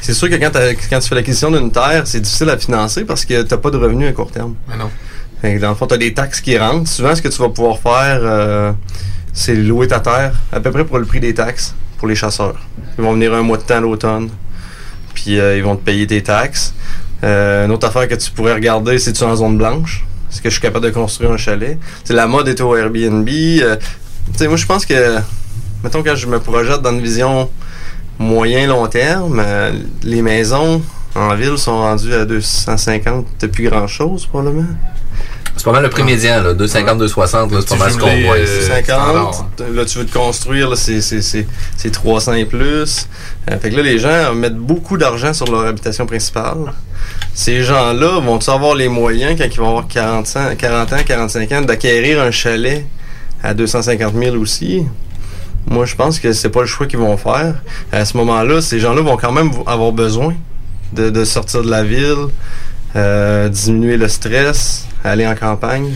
[0.02, 3.04] c'est sûr que quand, t'as- quand tu fais l'acquisition d'une terre, c'est difficile à financer
[3.04, 4.54] parce que tu n'as pas de revenus à court terme.
[4.68, 4.90] Ben non.
[5.40, 6.88] Fait que dans le fond, tu as des taxes qui rentrent.
[6.88, 8.72] Souvent, ce que tu vas pouvoir faire, euh,
[9.32, 12.60] c'est louer ta terre à peu près pour le prix des taxes pour les chasseurs.
[12.98, 14.28] Ils vont venir un mois de temps à l'automne,
[15.14, 16.74] puis euh, ils vont te payer tes taxes.
[17.24, 20.04] Euh, une autre affaire que tu pourrais regarder, c'est tu en zone blanche?
[20.30, 21.78] Est-ce que je suis capable de construire un chalet?
[22.04, 23.28] C'est la mode est au Airbnb.
[23.28, 23.76] Euh,
[24.42, 25.18] moi, je pense que,
[25.84, 27.50] mettons, quand je me projette dans une vision
[28.18, 30.82] moyen-long terme, euh, les maisons
[31.14, 34.66] en ville sont rendues à 250 depuis grand-chose, probablement.
[35.54, 36.54] C'est pas mal le prix médian, là.
[36.54, 38.68] 250, 260, là, c'est pas mal ce qu'on voit euh, ici.
[38.68, 39.44] 50.
[39.74, 41.46] Là, tu veux te construire, là, c'est, c'est, c'est,
[41.76, 43.06] c'est 300 et plus.
[43.50, 46.72] Euh, fait que là, les gens mettent beaucoup d'argent sur leur habitation principale.
[47.34, 51.52] Ces gens-là vont-ils avoir les moyens, quand ils vont avoir 40, ans- 40 ans, 45
[51.52, 52.86] ans, d'acquérir un chalet
[53.42, 54.84] à 250 000 aussi?
[55.72, 57.54] Moi, je pense que c'est pas le choix qu'ils vont faire.
[57.90, 60.34] À ce moment-là, ces gens-là vont quand même avoir besoin
[60.92, 62.26] de, sortir de la ville,
[62.96, 65.94] euh, diminuer le stress, aller en campagne,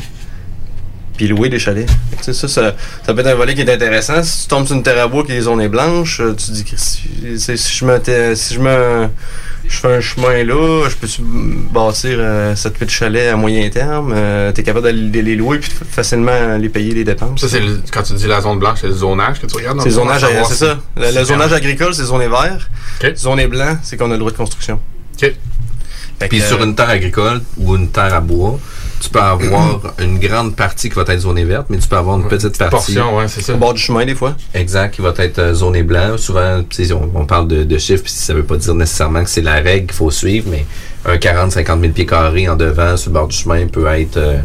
[1.17, 1.89] puis louer des chalets.
[2.23, 2.73] Ça, ça, ça
[3.15, 4.23] peut être un volet qui est intéressant.
[4.23, 6.53] Si tu tombes sur une terre à bois qui est zonée blanche, euh, tu te
[6.53, 7.01] dis que si,
[7.39, 9.09] si- je me si je me
[9.69, 11.07] je fais un chemin là, je peux
[11.73, 12.19] bâtir
[12.55, 16.57] 7-8 chalets à moyen terme, euh, tu es capable d'aller de les louer puis facilement
[16.57, 17.41] les payer les dépenses?
[17.41, 19.79] Ça, c'est le- quand tu dis la zone blanche, c'est le zonage que tu regardes.
[19.79, 20.79] dans C'est le zonage, c'est ça.
[20.97, 22.69] Le, zonage agricole, c'est zoné vert.
[23.17, 24.81] Zoné blanc, c'est qu'on a le droit de construction.
[25.23, 25.33] OK.
[26.31, 28.59] Puis sur une terre agricole ou une terre à bois,
[29.07, 32.17] tu peux avoir une grande partie qui va être zonée verte, mais tu peux avoir
[32.19, 32.95] une petite partie.
[32.95, 33.55] portion, ouais, c'est ça.
[33.55, 34.35] Au bord du chemin, des fois.
[34.55, 36.17] Exact, qui va être euh, zonée blanc.
[36.19, 39.43] Souvent, on, on parle de, de chiffres, puis ça veut pas dire nécessairement que c'est
[39.43, 40.65] la règle qu'il faut suivre, mais
[41.05, 44.39] un 40-50 000 pieds carrés en devant, sur le bord du chemin, peut être euh,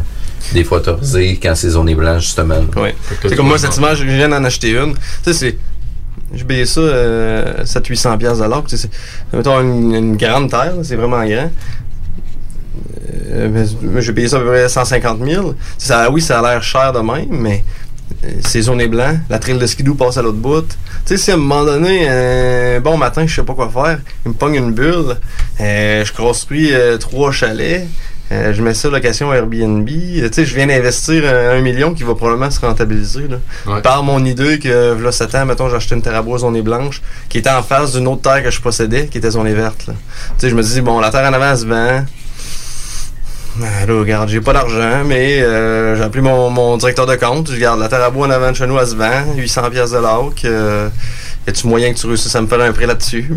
[0.52, 2.60] des fois autorisé quand c'est zoné blanc, justement.
[2.76, 2.90] Oui.
[3.22, 4.94] C'est comme moi, cette image, je viens d'en acheter une.
[4.94, 5.58] Tu sais, c'est.
[6.34, 8.64] J'ai payé ça euh, 700-800$ piastres de l'or.
[8.66, 8.88] Tu sais,
[9.30, 11.50] c'est- mettons une, une grande terre, c'est vraiment grand.
[13.14, 13.66] Euh,
[13.98, 15.54] j'ai payé ça à peu près 150 000.
[15.78, 17.64] Ça, oui, ça a l'air cher de même, mais
[18.24, 19.16] euh, c'est zoné blanc.
[19.28, 20.62] La trail de skidoo passe à l'autre bout.
[20.68, 23.98] Tu sais, si à un moment donné, un bon matin, je sais pas quoi faire,
[24.24, 25.16] il me pogne une bulle,
[25.60, 27.86] euh, je construis euh, trois chalets,
[28.30, 29.86] Euh, je mets ça location Airbnb.
[29.86, 33.26] Euh, Tu sais, je viens d'investir un, un million qui va probablement se rentabiliser.
[33.28, 33.36] Là.
[33.82, 36.62] Par mon idée que, là, 7 ans, mettons, j'ai acheté une terre à bois zonée
[36.62, 39.84] blanche qui était en face d'une autre terre que je possédais, qui était zonée verte.
[39.86, 39.92] Tu
[40.38, 42.06] sais, je me dis, bon, la terre en avant se vend.
[43.60, 47.48] Ah, là, regarde, j'ai pas d'argent, mais euh, j'ai appelé mon, mon directeur de compte.
[47.48, 49.34] Je regarde, la terre à bois en avant de chez nous, elle se vend.
[49.36, 50.44] 800 pièces de l'AUC.
[50.44, 50.88] Euh,
[51.46, 53.30] y a-tu moyen que tu réussisses à me faire un prêt là-dessus?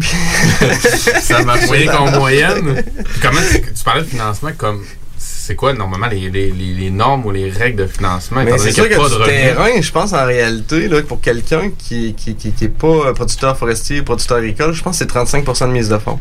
[1.21, 2.83] ça marche moyen qu'en moyenne.
[3.21, 4.83] Comment tu, tu parlais de financement comme
[5.17, 8.41] c'est quoi normalement les, les, normes ou les règles de financement?
[8.57, 12.35] C'est sûr que pas de terrain, je pense en réalité, là, pour quelqu'un qui, qui,
[12.35, 15.89] qui, qui est pas producteur forestier, producteur agricole, je pense que c'est 35% de mise
[15.89, 16.19] de fonds.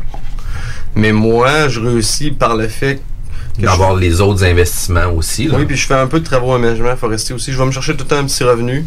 [0.95, 3.01] Mais moi, je réussis par le fait que
[3.59, 5.47] D'avoir les autres investissements aussi.
[5.47, 5.55] Là.
[5.57, 7.51] Oui, puis je fais un peu de travaux aménagement forestier aussi.
[7.53, 8.85] Je vais me chercher tout le temps un petit revenu.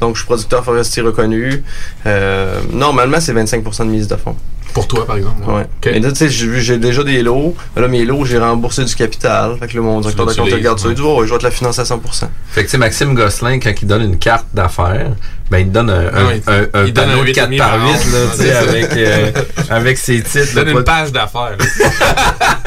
[0.00, 1.62] Donc, je suis producteur forestier reconnu.
[2.06, 4.36] Euh, normalement, c'est 25% de mise de fonds.
[4.72, 5.48] Pour toi, par exemple.
[5.48, 5.66] Ouais.
[5.86, 7.54] Mais là, tu sais, j'ai déjà des lots.
[7.76, 9.56] Là, mes lots, j'ai remboursé du capital.
[9.60, 10.88] Fait que là, mon directeur de compte regarde ça.
[10.88, 12.00] Il dit, oh, je vais te la financer à 100%.
[12.50, 15.12] Fait que, tu sais, Maxime Gosselin, quand il donne une carte d'affaires,
[15.48, 17.58] ben, il te donne un, un, Ouais, un, un il donne un de 4 8,5
[17.58, 18.12] par par 8, once.
[18.12, 19.30] là, tu sais, avec, euh,
[19.70, 20.54] avec ses titres.
[20.56, 21.56] Donne là, une pas- page d'affaires.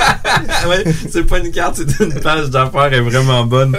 [0.69, 3.77] ouais, c'est pas une carte, c'est une page d'affaires, est vraiment bonne.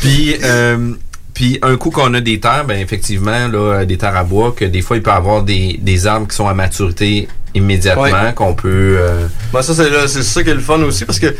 [0.00, 0.92] Puis, euh,
[1.34, 4.64] puis un coup qu'on a des terres, ben effectivement, là, des terres à bois, que
[4.64, 8.32] des fois, il peut y avoir des, des arbres qui sont à maturité immédiatement, Ouais.
[8.34, 8.96] qu'on peut...
[8.98, 11.34] euh, Ben, ça, c'est là, c'est ça qui est le fun aussi parce que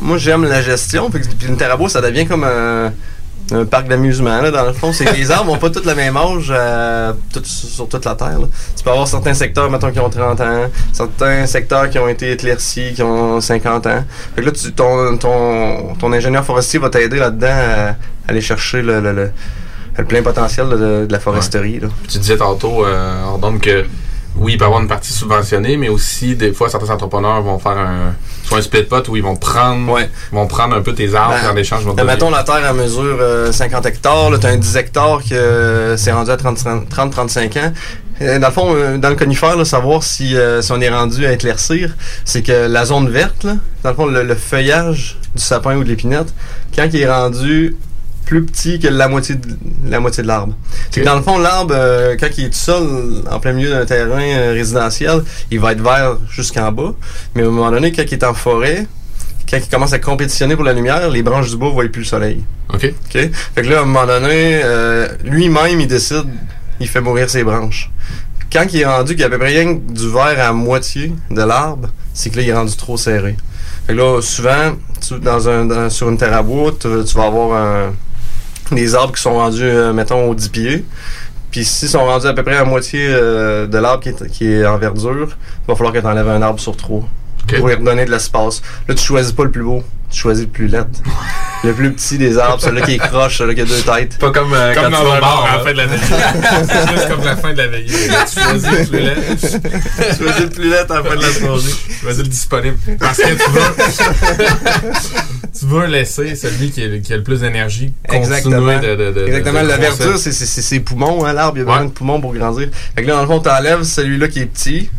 [0.00, 1.10] moi, j'aime la gestion.
[1.10, 2.92] Puis une terre à bois, ça devient comme un,
[3.56, 4.40] un parc d'amusement.
[4.42, 7.12] là, Dans le fond, c'est que les arbres n'ont pas tous le même âge euh,
[7.32, 8.38] tout- sur toute la terre.
[8.40, 8.46] là.
[8.76, 12.32] Tu peux avoir certains secteurs, mettons, qui ont 30 ans, certains secteurs qui ont été
[12.32, 14.04] éclaircis, qui ont 50 ans.
[14.34, 17.94] Fait que là, tu, ton, ton, ton ingénieur forestier va t'aider là-dedans à,
[18.28, 19.30] aller chercher le, le, le-
[19.98, 21.80] le plein potentiel de, de la foresterie.
[21.80, 21.88] là.
[22.08, 23.84] Tu disais tantôt, euh, Ordonne, que
[24.36, 27.58] oui, il peut y avoir une partie subventionnée, mais aussi, des fois, certains entrepreneurs vont
[27.58, 28.14] faire un,
[28.56, 31.50] un split pot où ils vont prendre, ils vont prendre un peu tes arbres Ben,
[31.52, 31.84] en échange.
[31.94, 35.34] ben, mettons la terre à mesure euh, 50 hectares, tu as un 10 hectares que
[35.34, 37.72] euh, c'est rendu à 30-35 ans.
[38.22, 40.90] Euh, Dans le fond, euh, dans le conifère, là, savoir si, euh, si on est
[40.90, 45.18] rendu à éclaircir, c'est que la zone verte, là, dans le fond, le, le feuillage
[45.34, 46.32] du sapin ou de l'épinette,
[46.76, 47.76] quand il est rendu
[48.30, 49.48] plus petit que la moitié de,
[49.88, 50.54] la moitié de l'arbre.
[50.92, 52.84] C'est que dans le fond, l'arbre, euh, quand il est tout seul
[53.28, 56.92] en plein milieu d'un terrain euh, résidentiel, il va être vert jusqu'en bas.
[57.34, 58.86] Mais à un moment donné, quand il est en forêt,
[59.50, 62.06] quand il commence à compétitionner pour la lumière, les branches du bas voient plus le
[62.06, 62.44] soleil.
[62.72, 62.84] OK.
[62.84, 63.12] OK?
[63.12, 66.26] Fait que là, à un moment donné, euh, lui-même, il décide,
[66.78, 67.90] il fait mourir ses branches.
[68.52, 70.52] Quand il est rendu qu'il y a à peu près rien que du vert à
[70.52, 73.36] moitié de l'arbre, c'est que là, il est rendu trop serré.
[73.88, 77.14] Fait que là, souvent, tu- dans un, dans- sur une terre à bois, tu, tu
[77.16, 77.92] vas avoir un-
[78.72, 80.84] des arbres qui sont rendus, euh, mettons, aux 10 pieds.
[81.50, 84.78] Puis s'ils sont rendus à peu près à moitié euh, de l'arbre qui est, en
[84.78, 87.02] verdure, il va falloir que tu enlèves un arbre sur trois.
[87.48, 88.62] Pour lui redonner de l'espace.
[88.88, 90.84] Là, tu choisis pas le plus beau, tu choisis le plus laid.
[91.64, 94.18] le plus petit des arbres, celui-là qui est croche, celui-là qui a deux têtes.
[94.18, 96.02] Pas comme, Comme dans un bar à la fin de la veillée.
[96.68, 97.88] C'est juste comme la fin de la veillée.
[98.32, 99.14] Tu choisis le plus laid.
[99.36, 101.60] Tu choisis le plus laid à la fin de la soirée.
[101.88, 102.76] Tu choisis le disponible.
[102.98, 104.80] Parce que tu veux,
[105.58, 108.78] tu veux laisser celui qui, est- qui a le plus d'énergie continuer Exactement.
[108.80, 109.62] de, de, de- Exactement.
[109.62, 111.58] de la verdure, c'est c'est- c'est ses poumons, hein, l'arbre.
[111.58, 112.68] Il y a besoin de poumons pour grandir.
[112.94, 114.90] Fait que là, dans le fond, t'enlèves celui-là qui est petit.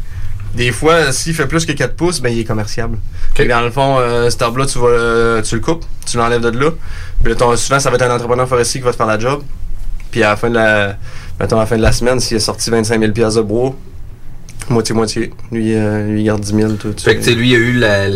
[0.55, 2.97] Des fois, s'il fait plus que 4 pouces, ben, il est commerciable.
[3.33, 6.41] Que dans le fond, euh, cet arbre-là, tu, vas, euh, tu le coupes, tu l'enlèves
[6.41, 6.71] de là.
[7.23, 9.41] Puis ton- souvent, ça va être un entrepreneur forestier qui va te faire la job.
[10.11, 10.97] Puis à la fin de la,
[11.39, 13.73] mettons, à la fin de la semaine, s'il a sorti 25 000 pièces de bois,
[14.69, 15.31] moitié-moitié.
[15.51, 16.71] Lui, euh, lui, il garde 10 000.
[16.73, 18.07] Tout, Fait que, lui, il a eu la.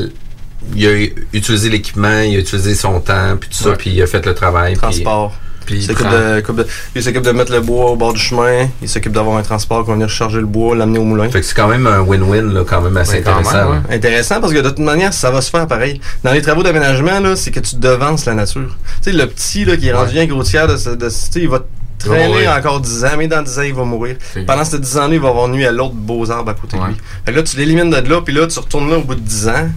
[0.76, 4.08] Il a utilisé l'équipement, il a utilisé son temps, puis tout ça, puis il a
[4.08, 4.76] fait le travail.
[4.76, 5.30] Transport.
[5.32, 5.40] Puis
[5.70, 8.14] il il s'occupe prend- de, coupe de- il s'occupe de mettre le bois au bord
[8.14, 8.68] du chemin.
[8.82, 11.30] Il s'occupe d'avoir un transport qui va venir charger le bois, l'amener au moulin.
[11.30, 13.70] Fait que c'est quand même un win-win, là, quand même assez Ouais, quand intéressant.
[13.72, 13.96] même, ouais.
[13.96, 16.00] Intéressant parce que de toute manière, ça va se faire pareil.
[16.24, 18.76] Dans les travaux d'aménagement, là, c'est que tu devances la nature.
[19.04, 21.32] Tu sais, le petit là, qui est rendu bien grossière, de, ce- de, ce- tu
[21.34, 21.60] sais, il va
[22.04, 24.18] Il va traîner encore 10 ans, mais dans 10 ans, il va mourir.
[24.46, 26.84] Pendant ces 10 ans-là, il va avoir nuit à l'autre beaux arbres à côté de
[26.84, 26.96] lui.
[27.26, 29.22] Fait que là, tu l'élimines de là, puis là, tu retournes là au bout de
[29.22, 29.70] 10 ans.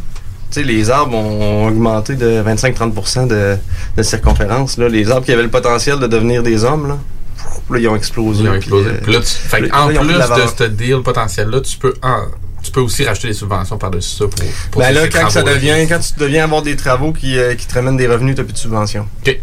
[0.50, 3.56] Tu sais, les arbres ont augmenté de 25-30% de,
[3.96, 4.78] de circonférence.
[4.78, 4.88] Là.
[4.88, 6.98] Les arbres qui avaient le potentiel de devenir des hommes, là,
[7.70, 8.44] là ils ont explosé.
[8.44, 8.90] Ils ont explosé.
[9.02, 11.94] Puis, euh, là, tu- fait là, en plus de de ce deal potentiel-là, tu peux,
[12.02, 12.24] en-
[12.62, 15.86] tu peux aussi racheter des subventions par-dessus ça pour, pour Ben là, quand ça devient,
[15.88, 18.52] quand tu deviens avoir des travaux qui, euh, qui te ramènent des revenus, t'as plus
[18.54, 19.06] de subvention.
[19.26, 19.38] OK.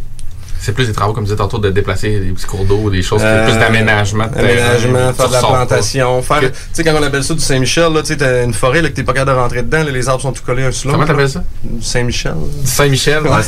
[0.60, 3.02] C'est plus des travaux, comme tu disais tantôt, de déplacer des petits cours d'eau, des
[3.04, 4.26] choses, Euh, plus d'aménagement.
[4.36, 5.48] Aménagement, faire de la pas.
[5.48, 6.22] plantation.
[6.22, 8.82] Faire, tu sais, quand on appelle ça du Saint-Michel, là, tu sais, t'as une forêt,
[8.82, 10.72] là, que t'es pas capable de rentrer dedans, là, les arbres sont tout collés un
[10.72, 11.00] sur l'autre.
[11.00, 11.44] Comment t'appelles ça?
[11.64, 12.34] Du Saint-Michel.
[12.64, 13.24] Du Saint-Michel?
[13.24, 13.42] Ouais,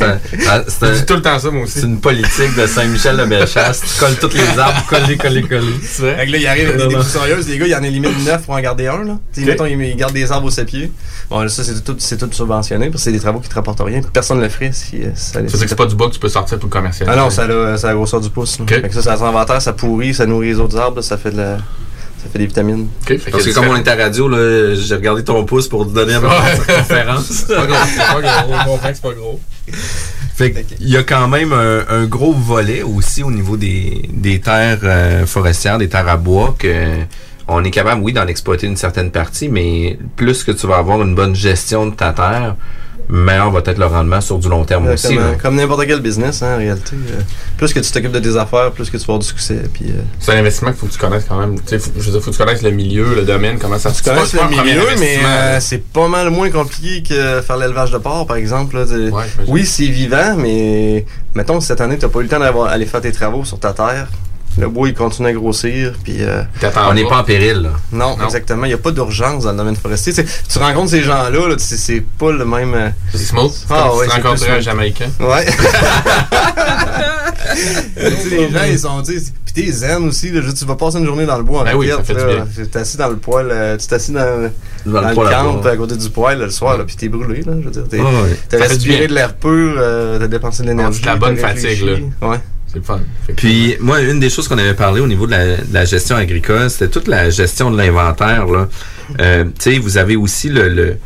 [0.68, 1.80] c'est Je tout le temps ça, moi aussi.
[1.80, 3.82] C'est une politique de Saint-Michel de Bellechasse.
[3.82, 5.74] Tu colles tous les arbres, collés, collés, collés.
[5.82, 8.44] Fait que là, il arrive avec des déboussorieuses, les gars, il y en élimine 9
[8.44, 9.18] pour en garder un, là.
[9.34, 10.92] Tu mettons, ils, ils gardent des arbres au sépier.
[11.30, 13.56] Bon, là, ça, c'est tout, c'est tout subventionné, parce que c'est des travaux qui te
[13.56, 14.02] rapportent rien.
[14.14, 15.50] Personne ne le ferait si euh, ça allait.
[15.50, 17.07] C'est que c'est pas du bois que tu peux sortir pour le commercial.
[17.08, 18.60] Ah non, ça a, ça a la grosseur du pouce.
[18.60, 18.66] là.
[18.68, 21.38] Fait que ça, ça s'inventaire, ça pourrit, ça nourrit les autres arbres, ça fait de
[21.38, 21.58] la.
[21.58, 22.88] Ça fait des vitamines.
[23.32, 26.16] Parce que comme on est à radio, là, j'ai regardé ton pouce pour te donner
[26.16, 27.26] un peu de conférence.
[27.48, 28.54] C'est pas gros, c'est pas gros.
[28.66, 29.40] On comprend que c'est pas gros.
[30.36, 34.40] Fait qu'il y a quand même un, un gros volet aussi au niveau des, des
[34.40, 36.70] terres euh, forestières, des terres à bois, que
[37.48, 41.02] on est capable, oui, d'en exploiter une certaine partie, mais plus que tu vas avoir
[41.04, 42.56] une bonne gestion de ta terre,
[43.10, 45.16] meilleur va être le rendement sur du long terme aussi.
[45.16, 45.36] Là.
[45.42, 46.96] Comme n'importe quel business, hein, en réalité.
[46.96, 47.22] Euh,
[47.58, 49.62] plus que tu t'occupes de tes affaires, plus que tu vas avoir du succès.
[49.74, 51.56] Puis, euh, C'est un investissement qu'il faut que tu connaisses quand même.
[51.60, 53.78] Tu sais, faut- je veux dire, faut que tu connaisses le milieu, le domaine, comment
[53.80, 57.58] ça se tu connais le milieu, mais euh, c'est pas mal moins compliqué que faire
[57.58, 58.78] l'élevage de porc, par exemple.
[58.78, 58.86] là.
[59.48, 63.02] Oui, c'est vivant, mais mettons que cette année, t'as pas eu le temps d'aller faire
[63.02, 64.08] tes travaux sur ta terre.
[64.60, 66.18] Le bois, il continue à grossir, puis...
[66.22, 66.42] euh,
[66.90, 67.62] On n'est pas en péril.
[67.62, 67.70] Là.
[67.92, 68.66] Non, exactement.
[68.66, 70.14] Il n'y a pas d'urgence dans le domaine forestier.
[70.14, 72.74] Tu rencontres ces gens-là, là, c'est pas le même...
[72.74, 73.54] euh, C'est smooth.
[73.70, 74.60] Ah ouais, tu plus un.
[74.60, 75.10] Jamaïcain.
[75.20, 75.46] Ouais.
[77.96, 81.38] Les gens, ils sont, pis t'es zen aussi, là, tu vas passer une journée dans
[81.38, 82.46] le bois en Ben oui, fait bien.
[82.56, 84.52] Tu t'es assis dans le poêle, euh, tu t'es assis dans,
[84.86, 87.42] Dans le poêle camp, à côté du poêle, là, le soir, là, pis t'es brûlé,
[87.44, 88.00] là, je veux dire.
[88.04, 88.38] Ouais.
[88.50, 90.98] t'as respiré de l'air pur, euh, t'as dépensé de l'énergie.
[91.00, 91.94] C'est de la bonne fatigue, là.
[92.28, 92.38] Ouais.
[93.36, 95.36] Puis moi, une des choses qu'on avait parlé au niveau de
[95.72, 98.46] la, gestion agricole, c'était toute la gestion de l'inventaire.
[98.48, 98.68] là.
[99.20, 100.98] Euh, tu sais, vous avez aussi le,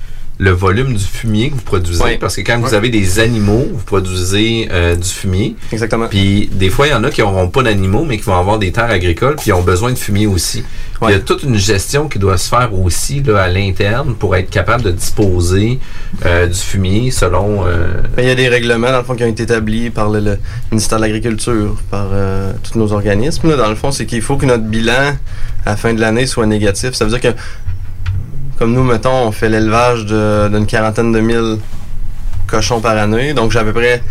[0.43, 2.03] le volume du fumier que vous produisez.
[2.03, 2.17] Ouais.
[2.17, 5.55] Parce que quand vous avez des animaux, vous produisez euh, du fumier.
[5.71, 6.07] Exactement.
[6.07, 8.57] Puis des fois, il y en a qui n'auront pas d'animaux, mais qui vont avoir
[8.57, 10.63] des terres agricoles, puis ils ont besoin de fumier aussi.
[11.03, 14.35] Il y a toute une gestion qui doit se faire aussi là, à l'interne pour
[14.35, 15.79] être capable de disposer
[16.25, 17.65] euh, du fumier selon...
[17.65, 20.19] euh, Il y a des règlements, dans le fond, qui ont été établis par le,
[20.19, 20.37] le
[20.71, 23.49] ministère de l'Agriculture, par euh, tous nos organismes.
[23.49, 23.57] là.
[23.57, 25.15] Dans le fond, c'est qu'il faut que notre bilan,
[25.65, 26.93] à la fin de l'année, soit négatif.
[26.93, 27.35] Ça veut dire que,
[28.61, 31.57] comme nous, mettons, on fait l'élevage d'une quarantaine de mille
[32.45, 33.33] cochons par année.
[33.33, 34.03] Donc, j'ai à peu près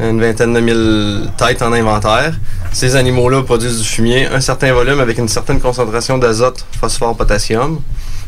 [0.00, 2.32] une vingtaine de mille têtes en inventaire.
[2.72, 7.82] Ces animaux-là produisent du fumier, un certain volume avec une certaine concentration d'azote, phosphore, potassium.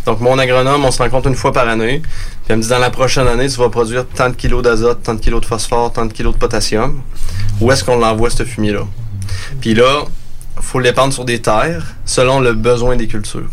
[0.05, 2.03] Donc, mon agronome, on se rencontre une fois par année.
[2.47, 5.15] Puis, me dit, dans la prochaine année, tu vas produire tant de kilos d'azote, tant
[5.15, 7.01] de kilos de phosphore, tant de kilos de potassium.
[7.59, 8.83] Où est-ce qu'on l'envoie, ce fumier-là?
[9.63, 10.03] Puis là,
[10.61, 13.49] faut l'épandre sur des terres selon le besoin des cultures.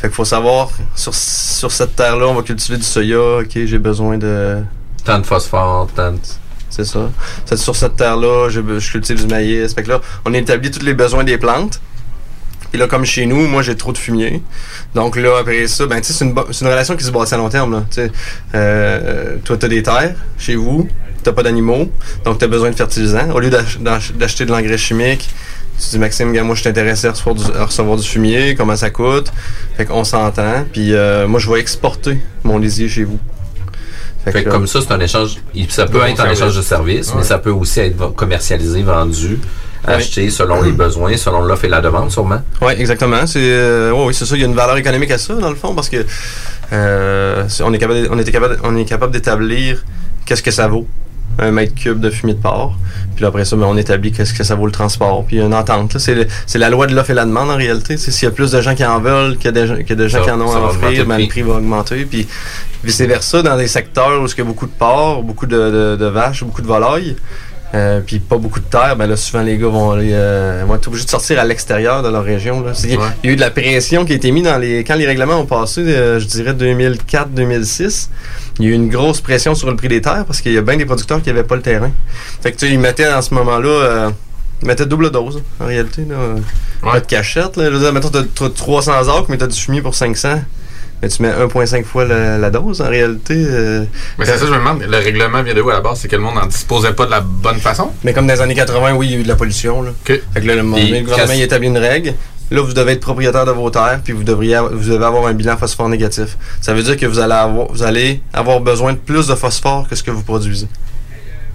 [0.00, 3.38] Fait qu'il faut savoir, sur, sur cette terre-là, on va cultiver du soya.
[3.38, 4.58] OK, j'ai besoin de...
[5.04, 6.18] Tant de phosphore, tant de...
[6.70, 7.10] C'est ça.
[7.46, 9.74] C'est sur cette terre-là, je, je cultive du maïs.
[9.74, 11.80] Fait que là, on établit tous les besoins des plantes.
[12.70, 14.42] Puis là, comme chez nous, moi, j'ai trop de fumier.
[14.94, 17.38] Donc là, après ça, ben, tu sais, c'est une, une relation qui se bâtit à
[17.38, 17.84] long terme, là.
[17.90, 18.12] Tu sais,
[18.54, 20.86] euh, toi, t'as des terres chez vous,
[21.22, 21.90] t'as pas d'animaux,
[22.24, 23.30] donc t'as besoin de fertilisants.
[23.30, 25.30] Au lieu d'ach- d'ach- d'acheter de l'engrais chimique,
[25.78, 28.54] tu dis, Maxime, gars, moi, je suis intéressé à recevoir, du, à recevoir du fumier,
[28.56, 29.32] comment ça coûte.
[29.76, 30.64] Fait qu'on s'entend.
[30.72, 33.18] Puis euh, moi, je vais exporter mon lisier chez vous.
[34.24, 35.36] Fait que comme ça, c'est un échange.
[35.68, 39.38] Ça peut être un échange de services, mais ça peut aussi être commercialisé, vendu,
[39.86, 42.42] acheté selon les besoins, selon l'offre et la demande, sûrement.
[42.60, 43.26] Oui, exactement.
[43.26, 44.34] C'est euh, oui, c'est ça.
[44.34, 46.04] Il y a une valeur économique à ça, dans le fond, parce que
[46.72, 49.84] euh, on est capable, on était capable, on est capable d'établir
[50.26, 50.86] qu'est-ce que ça vaut
[51.38, 52.74] un mètre cube de fumier de porc.
[53.14, 55.24] Puis là, après ça, ben, on établit qu'est-ce que ça vaut le transport.
[55.24, 55.96] Puis il y a une entente.
[55.98, 56.26] C'est,
[56.58, 57.96] la loi de l'offre et la demande en réalité.
[57.96, 59.76] C'est s'il y a plus de gens qui en veulent qu'il y a des, gens-
[60.18, 61.42] Ça- qui en ont à offrir, le ben, le prix.
[61.42, 62.04] va augmenter.
[62.04, 62.26] Puis
[62.84, 65.96] vice versa, dans des secteurs où il y a beaucoup de porcs, beaucoup de, de-
[65.96, 67.16] de vaches, beaucoup de volailles.
[67.74, 70.74] Euh, puis pas beaucoup de terre, ben là souvent les gars vont aller euh, vont
[70.74, 72.62] être obligés de sortir à l'extérieur de leur région.
[72.62, 72.72] Là.
[72.84, 74.84] Il y a eu de la pression qui a été mise dans les.
[74.84, 78.08] Quand les règlements ont passé, euh, je dirais 2004-2006,
[78.58, 80.58] il y a eu une grosse pression sur le prix des terres parce qu'il y
[80.58, 81.90] a bien des producteurs qui n'avaient pas le terrain.
[82.40, 83.68] Fait que tu sais, ils mettaient en ce moment-là.
[83.68, 84.10] euh,
[84.62, 86.04] ils mettaient double dose, en réalité.
[86.08, 86.16] Là.
[86.82, 87.56] Pas de cachette.
[87.56, 87.66] Là.
[87.66, 90.40] Je veux dire, mettons, t'as t'as 300 acres, mais t'as du fumier pour 500.
[91.02, 93.34] Mais tu mets 1,5 fois la, la dose, en réalité.
[93.36, 93.84] euh,
[94.18, 96.00] Mais c'est ça, je me demande, le règlement vient de où à la base?
[96.00, 97.90] C'est que le monde n'en disposait pas de la bonne façon?
[98.02, 99.82] Mais comme dans les années 80, oui, il y a eu de la pollution.
[99.82, 99.90] Là.
[100.04, 102.14] Fait que là, le, gouvernement il établit une règle.
[102.50, 105.34] Là, vous devez être propriétaire de vos terres, puis vous devriez, vous devez avoir un
[105.34, 106.36] bilan phosphore négatif.
[106.62, 109.86] Ça veut dire que vous allez avoir, vous allez avoir besoin de plus de phosphore
[109.86, 110.66] que ce que vous produisez.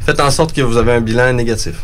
[0.06, 1.76] Faites en sorte que vous avez un bilan négatif.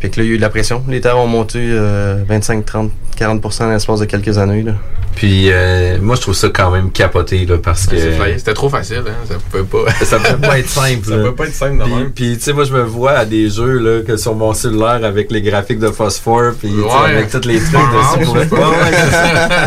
[0.00, 0.82] Fait que là, il y a eu de la pression.
[0.88, 4.62] Les terres ont monté euh, 25, 30, 40% dans l'espace de quelques années.
[4.62, 4.72] Là.
[5.16, 7.98] Puis euh, moi, je trouve ça quand même capoté là, parce que.
[7.98, 8.38] C'est flyé.
[8.38, 9.26] C'était trop facile, hein?
[9.28, 9.90] Ça pouvait pas.
[10.04, 11.08] ça peut pas être simple.
[11.08, 12.10] Ça peut pas être simple de Puis- même.
[12.12, 15.00] Puis, tu sais, moi, je me vois à des jeux là, que sur mon cellulaire
[15.04, 17.10] avec les graphiques de phosphore, puis tu sais, Ouais.
[17.16, 18.24] avec tous les trucs Orange, dessus.
[18.28, 18.48] Pour, être-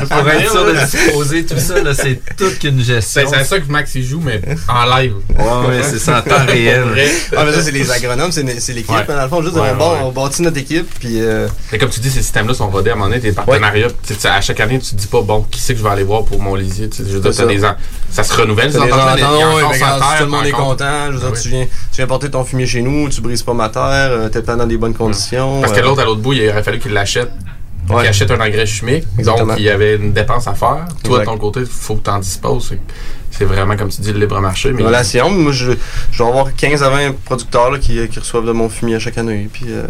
[0.10, 3.24] pour être sûr de disposer tout ça, là, c'est toute qu'une gestion.
[3.30, 4.40] C'est ça que Max il joue, mais
[4.70, 5.14] en live.
[5.38, 6.82] Ouais, ouais, c'est ça, en temps réel.
[6.84, 7.08] Vrai.
[7.36, 8.44] Ah, mais ça, c'est les agronomes, c'est
[8.74, 8.90] l'équipe.
[8.92, 9.04] Ouais.
[9.08, 11.22] mais Dans le fond, juste, Ouais, on, bat- bâtit notre équipe, puis.
[11.22, 11.48] euh,
[11.80, 13.88] comme tu dis, ces systèmes-là sont rodés à un moment donné, tes partenariats.
[14.26, 16.24] À chaque année, tu te dis pas, bon, qui c'est que je vais aller voir
[16.24, 16.90] pour mon lisier.
[16.98, 17.46] Je veux dire, ça.
[17.46, 17.76] des ans.
[18.10, 21.08] Ça se renouvelle, tout le monde est content.
[21.08, 23.44] Je veux dire, Ah tu, viens, tu viens porter ton fumier chez nous, tu brises
[23.44, 23.82] pas ma terre,
[24.12, 25.62] euh, t'es pas dans des bonnes conditions.
[25.62, 27.32] Parce que euh, l'autre à l'autre bout, il aurait fallu qu'il l'achète.
[27.90, 28.02] Ouais.
[28.02, 29.06] Qu'il achète un engrais chimique.
[29.18, 29.48] Exactement.
[29.48, 30.86] Donc, il y avait une dépense à faire.
[31.04, 32.74] Toi, de ton côté, il faut que tu en disposes.
[33.32, 34.72] C'est vraiment, comme tu dis, le libre marché.
[34.74, 35.30] Mais relation.
[35.32, 35.72] Moi, je,
[36.12, 39.00] je vais avoir 15 à 20 producteurs là, qui, qui reçoivent de mon fumier à
[39.00, 39.50] chaque année.
[39.52, 39.84] Puis euh,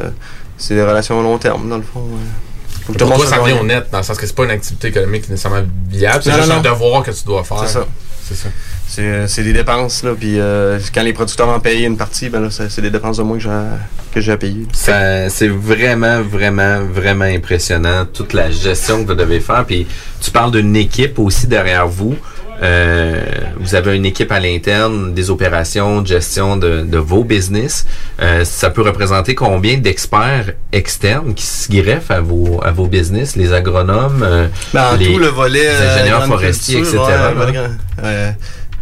[0.58, 2.02] c'est des relations à long terme, dans le fond.
[2.02, 2.18] ouais.
[2.86, 3.62] Pour toi, ça soit revient gagnant.
[3.64, 6.22] honnête, dans le sens que c'est pas une activité économique nécessairement viable.
[6.24, 7.60] C'est juste non, un devoir que tu dois faire.
[7.60, 7.86] C'est ça.
[8.28, 8.50] C'est ça.
[8.88, 10.12] C'est, euh, c'est des dépenses, là.
[10.20, 13.24] Puis euh, quand les producteurs en payent une partie, ben là, c'est, des dépenses de
[13.24, 13.78] moins que j'ai, à-
[14.14, 14.66] que j'ai à payer.
[14.74, 19.66] Ça- C'est vraiment, vraiment, vraiment impressionnant, toute la gestion que vous devez faire.
[19.66, 19.86] Puis
[20.20, 22.16] tu parles d'une équipe aussi derrière vous.
[22.62, 23.24] Euh,
[23.60, 27.86] vous avez une équipe à l'interne, des opérations, de gestion de, de vos business.
[28.22, 33.36] Euh, ça peut représenter combien d'experts externes qui se greffent à vos, à vos business,
[33.36, 35.60] les agronomes, euh, Ben, en les, tout, le volet.
[35.64, 36.98] les euh, ingénieurs forestiers, etc.
[36.98, 37.68] ouais, volet, grand-
[38.04, 38.32] euh,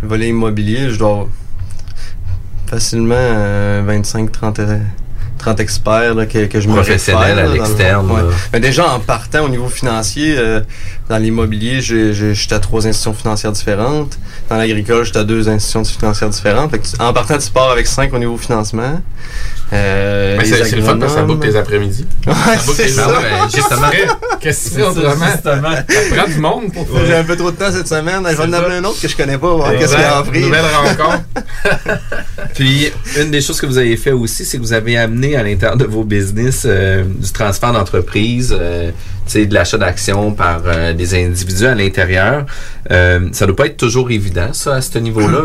[0.02, 1.28] le volet immobilier, je dois
[2.68, 4.78] facilement euh, 25, 30, euh,
[5.40, 8.22] 30 experts là, que, que je me Professionnels à le- l'externe, ouais.
[8.54, 10.60] Mais déjà, en partant au niveau financier, euh,
[11.10, 14.18] dans l'immobilier, j'étais à trois institutions financières différentes.
[14.50, 16.70] Dans l'agricole, j'étais à deux institutions financières différentes.
[16.72, 19.02] Fait que tu- en partant, tu pars avec cinq au niveau financement.
[19.72, 22.06] Euh, Mais c'est le fun parce que ça boucle tes après-midi.
[22.28, 23.04] Ouais, Ça boucle c'est tes ça.
[23.04, 23.28] journées.
[23.30, 23.90] Ben, justement.
[24.40, 25.26] Qu'est-ce que tu C'est fais autrement?
[25.32, 25.76] justement.
[25.76, 27.06] Ça prend du monde pour faire.
[27.06, 28.24] J'ai un peu trop de temps cette semaine.
[28.30, 29.54] Je vais en appeler un autre que je connais pas.
[29.54, 30.46] voir Qu'est-ce qu'il y a à offrir.
[30.46, 31.24] Nouvelle rencontre.
[32.56, 35.44] Puis, une des choses que vous avez fait aussi, c'est que vous avez amené à
[35.44, 38.92] l'intérieur de vos business euh, du transfert d'entreprise, euh,
[39.36, 42.46] de l'achat d'actions par euh, des individus à l'intérieur.
[42.92, 45.44] Euh, ça doit pas être toujours évident, ça, à ce niveau-là.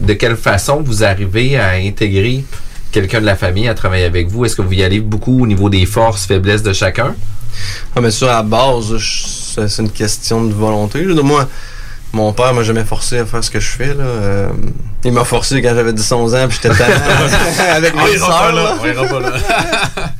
[0.00, 2.44] De quelle façon vous arrivez à intégrer
[2.92, 4.44] quelqu'un de la famille à travailler avec vous?
[4.44, 7.14] Est-ce que vous y allez beaucoup au niveau des forces, faiblesses de chacun?
[7.94, 11.04] Ah, mais sur la base, c'est une question de volonté.
[12.14, 13.88] Mon père m'a jamais forcé à faire ce que je fais.
[13.94, 14.04] Là.
[14.04, 14.48] Euh,
[15.04, 16.94] il m'a forcé quand j'avais 10-11 ans, puis j'étais tannant
[17.74, 18.52] avec On mes sœurs.
[18.54, 19.32] là, on pas là.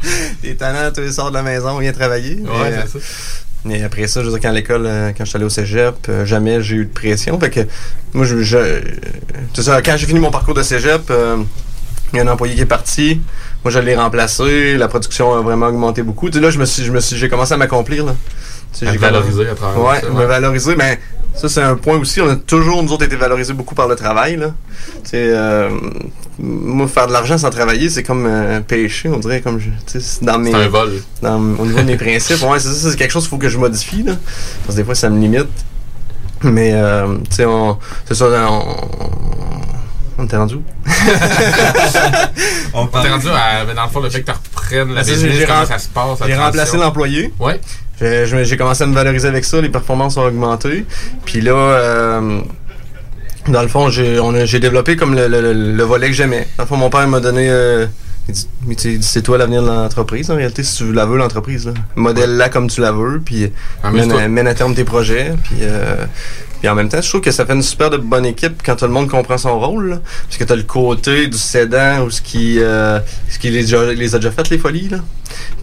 [0.43, 2.37] T'es tannant, tu sors de la maison, viens travailler.
[2.43, 3.07] Ouais, Mais, c'est ça.
[3.71, 5.95] Et après ça, je veux dire, quand l'école, euh, quand je suis allé au cégep,
[6.11, 7.41] euh, jamais j'ai eu de pression.
[7.41, 7.61] Fait que,
[8.13, 8.83] moi, je, je-
[9.83, 11.39] quand j'ai fini mon parcours de cégep, euh,
[12.13, 13.23] il y a un employé qui est parti.
[13.65, 14.77] Moi, je l'ai remplacé.
[14.77, 16.29] La production a vraiment augmenté beaucoup.
[16.29, 18.15] Tu sais, là, je me suis, je me suis, j'ai commencé à m'accomplir, là.
[18.75, 20.27] Tu sais, À j'ai valoriser à travers Ouais, ça, me ouais.
[20.27, 20.77] valoriser.
[20.77, 21.01] Mais
[21.35, 22.21] ça, c'est un point aussi.
[22.21, 24.55] On a toujours, nous autres, été valorisés beaucoup par le travail, là.
[25.15, 25.71] Euh,
[26.39, 29.75] moi, faire de l'argent sans travailler, c'est comme euh, pêcher, on dirait, comme je, tu
[29.87, 30.51] sais, c'est dans mes.
[30.51, 30.93] C'est un vol.
[31.23, 33.49] Dans, au niveau de mes principes, ouais, c'est ça, c'est quelque chose qu'il faut que
[33.49, 34.15] je modifie, là.
[34.65, 35.49] Parce que des fois, ça me limite.
[36.43, 38.63] Mais, euh, tu sais, on, c'est ça, on,
[40.19, 40.63] on était rendu où?
[42.77, 45.47] On t'est rendu à, dans le fond, le fait que tu reprennes la Ben, business,
[45.47, 46.19] comment ça se passe.
[46.27, 47.33] J'ai remplacé l'employé.
[47.39, 47.61] Ouais.
[48.01, 50.85] J'ai- commencé à me valoriser avec ça, les performances ont augmenté.
[51.25, 52.41] Puis là, euh,
[53.49, 56.49] dans le fond, j'ai développé comme le, le- le- le volet que j'aimais.
[56.59, 57.49] Dans mon père m'a donné.
[57.51, 57.87] euh,
[58.29, 61.17] il dit, mais tu c'est toi l'avenir de l'entreprise, en réalité, si tu la veux,
[61.19, 61.67] l'entreprise.
[61.67, 61.75] là.
[61.97, 63.51] Modèle-la comme tu la veux, puis mène,
[63.83, 64.21] Amuse-toi.
[64.23, 65.33] à- mène à terme tes projets.
[65.45, 66.07] Puis, euh,
[66.61, 68.77] puis en même temps, je trouve que ça fait une super de bonne équipe quand
[68.77, 69.91] tout le monde comprend son rôle.
[69.91, 70.01] là.
[70.27, 72.99] Parce que tu as le côté du cédant ou ce qui, euh,
[73.29, 73.63] ce qui les,
[73.95, 74.89] les a déjà fait, les folies.
[74.89, 74.99] Là.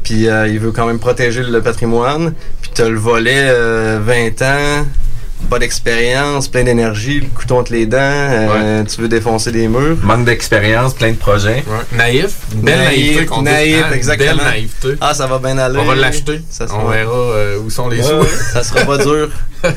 [0.03, 2.33] Puis euh, il veut quand même protéger le patrimoine.
[2.61, 4.85] Puis tu as le volet euh, 20 ans,
[5.51, 9.97] pas d'expérience, plein d'énergie, le couteau entre les dents, euh, tu veux défoncer des murs.
[10.01, 11.63] Manque d'expérience, plein de projets.
[11.91, 12.37] Naïf.
[12.55, 13.43] Belle naïveté qu'on dit.
[13.51, 14.27] Naïf, Hein, une exactement.
[14.37, 14.87] Belle naïveté.
[15.01, 15.77] Ah, ça va bien aller.
[15.77, 16.39] On va l'acheter.
[16.49, 18.23] Ça On verra euh, où sont les sous.
[18.53, 19.29] ça sera pas dur.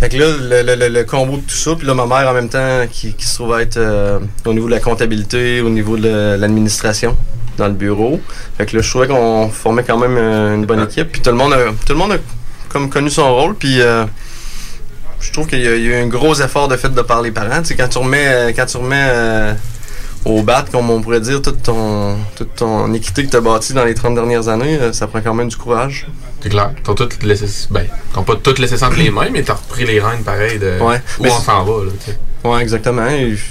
[0.00, 2.28] Fait que là, le, le- le- le combo de tout ça, puis là, ma mère
[2.28, 5.60] en même temps, qui, qui se trouve à être euh, au niveau de la comptabilité,
[5.60, 7.16] au niveau de l'administration
[7.58, 8.20] dans le bureau.
[8.58, 11.10] Fait que là, je trouvais qu'on formait quand même une bonne équipe.
[11.10, 12.16] Puis tout le monde a, tout le monde a
[12.68, 13.54] comme connu son rôle.
[13.54, 14.04] Puis euh,
[15.24, 17.02] je trouve qu'il y, a il y a eu un gros effort de fait de
[17.02, 17.60] par les parents.
[17.62, 19.54] Tu sais, quand tu remets, euh, quand tu remets euh,
[20.24, 23.72] au bat, comme on pourrait dire, toute ton, toute ton équité que tu as bâtie
[23.72, 26.06] dans les 30 dernières années, euh, ça prend quand même du courage.
[26.42, 26.70] C'est clair.
[26.84, 27.46] T'as tout laissé.
[27.70, 30.78] Ben, t'as pas tout laissé entre les mains, mais t'as repris les rênes pareil de
[30.80, 31.00] Ouais.
[31.18, 32.18] où Mais on s'en va, là, tu sais.
[32.44, 33.06] Ouais, exactement.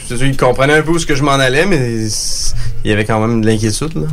[0.07, 2.07] Sûr, il comprenait un peu où ce que je m'en allais, mais
[2.86, 3.95] il y avait quand même de l'inquiétude.
[3.95, 4.07] Là.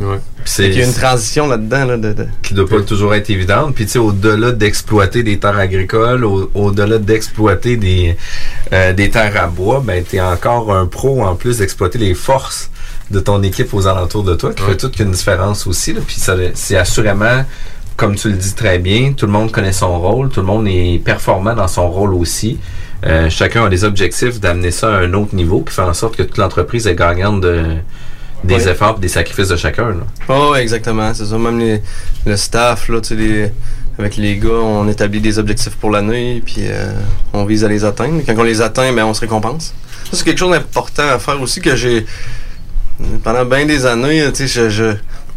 [0.46, 1.84] c'est- Il y a une transition là-dedans.
[1.84, 3.74] Là, de, de- qui doit pas toujours être évidente.
[3.74, 8.16] Puis tu sais, au-delà d'exploiter des terres agricoles, au- au-delà d'exploiter des,
[8.72, 12.70] euh, des terres à bois, ben t'es encore un pro en plus d'exploiter les forces
[13.10, 15.92] de ton équipe aux alentours de toi, qui fait toute une différence aussi.
[15.92, 16.00] Là.
[16.06, 16.16] Puis
[16.54, 17.44] c'est assurément,
[17.96, 20.66] comme tu le dis très bien, tout le monde connaît son rôle, tout le monde
[20.68, 22.58] est performant dans son rôle aussi.
[23.06, 26.16] Euh, chacun a des objectifs d'amener ça à un autre niveau qui fait en sorte
[26.16, 27.64] que toute l'entreprise est gagnante de,
[28.44, 29.88] des efforts et des sacrifices de chacun.
[29.88, 30.04] Là.
[30.28, 31.12] Oh, exactement.
[31.14, 31.38] C'est ça.
[31.38, 31.82] Même les,
[32.26, 33.50] le staff, là, les-
[33.98, 36.92] avec les gars, on établit des objectifs pour l'année, puis euh,
[37.32, 38.22] on vise à les atteindre.
[38.26, 39.74] Quand on les atteint, ben, on se récompense.
[40.10, 42.06] Ça, c'est quelque chose d'important à faire aussi que j'ai.
[43.24, 44.84] Pendant bien des années, tu sais, je, je,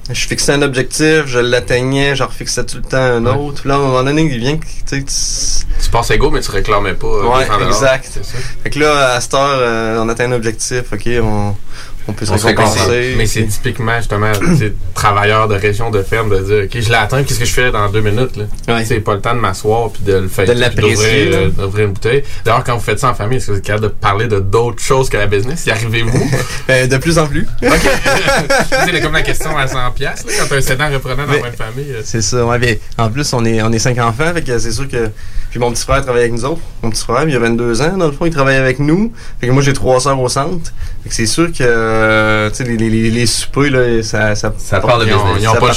[0.09, 3.61] je fixais un objectif, je l'atteignais, je refixais tout le temps un autre.
[3.61, 6.29] Puis là, à un moment donné, il vient que, tu sais, tu- Tu passes égaux,
[6.29, 7.07] mais tu réclamais pas.
[7.07, 7.67] euh, Ouais, 200 dollars.
[7.69, 8.19] exact.
[8.63, 11.55] Fait que là, à cette heure, euh, on atteint un objectif, ok, on,
[12.07, 12.79] on peut se récompenser.
[12.79, 13.17] récompense.
[13.17, 16.95] Mais c'est typiquement, justement, c'est travailleur de région, de ferme, de dire, OK, je l'ai
[16.95, 18.83] atteint, qu'est-ce que je fais dans deux minutes, là?
[18.85, 20.45] C'est pas le temps de m'asseoir puis de le faire.
[20.45, 21.47] De l'apprécier, là.
[21.49, 22.23] D'ouvrir une bouteille.
[22.45, 24.39] D'ailleurs, quand vous faites ça en famille, est-ce que vous êtes capable de parler de
[24.39, 25.65] d'autres choses que la business?
[25.65, 26.29] Y arrivez-vous?
[26.69, 27.41] Euh, de plus en plus.
[27.61, 27.71] OK.
[28.85, 31.51] c'est comme la question à 100 pièces quand t'as un sédant reprenant dans Mais- une
[31.53, 31.91] famille.
[31.91, 34.57] euh, C'est ça, ouais, mais en plus, on est, on est cinq enfants, fait que
[34.59, 35.09] c'est sûr que.
[35.49, 36.61] Puis mon petit frère travaille avec nous autres.
[36.81, 39.13] Mon petit frère, il a 22 ans, dans le fond, il travaille avec nous.
[39.39, 40.71] Fait que moi, j'ai trois sœurs au centre.
[41.03, 41.63] Fait que c'est sûr que,
[41.93, 44.35] euh, tu sais, les, les, les, les soupers, là, ça.
[44.35, 45.43] Ça, Ça parle de business.
[45.53, 45.75] Ça part-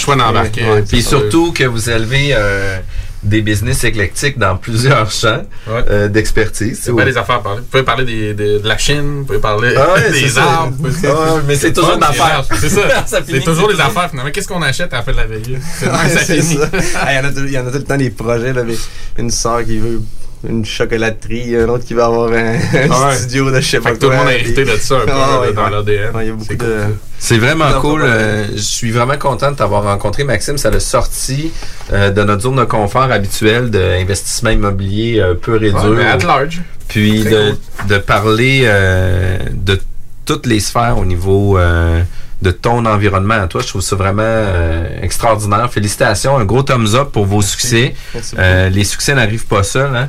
[0.69, 1.11] ouais, Puis c'est ça.
[1.11, 2.79] surtout que vous élevez euh,
[3.23, 6.81] des business éclectiques dans plusieurs champs euh, d'expertise.
[6.83, 7.61] C'est pas des affaires à parler.
[7.61, 10.77] Vous pouvez parler des, de, de la Chine, vous pouvez parler Ah ouais, des arbres.
[10.77, 12.45] pouvez- Ah mais c'est toujours fun, d'affaires.
[12.61, 12.83] C'est ça.
[13.07, 14.31] C'est toujours des affaires finalement.
[14.31, 15.59] Qu'est-ce qu'on achète à la fin de la veillée?
[15.79, 16.71] C'est ça
[17.11, 18.63] Il y, en a tout- il y en a tout le temps des projets, là,
[18.65, 18.75] mais
[19.19, 20.01] une sœur qui veut
[20.49, 22.55] une chocolaterie, un autre qui veut avoir un,
[22.91, 23.17] un ouais.
[23.17, 25.53] studio de Fait que tout le monde a hérité de ça un peu, Ah ouais,
[25.53, 25.71] dans ouais.
[25.71, 26.15] l'ADN.
[26.15, 26.77] Ouais, de.
[27.19, 28.03] C'est vraiment cool.
[28.03, 30.59] euh, je suis vraiment content de t'avoir rencontré, Maxime.
[30.59, 31.51] Ça l'a sorti
[31.93, 35.99] euh, de notre zone de confort habituelle d'investissement immobilier euh, pur et dur.
[35.99, 36.61] at large.
[36.89, 37.55] Puis de,
[37.89, 39.81] de parler euh, de
[40.25, 42.03] toutes les sphères au niveau euh,
[42.43, 43.63] de ton environnement à toi.
[43.63, 45.71] Je trouve ça vraiment euh, extraordinaire.
[45.73, 46.37] Félicitations.
[46.37, 47.95] Un gros thumbs up pour vos succès.
[48.15, 48.37] Merci.
[48.39, 49.95] Euh, les succès n'arrivent pas seuls.
[49.95, 50.09] Hein?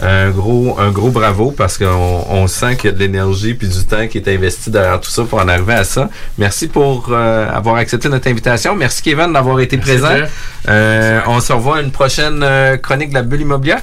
[0.00, 3.68] Un gros, un gros bravo parce qu'on on sent qu'il y a de l'énergie puis
[3.68, 6.10] du temps qui est investi derrière tout ça pour en arriver à ça.
[6.38, 8.74] Merci pour euh, avoir accepté notre invitation.
[8.74, 10.26] Merci Kevin d'avoir été Merci, présent.
[11.26, 12.44] On se revoit à une prochaine
[12.82, 13.82] chronique de la bulle immobilière.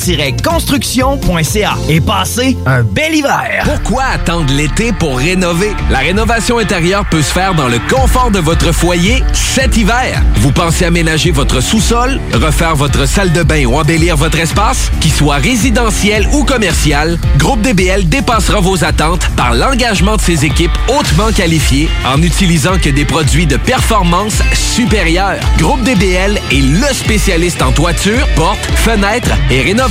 [0.00, 3.62] dg-construction.ca et passez un bel hiver.
[3.64, 5.72] Pourquoi attendre l'été pour rénover?
[5.90, 10.22] La rénovation intérieure peut se faire dans le confort de votre foyer cet hiver.
[10.36, 14.90] Vous pensez aménager votre sous-sol, refaire votre salle de bain ou embellir votre espace?
[15.00, 20.76] Qu'il soit résidentiel ou commercial, Groupe DBL dépassera vos attentes par l'engagement de ses équipes
[20.88, 25.40] hautement qualifiées en n'utilisant que des produits de performance supérieure.
[25.58, 29.89] Groupe DBL est le spécialiste en toiture, portes, fenêtres et rénovation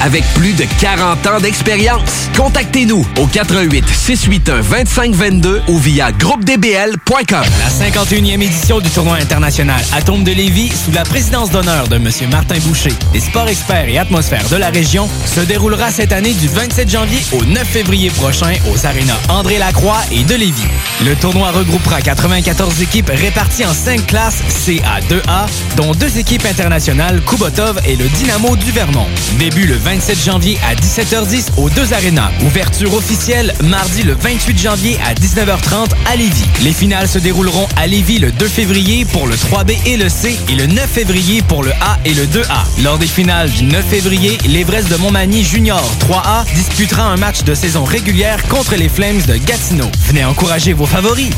[0.00, 2.28] avec plus de 40 ans d'expérience.
[2.36, 7.44] Contactez-nous au 88 681 2522 ou via groupedbl.com.
[7.60, 12.10] La 51e édition du tournoi international Atome de Lévis, sous la présidence d'honneur de M.
[12.30, 16.48] Martin Boucher, des sports experts et atmosphères de la région, se déroulera cette année du
[16.48, 20.66] 27 janvier au 9 février prochain aux arénas André Lacroix et de Lévis.
[21.04, 25.46] Le tournoi regroupera 94 équipes réparties en 5 classes CA2A,
[25.76, 29.06] dont deux équipes internationales, Kubotov et le Dynamo du Vermont.
[29.38, 32.30] Début le 27 janvier à 17h10 aux deux arénas.
[32.46, 36.46] Ouverture officielle mardi le 28 janvier à 19h30 à Lévis.
[36.62, 40.38] Les finales se dérouleront à Lévis le 2 février pour le 3B et le C
[40.48, 42.82] et le 9 février pour le A et le 2A.
[42.82, 47.54] Lors des finales du 9 février, l'Everest de Montmagny Junior 3A disputera un match de
[47.54, 49.90] saison régulière contre les Flames de Gatineau.
[50.06, 51.30] Venez encourager vos favoris.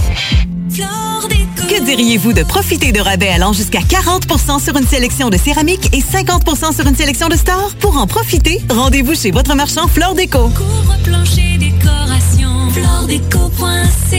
[0.69, 6.01] Que diriez-vous de profiter de rabais allant jusqu'à 40% sur une sélection de céramique et
[6.01, 7.75] 50% sur une sélection de stores?
[7.81, 10.49] Pour en profiter, rendez-vous chez votre marchand Flore Déco.
[10.51, 12.71] Couvre plancher décoration.
[12.71, 14.19] Floredeco.ca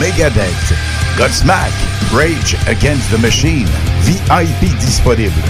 [0.01, 0.75] Megadeth,
[1.17, 1.73] Godsmack,
[2.13, 3.69] Rage Against the Machine,
[4.01, 5.43] VIP disponible.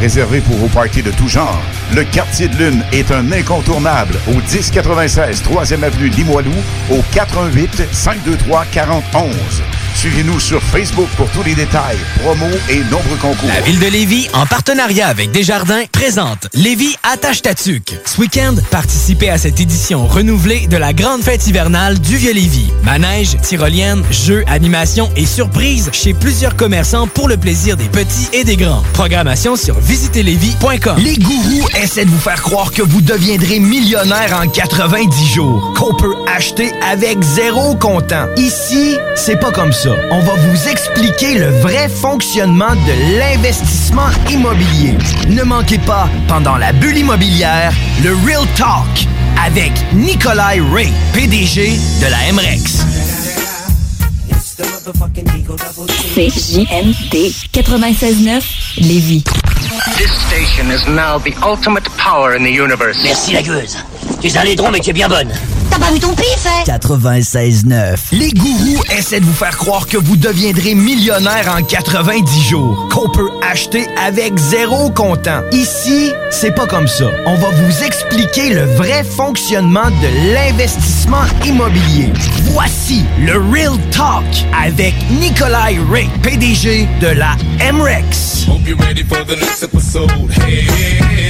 [0.00, 1.60] Réservé pour vos parties de tout genre,
[1.94, 6.54] le Quartier de Lune est un incontournable au 1096 3e Avenue Limoilou
[6.90, 9.34] au 418 523 4011.
[9.94, 13.48] Suivez-nous sur Facebook pour tous les détails, promos et nombreux concours.
[13.48, 17.94] La ville de Lévis, en partenariat avec Desjardins, présente Lévis attache ta tuque.
[18.04, 22.70] Ce week-end, participez à cette édition renouvelée de la grande fête hivernale du Vieux-Lévis.
[22.84, 28.44] Manège, tyrolienne, jeux, animations et surprises chez plusieurs commerçants pour le plaisir des petits et
[28.44, 28.82] des grands.
[28.92, 30.98] Programmation sur visitezlévis.com.
[30.98, 35.94] Les gourous essaient de vous faire croire que vous deviendrez millionnaire en 90 jours, qu'on
[35.94, 38.26] peut acheter avec zéro comptant.
[38.36, 39.87] Ici, c'est pas comme ça.
[40.10, 44.94] On va vous expliquer le vrai fonctionnement de l'investissement immobilier.
[45.28, 49.06] Ne manquez pas, pendant la bulle immobilière, le Real Talk
[49.44, 52.84] avec Nikolai Ray, PDG de la MREX.
[56.14, 57.14] CJMD
[57.52, 58.42] 96.9
[58.78, 59.24] Lévis.
[59.96, 62.98] This station is now the ultimate power in the universe.
[63.04, 63.76] Merci la gueuse.
[64.20, 65.30] Tu es un laidron mais tu es bien bonne.
[65.78, 66.64] T'as pas vu ton pif, hein?
[66.66, 67.96] 96.9.
[68.12, 73.08] Les gourous essaient de vous faire croire que vous deviendrez millionnaire en 90 jours, qu'on
[73.10, 75.42] peut acheter avec zéro comptant.
[75.52, 77.06] Ici, c'est pas comme ça.
[77.26, 82.12] On va vous expliquer le vrai fonctionnement de l'investissement immobilier.
[82.52, 84.24] Voici le Real Talk
[84.60, 87.36] avec Nikolai Ray, PDG de la
[87.72, 88.46] MREX.
[88.48, 90.10] Hope you're ready for the next episode.
[90.44, 91.27] Hey.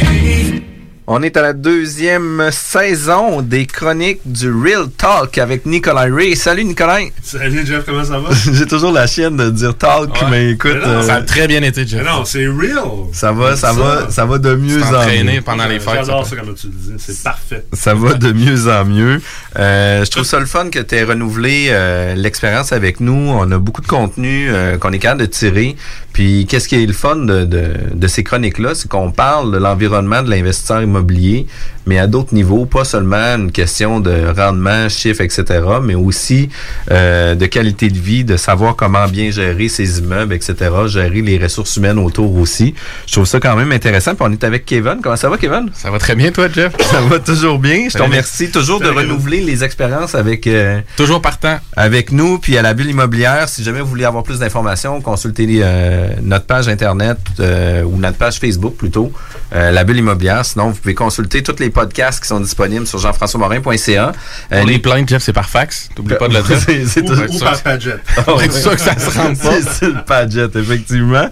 [1.11, 6.37] On est à la deuxième saison des chroniques du Real Talk avec Nicolas Ray.
[6.37, 6.99] Salut Nicolas.
[7.23, 8.29] Salut Jeff, comment ça va?
[8.53, 10.29] J'ai toujours la chienne de dire talk, Ouais.
[10.31, 10.73] mais écoute.
[10.75, 12.03] Mais non, euh, ça a très bien été, Jeff.
[12.05, 12.83] Mais non, c'est real.
[13.13, 15.41] ça va, ça, va, ça va de mieux en mieux.
[15.95, 17.65] J'adore ça comme tu le dis, c'est parfait.
[17.73, 19.23] Ça va de mieux en mieux.
[19.59, 23.15] Euh, je trouve ça le fun que tu aies renouvelé euh, l'expérience avec nous.
[23.35, 25.75] On a beaucoup de contenu euh, qu'on est capable de tirer.
[26.13, 29.57] Puis qu'est-ce qui est le fun de, de, de ces chroniques-là, c'est qu'on parle de
[29.59, 31.47] l'environnement de l'investisseur immobilier, oublié
[31.89, 35.45] mais à d'autres niveaux, pas seulement une question de rendement, chiffres, etc.,
[35.83, 36.51] mais aussi
[36.91, 40.55] euh, de qualité de vie, de savoir comment bien gérer ses immeubles, etc.,
[40.87, 42.75] gérer les ressources humaines autour aussi.
[43.07, 44.15] Je trouve ça quand même intéressant.
[44.15, 44.99] Puis on est avec Kevin.
[45.03, 45.71] Comment ça va, Kevin?
[45.73, 46.75] Ça va très bien, toi, Jeff?
[46.91, 47.85] Ça va toujours bien.
[47.85, 48.05] Je te Salut.
[48.05, 50.47] remercie toujours de renouveler les expériences avec...
[50.47, 51.59] euh, toujours partant.
[51.77, 53.49] Avec nous, puis à la bulle immobilière.
[53.49, 57.19] Si jamais vous voulez avoir plus d'informations, consultez euh, notre page Internet
[57.87, 59.11] ou notre page Facebook plutôt,
[59.53, 60.45] la bulle immobilière.
[60.45, 64.13] Sinon, vous pouvez consulter tous les podcasts qui sont disponibles sur jean-françois-morin.ca.
[64.51, 65.89] Pour les plaintes, Jeff, c'est par fax.
[65.95, 66.59] T'oublies pas de le dire.
[66.67, 67.93] C'est- c'est Ou- toujours- ou par Padget.
[68.17, 68.35] Ouais.
[68.51, 69.53] C'est sûr que ça se rend pas.
[69.53, 71.29] C'est c'est le Padget, effectivement.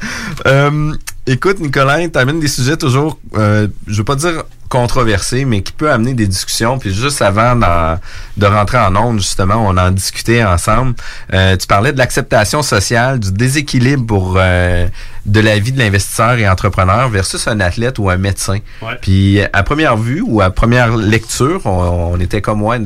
[0.46, 0.92] Euh,
[1.26, 5.70] écoute, Nicolas, tu amènes des sujets toujours, euh, je veux pas dire controversés, mais qui
[5.72, 6.78] peut amener des discussions.
[6.78, 7.98] Puis juste avant d'en-
[8.36, 10.94] de rentrer en ondes, justement, on en discutait ensemble.
[11.32, 14.88] Euh, tu parlais de l'acceptation sociale, du déséquilibre pour euh,
[15.24, 18.58] de la vie de l'investisseur et entrepreneur versus un athlète ou un médecin.
[18.82, 18.98] Ouais.
[19.00, 22.76] Puis à première vue ou à première lecture, on, on était comme moi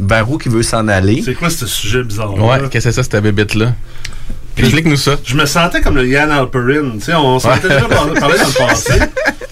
[0.00, 1.22] vers où qui veut s'en aller.
[1.24, 3.74] C'est quoi ce sujet bizarre Ouais, qu'est-ce que c'est ça, cette bébête-là?
[4.58, 5.16] Explique-nous ça.
[5.24, 6.92] Je me sentais comme le Yann Alperin.
[6.94, 8.94] Tu sais, on s'en était déjà par- parlé dans le passé.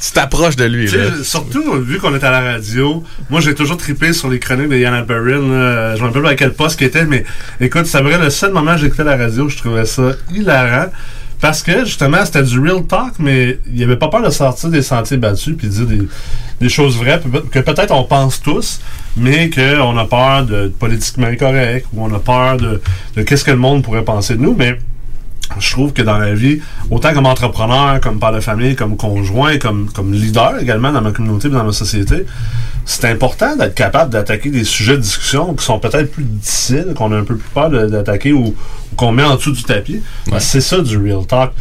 [0.06, 0.98] Tu t'approches de lui, là.
[1.22, 4.76] surtout, vu qu'on est à la radio, moi, j'ai toujours trippé sur les chroniques de
[4.76, 5.40] Yann Alperin.
[5.40, 5.96] là.
[5.96, 7.24] Je me rappelle pas à quel poste qu'il était, mais
[7.60, 10.86] écoute, ça vrai le seul moment où j'écoutais la radio, je trouvais ça hilarant.
[11.40, 14.80] Parce que, justement, c'était du real talk, mais il avait pas peur de sortir des
[14.80, 15.98] sentiers battus puis de dire des,
[16.60, 17.20] des choses vraies
[17.52, 18.80] que peut-être on pense tous,
[19.16, 22.80] mais qu'on a peur de, de politiquement incorrect ou on a peur de,
[23.16, 24.54] de qu'est-ce que le monde pourrait penser de nous.
[24.58, 24.78] Mais
[25.58, 26.60] je trouve que dans la vie,
[26.90, 31.12] autant comme entrepreneur, comme père de famille, comme conjoint, comme, comme leader également dans ma
[31.12, 32.26] communauté et dans ma société,
[32.84, 37.12] c'est important d'être capable d'attaquer des sujets de discussion qui sont peut-être plus difficiles, qu'on
[37.12, 40.02] a un peu plus peur d'attaquer ou, ou qu'on met en dessous du tapis.
[40.38, 41.52] C'est ça du real talk.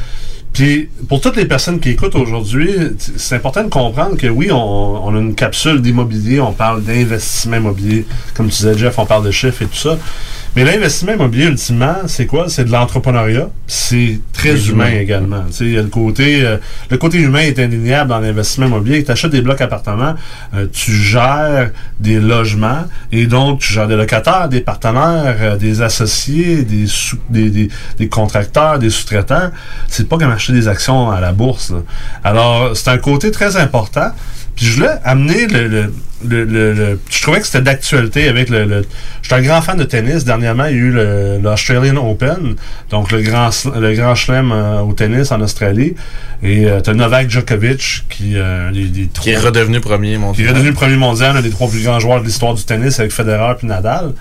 [0.52, 2.70] Puis, pour toutes les personnes qui écoutent aujourd'hui,
[3.18, 7.58] c'est important de comprendre que oui, on, on a une capsule d'immobilier, on parle d'investissement
[7.58, 8.06] immobilier.
[8.36, 9.98] Comme tu disais, Jeff, on parle de chiffres et tout ça.
[10.56, 12.48] Mais l'investissement immobilier, ultimement, c'est quoi?
[12.48, 13.50] C'est de l'entrepreneuriat.
[13.66, 14.86] C'est très humain.
[15.00, 15.44] également.
[15.48, 16.58] Tu sais, il y a le côté, euh,
[16.92, 19.04] le côté humain est indéniable dans l'investissement immobilier.
[19.04, 20.14] Tu achètes des blocs appartements,
[20.54, 25.82] euh, tu gères des logements et donc tu gères des locataires, des partenaires, euh, des
[25.82, 29.50] associés, des, sous- des, des, des contracteurs, des sous-traitants.
[29.88, 31.72] C'est pas comme acheter des actions à la bourse.
[31.72, 31.78] là.
[32.24, 34.12] Alors, c'est un côté très important.
[34.56, 35.94] Puis je voulais amener le, le,
[36.28, 38.66] le, le- le- Je trouvais que c'était d'actualité avec le.
[38.66, 38.86] le
[39.22, 40.24] je suis un grand fan de tennis.
[40.26, 42.56] Dernièrement, il y a eu le- l'Australian Open,
[42.90, 45.96] donc le grand, le grand chelem euh, au tennis en Australie.
[46.44, 50.14] Et euh, t'as Novak Djokovic qui, euh, des- des Qui est trois- redevenu premier qui
[50.14, 50.50] est mondial.
[50.50, 53.56] redevenu premier mondial, un des trois plus grands joueurs de l'histoire du tennis avec Federer
[53.58, 54.14] puis Nadal.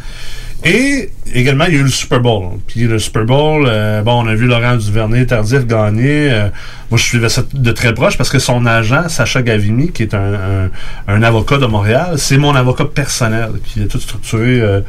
[0.65, 2.51] Et également, il y a eu le Super Bowl.
[2.69, 6.31] Puis le Super Bowl, euh, bon, on a vu Laurent Duvernay tardif gagner.
[6.31, 6.49] Euh,
[6.91, 10.15] moi, je suivais ça de très proche parce que son agent, Sacha Gavini, qui est
[10.15, 10.71] un, un-
[11.09, 14.81] un avocat de Montréal, c'est mon avocat personnel qui a tout structuré euh,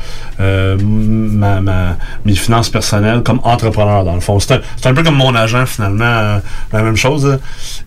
[0.41, 4.39] euh, ma, ma- mes finances personnelles comme entrepreneur, dans le fond.
[4.39, 6.37] C'est un, un peu comme mon agent, finalement, euh,
[6.71, 7.25] la même chose.
[7.25, 7.39] là.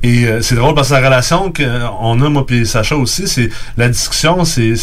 [0.03, 3.51] Et euh, c'est drôle parce que la relation qu'on a, moi et Sacha aussi, c'est
[3.77, 4.75] la discussion, c'est-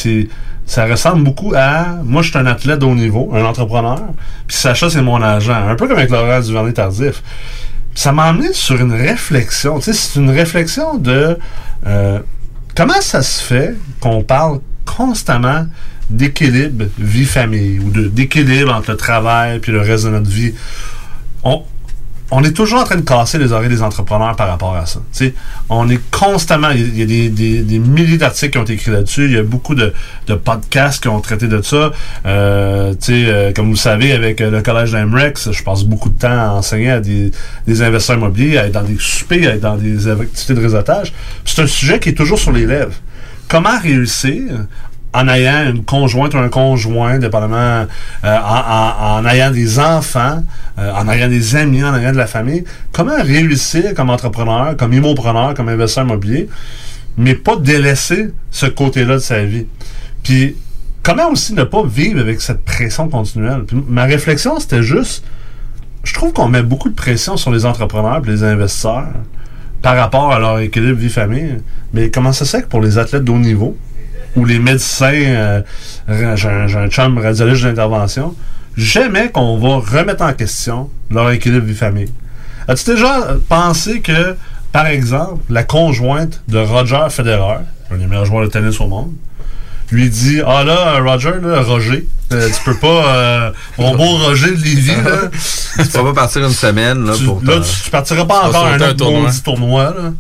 [0.65, 4.01] ça ressemble beaucoup à moi je suis un athlète haut niveau, un entrepreneur,
[4.47, 7.21] puis Sacha c'est mon agent, un peu comme avec Laurent Duvernay Tardif.
[7.95, 11.37] Ça m'a amené sur une réflexion, tu sais, c'est une réflexion de
[11.85, 12.19] euh,
[12.75, 15.67] comment ça se fait qu'on parle constamment
[16.09, 20.53] d'équilibre vie-famille ou d'équilibre entre le travail puis le reste de notre vie?
[22.35, 24.99] On est toujours en train de casser les oreilles des entrepreneurs par rapport à ça.
[25.69, 29.33] On est constamment, il y a des, milliers d'articles qui ont été écrits là-dessus, il
[29.33, 29.93] y a beaucoup de,
[30.43, 31.91] podcasts qui ont traité de ça.
[32.25, 36.17] Euh, euh, comme vous le savez, avec euh, le collège d'Amrex, je passe beaucoup de
[36.17, 37.29] temps à enseigner à des,
[37.67, 41.13] des investisseurs immobiliers, à être dans des soupers, à être dans des activités de réseautage.
[41.45, 42.95] C'est un sujet qui est toujours sur les lèvres.
[43.47, 44.65] Comment réussir
[45.13, 47.85] en ayant une conjointe ou un conjoint, dépendamment,
[48.23, 50.43] euh, en, ayant des enfants,
[50.79, 54.93] euh, en ayant des amis, en ayant de la famille, comment réussir comme entrepreneur, comme
[54.93, 56.49] immopreneur, comme investisseur immobilier,
[57.17, 59.67] mais pas délaisser ce côté-là de sa vie?
[60.23, 60.55] Puis,
[61.03, 63.65] comment aussi ne pas vivre avec cette pression continuelle?
[63.87, 65.23] Ma réflexion, c'était juste,
[66.03, 69.09] je trouve qu'on met beaucoup de pression sur les entrepreneurs et les investisseurs
[69.83, 71.57] par rapport à leur équilibre vie-famille.
[71.93, 73.77] Mais comment ça se fait que pour les athlètes de haut niveau,
[74.35, 75.61] ou les médecins, euh,
[76.09, 78.35] j'ai un, un chum radiologiste d'intervention,
[78.75, 82.11] jamais qu'on va remettre en question leur équilibre vie-famille.
[82.67, 84.35] As-tu déjà pensé que,
[84.71, 87.57] par exemple, la conjointe de Roger Federer,
[87.91, 89.11] un des meilleurs joueurs de tennis au monde,
[89.91, 93.15] lui dit Ah là, Roger, là, Roger, euh, tu peux pas.
[93.15, 95.29] euh, mon beau Roger de Lévis, là.
[95.83, 98.65] tu peux pas partir une semaine là, tu, pour là, tu, tu partiras pas encore
[98.65, 99.29] un autre tournoi.
[99.43, 100.13] tournoi, là.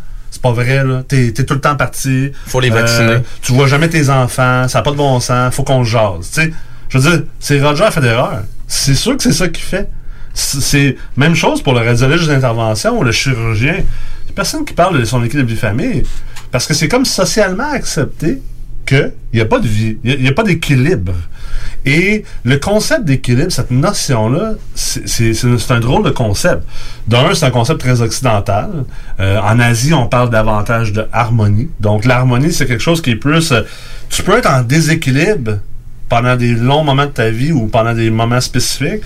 [0.43, 1.03] C'est pas vrai, là.
[1.07, 2.31] T'es, t'es tout le temps parti.
[2.47, 3.17] Faut les vacciner.
[3.41, 6.29] tu vois jamais tes enfants, ça n'a pas de bon sens, faut qu'on jase.
[6.33, 6.53] Tu sais,
[6.89, 8.39] je veux dire, c'est Roger Federer.
[8.67, 9.89] C'est sûr que c'est ça qu'il fait.
[10.33, 13.75] C'est- même chose pour le radiologiste d'intervention ou le chirurgien.
[13.75, 16.03] Il y a personne qui parle de son équilibre de vie famille.
[16.51, 18.41] Parce que c'est comme socialement accepté
[18.85, 21.13] qu'il n'y a pas de vie, il n'y a, pas d'équilibre.
[21.85, 26.63] Et le concept d'équilibre, cette notion-là, c'est un drôle de concept.
[27.07, 28.85] D'un, c'est un concept très occidental.
[29.19, 31.69] Euh, en Asie, on parle davantage de harmonie.
[31.79, 33.51] Donc, l'harmonie, c'est quelque chose qui est plus...
[33.51, 33.61] euh,
[34.09, 35.59] tu peux être en déséquilibre
[36.09, 39.01] pendant des longs moments de ta vie ou pendant des moments spécifiques.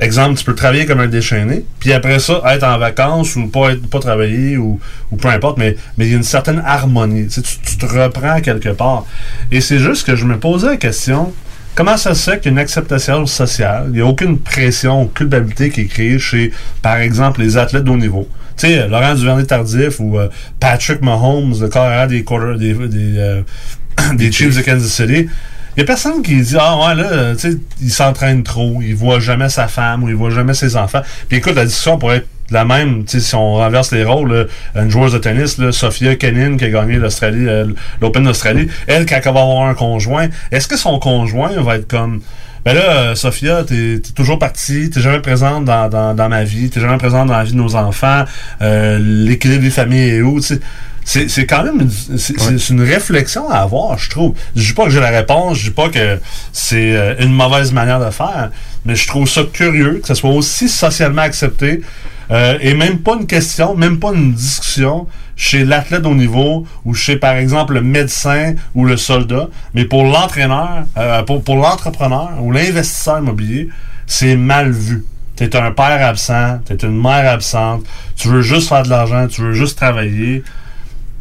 [0.00, 3.70] Exemple, tu peux travailler comme un déchaîné, puis après ça, être en vacances ou pas
[3.72, 4.80] être pas travailler ou,
[5.12, 7.28] ou peu importe, mais mais il y a une certaine harmonie.
[7.28, 9.06] Tu, sais, tu, tu te reprends quelque part.
[9.52, 11.32] Et c'est juste que je me posais la question,
[11.76, 15.02] comment ça se fait qu'il y a une acceptation sociale, il n'y a aucune pression
[15.02, 16.50] ou culpabilité qui est créée chez,
[16.82, 18.28] par exemple, les athlètes de haut niveau?
[18.56, 23.42] Tu sais, Laurent Duvernay-Tardif ou euh, Patrick Mahomes, le carrière des, quarter- des, des, euh,
[24.14, 25.28] des Chiefs de Kansas City.
[25.76, 28.94] Il n'y a personne qui dit Ah ouais, là, tu sais, il s'entraîne trop, il
[28.94, 31.02] voit jamais sa femme ou il voit jamais ses enfants.
[31.28, 34.32] Puis écoute, la discussion pourrait être la même, tu sais, si on renverse les rôles,
[34.74, 37.66] là, une joueuse de tennis, là, Sophia Kenin, qui a gagné l'Australie, euh,
[38.00, 41.88] l'Open d'Australie, elle, quand elle va avoir un conjoint, est-ce que son conjoint va être
[41.88, 42.20] comme
[42.64, 46.44] ben là, euh, Sophia, t'es es toujours partie, t'es jamais présente dans, dans, dans ma
[46.44, 48.24] vie, t'es jamais présente dans la vie de nos enfants,
[48.62, 50.60] euh, l'équilibre des familles est où, tu sais?
[51.04, 54.34] C'est c'est quand même une, c'est c'est- c'est une réflexion à avoir, je trouve.
[54.56, 56.18] Je dis pas que j'ai la réponse, je dis pas que
[56.52, 58.50] c'est euh, une mauvaise manière de faire,
[58.84, 61.82] mais je trouve ça curieux que ça soit aussi socialement accepté
[62.30, 65.06] euh, et même pas une question, même pas une discussion
[65.36, 70.04] chez l'athlète au niveau ou chez par exemple le médecin ou le soldat, mais pour
[70.04, 73.68] l'entraîneur, euh, pour, pour l'entrepreneur ou l'investisseur immobilier,
[74.06, 75.04] c'est mal vu.
[75.36, 77.82] T'es un père absent, t'es une mère absente,
[78.16, 80.44] tu veux juste faire de l'argent, tu veux juste travailler.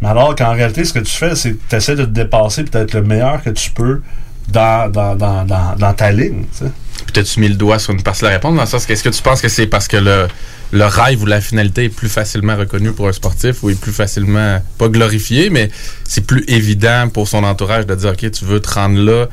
[0.04, 2.62] Mais alors qu'en réalité, ce que tu fais, c'est que tu essaies de te dépasser
[2.62, 4.02] et d'être le meilleur que tu peux
[4.50, 6.44] dans, dans, dans, dans, dans ta ligne.
[6.52, 6.72] tu sais.
[7.14, 8.54] t'as-tu mis le doigt sur une partie de la réponse?
[8.54, 10.28] Dans le sens, est-ce que tu penses que c'est parce que le,
[10.74, 13.94] le rêve ou la finalité est plus facilement reconnu pour un sportif ou est plus
[13.94, 15.70] facilement, pas glorifié, mais
[16.04, 19.28] c'est plus évident pour son entourage de dire, OK, tu veux te rendre là,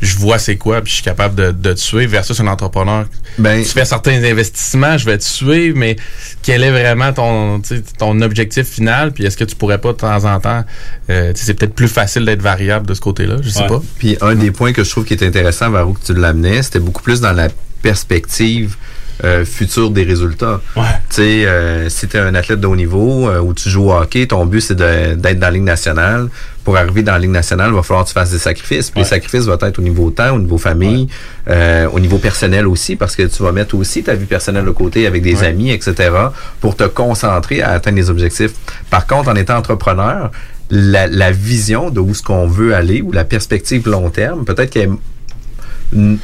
[0.00, 3.06] je vois c'est quoi, puis je suis capable de, de te suivre versus un entrepreneur.
[3.38, 5.96] Ben, tu fais certains investissements, je vais te suivre, mais
[6.42, 9.12] quel est vraiment ton, tu sais, ton objectif final?
[9.12, 10.64] Puis est-ce que tu pourrais pas de temps en temps,
[11.10, 13.66] euh, tu sais, c'est peut-être plus facile d'être variable de ce côté-là, je sais Ouais.
[13.68, 13.82] pas.
[13.98, 16.78] Puis un des points que je trouve qui est intéressant, Varou, que tu l'amenais, c'était
[16.80, 17.48] beaucoup plus dans la
[17.82, 18.76] perspective
[19.24, 20.60] euh, future des résultats.
[20.74, 20.80] Tu
[21.10, 23.92] sais, euh, si tu es un athlète de haut niveau euh, ou tu joues au
[23.94, 26.28] hockey, ton but c'est d'être dans la Ligue nationale.
[26.64, 28.90] Pour arriver dans la Ligue nationale, il va falloir que tu fasses des sacrifices.
[28.90, 31.08] Puis les sacrifices vont être au niveau temps, au niveau famille,
[31.48, 34.70] euh, au niveau personnel aussi, parce que tu vas mettre aussi ta vie personnelle de
[34.70, 35.46] côté avec des Ouais.
[35.46, 36.10] amis, etc.,
[36.60, 38.52] pour te concentrer à atteindre les objectifs.
[38.90, 40.30] Par contre, en étant entrepreneur,
[40.70, 44.68] la, la vision de où ce qu'on veut aller ou la perspective long terme, peut-être
[44.70, 44.90] qu'elle est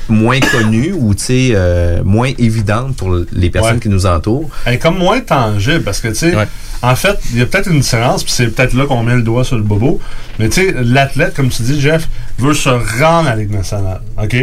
[0.09, 3.81] moins connue ou tu sais euh, moins évidente pour les personnes Ouais.
[3.81, 4.51] qui nous entourent.
[4.67, 6.35] Elle est comme moins tangible parce que, tu sais,
[6.83, 9.23] en fait, il y a peut-être une différence, puis c'est peut-être là qu'on met le
[9.23, 10.01] doigt sur le bobo.
[10.39, 12.09] Mais, tu sais, l'athlète, comme tu dis, Jeff,
[12.39, 14.01] veut se rendre à la Ligue nationale.
[14.23, 14.37] OK?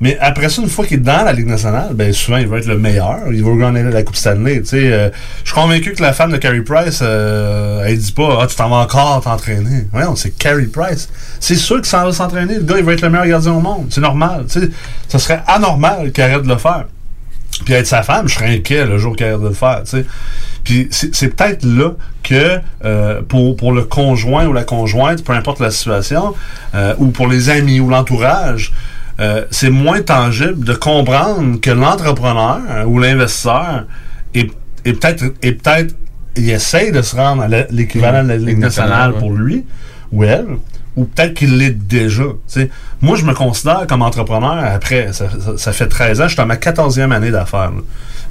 [0.00, 2.58] Mais après ça, une fois qu'il est dans la Ligue nationale, ben souvent, il va
[2.58, 3.18] être le meilleur.
[3.32, 4.62] Il va gagner la Coupe Stanley.
[4.72, 5.10] Euh,
[5.44, 8.56] je suis convaincu que la femme de Carey Price, euh, elle dit pas, ah, tu
[8.56, 9.86] t'en vas encore t'entraîner.
[9.92, 11.10] Voyons, c'est Carey Price.
[11.38, 12.54] C'est sûr qu'il s'en va s'entraîner.
[12.54, 13.88] Le gars, il va être le meilleur gardien au monde.
[13.90, 14.46] C'est normal.
[14.48, 14.70] Tu sais,
[15.08, 16.86] ça serait anormal qu'il arrête de le faire.
[17.64, 19.98] Puis être sa femme, je serais inquiet le jour qu'elle arrête de le faire, tu
[19.98, 20.06] sais.
[20.64, 25.32] Puis c'est c'est peut-être là que euh, pour, pour le conjoint ou la conjointe, peu
[25.32, 26.34] importe la situation,
[26.74, 28.72] euh, ou pour les amis ou l'entourage,
[29.20, 33.84] euh, c'est moins tangible de comprendre que l'entrepreneur euh, ou l'investisseur
[34.34, 34.50] est,
[34.84, 35.94] est peut-être est peut-être
[36.36, 39.64] il essaye de se rendre à l'équivalent de la Ligue nationale pour lui
[40.12, 40.46] ou elle,
[40.96, 42.22] ou peut-être qu'il l'est déjà.
[43.02, 46.36] Moi, je me considère comme entrepreneur après, ça, ça- ça fait 13 ans, je suis
[46.36, 47.72] dans ma 14e année d'affaires.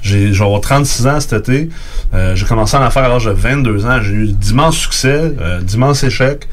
[0.02, 1.68] J'ai, je vais avoir 36 ans cet été.
[2.14, 4.00] Euh, j'ai commencé en affaires à l'âge de 22 ans.
[4.02, 6.48] J'ai eu d'immenses succès, d'immenses échecs.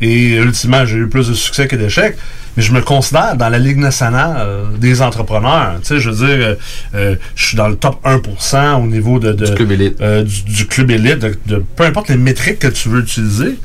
[0.00, 2.16] Et ultimement, j'ai eu plus de succès que d'échecs.
[2.56, 4.46] Mais je me considère dans la Ligue nationale
[4.78, 5.74] des entrepreneurs.
[5.80, 6.54] Tu sais, je veux dire, euh,
[6.94, 10.00] euh, je suis dans le top 1% au niveau de, de- Du club élite.
[10.00, 13.58] euh, du, du club élite, de, de- peu importe les métriques que tu veux utiliser.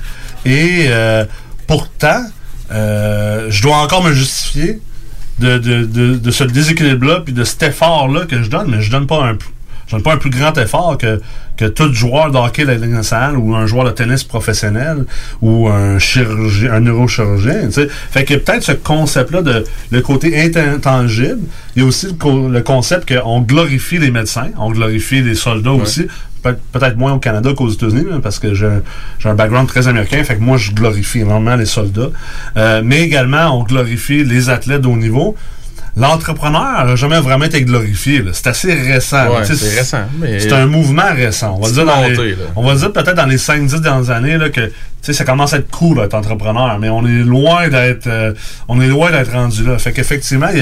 [0.46, 1.26] Et euh,
[1.66, 2.24] pourtant,
[2.72, 4.80] euh, je dois encore me justifier
[5.40, 8.92] de, de, de, de ce déséquilibre-là puis de cet effort-là que je donne, mais je
[8.92, 9.36] donne pas un
[9.94, 11.22] je donne pas un plus grand effort que,
[11.56, 15.06] que tout joueur de hockey de la Ligue nationale ou un joueur de tennis professionnel
[15.42, 17.68] ou un chirurgien, un neurochirurgien.
[17.68, 17.88] tu sais.
[18.12, 21.40] Fait que peut-être ce concept-là de le côté intangible,
[21.76, 25.36] il y a aussi le, co- le concept qu'on glorifie les médecins, on glorifie les
[25.36, 26.08] soldats aussi.
[26.42, 28.82] Peut- Peut-être moins au Canada qu'aux États-Unis, là, parce que j'ai un-
[29.20, 32.10] j'ai un background très américain, fait que moi je glorifie énormément les soldats.
[32.58, 35.36] Euh, mais également, on glorifie les athlètes de haut niveau.
[35.96, 38.22] L'entrepreneur n'a jamais vraiment été glorifié.
[38.24, 38.32] là.
[38.34, 39.28] C'est assez récent.
[39.30, 41.56] Ouais, c'est récent, mais- C'est un mouvement récent.
[41.58, 44.38] On va dire, dans monté, les- on va dire peut-être dans les 5-10 dernières années
[44.38, 44.72] là, que tu
[45.04, 48.34] sais, ça commence à être cool d'être entrepreneur, mais on est loin d'être euh,
[48.68, 49.78] on est loin d'être rendu là.
[49.78, 50.60] Fait qu'effectivement, il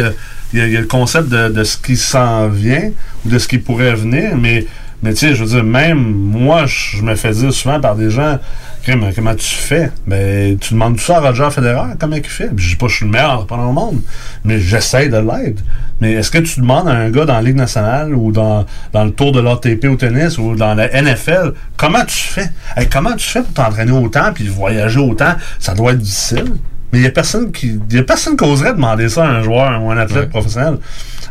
[0.54, 2.90] y y y a le concept de, de ce qui s'en vient
[3.26, 4.66] ou de ce qui pourrait venir, mais
[5.04, 8.10] mais tu sais, je veux dire, même moi, je me fais dire souvent par des
[8.12, 8.38] gens,
[8.84, 9.92] Crime, comment tu fais?
[10.08, 12.48] Ben, tu demandes tout ça à Roger Federer, comment il fait?
[12.48, 14.02] Puis je dis pas que je suis le meilleur entrepreneur au monde,
[14.44, 15.64] mais j'essaie de l'être.
[16.00, 19.04] Mais est-ce que tu demandes à un gars dans la Ligue nationale ou dans, dans
[19.04, 22.50] le tour de l'ATP au tennis ou dans la NFL, comment tu fais?
[22.76, 25.36] Hey, comment tu fais pour t'entraîner autant puis voyager autant?
[25.60, 26.54] Ça doit être difficile.
[26.92, 27.80] Mais il y a personne qui.
[27.90, 30.78] Il y a personne qui oserait demander ça à un joueur ou un athlète professionnel.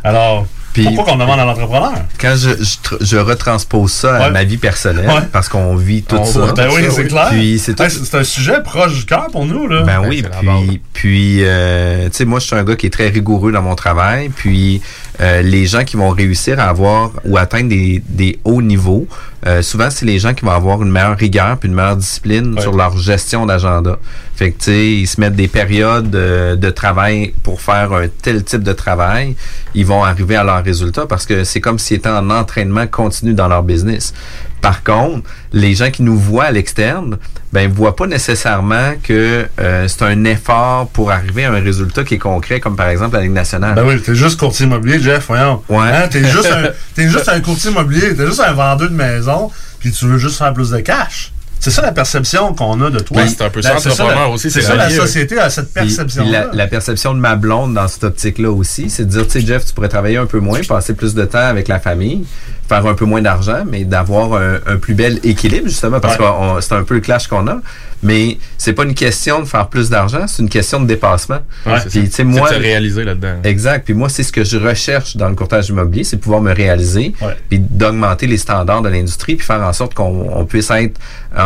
[0.03, 1.93] Alors, pourquoi qu'on demande à l'entrepreneur?
[2.19, 4.31] Quand je, je, je retranspose ça à Ouais.
[4.31, 5.27] ma vie personnelle, Ouais.
[5.31, 6.53] parce qu'on vit tout On ça.
[6.55, 7.27] Ben oui, c'est clair.
[7.31, 9.83] Puis c'est tout- Hey, c'est c'est un sujet proche du cœur pour nous, là.
[9.83, 13.09] Ben oui, puis, puis euh, tu sais, moi, je suis un gars qui est très
[13.09, 14.29] rigoureux dans mon travail.
[14.29, 14.81] Puis,
[15.19, 19.07] euh, les gens qui vont réussir à avoir ou atteindre des, des hauts niveaux,
[19.47, 22.59] euh, souvent, c'est les gens qui vont avoir une meilleure rigueur puis une meilleure discipline
[22.59, 23.97] sur leur gestion d'agenda.
[24.35, 28.07] Fait que, tu sais, ils se mettent des périodes euh, de travail pour faire un
[28.21, 29.35] tel type de travail.
[29.73, 33.33] Ils vont arriver à leur résultat parce que c'est comme s'ils étaient en entraînement continu
[33.33, 34.13] dans leur business.
[34.61, 37.17] Par contre, les gens qui nous voient à l'externe,
[37.51, 42.15] ben, voient pas nécessairement que euh, c'est un effort pour arriver à un résultat qui
[42.15, 43.73] est concret, comme par exemple la Ligue nationale.
[43.75, 45.63] Ben oui, t'es juste courtier immobilier, Jeff, voyons.
[45.67, 45.79] Ouais.
[45.79, 49.51] Hein, t'es juste un, t'es juste un courtier immobilier, t'es juste un vendeur de maison,
[49.79, 51.31] puis tu veux juste faire plus de cash.
[51.61, 53.17] C'est ça la perception qu'on a de toi.
[53.17, 55.71] Ben, c'est un peu ça, La- la- aussi, C'est c'est ça, la société a cette
[55.71, 59.11] Puis- perception puis la, la perception de ma blonde dans cette optique-là aussi, c'est de
[59.11, 61.67] dire, tu sais, Jeff, tu pourrais travailler un peu moins, passer plus de temps avec
[61.67, 62.25] la famille,
[62.67, 66.25] faire un peu moins d'argent, mais d'avoir un, un plus bel équilibre, justement, parce Ouais.
[66.25, 67.57] que c'est un peu le clash qu'on a.
[68.03, 71.39] Mais c'est pas une question de faire plus d'argent, c'est une question de dépassement.
[71.65, 73.35] Ouais, Puis, tu sais, moi, de se réaliser là-dedans.
[73.43, 73.85] Exact.
[73.85, 77.13] Puis moi, c'est ce que je recherche dans le courtage immobilier, c'est pouvoir me réaliser,
[77.49, 80.99] puis d'augmenter les standards de l'industrie, puis faire en sorte qu'on on puisse être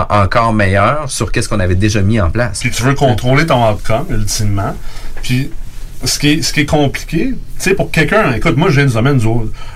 [0.09, 2.59] encore meilleur sur qu'est-ce qu'on avait déjà mis en place.
[2.59, 4.75] Puis tu veux contrôler ton outcome, ultimement.
[5.21, 5.51] Puis
[6.03, 9.27] ce qui est, compliqué, tu sais, pour quelqu'un, écoute, moi, je viens du domaine du,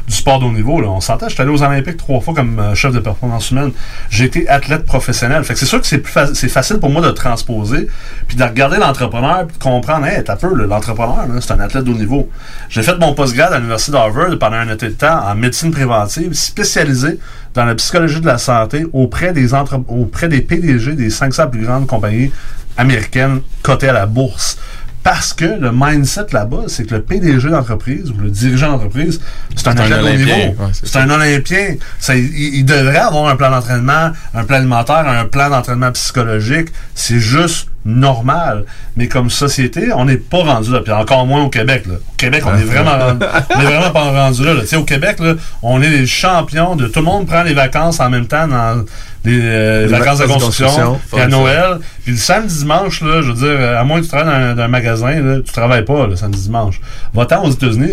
[0.08, 2.76] sport de haut niveau, là, on s'entend, j'étais allé aux Olympiques trois fois comme euh,
[2.76, 3.72] chef de performance humaine.
[4.10, 5.44] J'ai été athlète professionnel.
[5.44, 6.12] Fait que c'est sûr que c'est plus
[6.50, 7.88] facile pour moi de transposer,
[8.28, 11.92] puis de regarder l'entrepreneur, puis de comprendre, hey, t'as peu, l'entrepreneur, c'est un athlète de
[11.92, 12.30] haut niveau.
[12.70, 16.34] J'ai fait mon postgrad à l'Université d'Harvard pendant un été de temps en médecine préventive,
[16.34, 17.20] spécialisé
[17.54, 19.54] dans la psychologie de la santé auprès des,
[19.88, 22.32] auprès des PDG des 500 plus grandes compagnies
[22.78, 24.58] américaines cotées à la bourse.
[25.02, 29.22] Parce que le mindset là-bas, c'est que le PDG d'entreprise ou le dirigeant d'entreprise,
[29.56, 30.16] c'est un un Olympien.
[30.50, 30.64] niveau.
[30.64, 31.76] Ouais, c'est un Olympien.
[32.00, 36.68] Ça, il, il devrait avoir un plan d'entraînement, un plan alimentaire, un plan d'entraînement psychologique.
[36.96, 38.66] C'est juste normal.
[38.98, 40.82] Mais comme société, on n'est pas rendu là.
[40.82, 41.86] Puis encore moins au Québec.
[41.88, 41.96] Là.
[41.96, 44.54] Au Québec, on est vraiment, rendu- on est vraiment pas rendu là.
[44.54, 44.62] là.
[44.62, 47.54] Tu sais, au Québec, là, on est les champions de tout le monde prend les
[47.54, 48.84] vacances en même temps dans
[49.26, 51.28] les, euh, Les vacances de construction, puis à.
[51.28, 51.80] Noël.
[52.04, 54.52] Puis le samedi dimanche, là, je veux dire, euh, à moins que tu travailles dans,
[54.52, 56.80] un- dans un magasin, là, tu travailles pas le samedi dimanche.
[57.14, 57.92] Va-t'en aux États-Unis,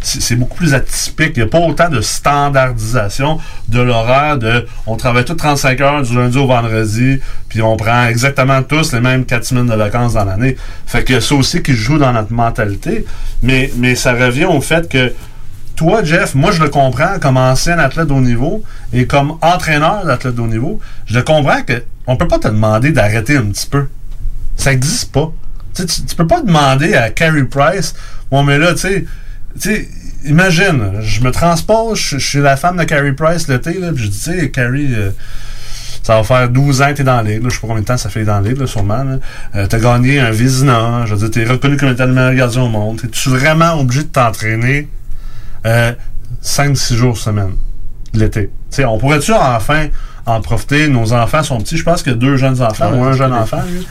[0.00, 1.32] c'est beaucoup plus atypique.
[1.36, 3.38] Il n'y a pas autant de standardisation
[3.68, 8.06] de l'horaire de on travaille tous 35 heures du lundi au vendredi, puis on prend
[8.06, 10.56] exactement tous les mêmes 4 semaines de vacances dans l'année.
[10.86, 13.04] Fait que ça aussi qui joue dans notre mentalité.
[13.42, 15.12] Mais, mais ça revient au fait que
[15.78, 20.36] toi, Jeff, moi, je le comprends comme ancien athlète haut niveau et comme entraîneur d'athlète
[20.36, 20.80] haut niveau.
[21.06, 23.86] Je le comprends que on peut pas te demander d'arrêter un petit peu.
[24.56, 25.32] Ça n'existe pas.
[25.74, 27.94] Tu, tu, peux pas demander à Carey Price,
[28.28, 29.06] bon, mais là, tu
[29.56, 29.88] sais,
[30.24, 34.08] imagine, je me transpose, je, suis la femme de Carey Price l'été, là, puis je
[34.08, 35.10] dis, tu sais, Carey, euh,
[36.02, 37.22] ça va faire 12 ans que t'es dans.
[37.22, 37.30] Là.
[37.40, 39.04] Je sais pas combien de temps ça fait dans là, sûrement.
[39.04, 39.18] Là.
[39.54, 41.04] Euh, t'as gagné un Vizina.
[41.06, 43.00] Je veux dire, t'es reconnu comme étant le meilleur gardien au monde.
[43.00, 44.88] T'es-tu vraiment obligé de t'entraîner
[45.66, 45.92] euh,
[46.42, 47.52] 5-6 jours semaine
[48.14, 48.50] l'été?
[48.70, 49.88] T'sais, on pourrait-tu enfin
[50.26, 50.88] en profiter?
[50.88, 51.76] Nos enfants sont petits.
[51.78, 53.62] Je pense qu'il y a deux jeunes enfants Ouais, ou un jeune enfant.
[53.70, 53.86] lui.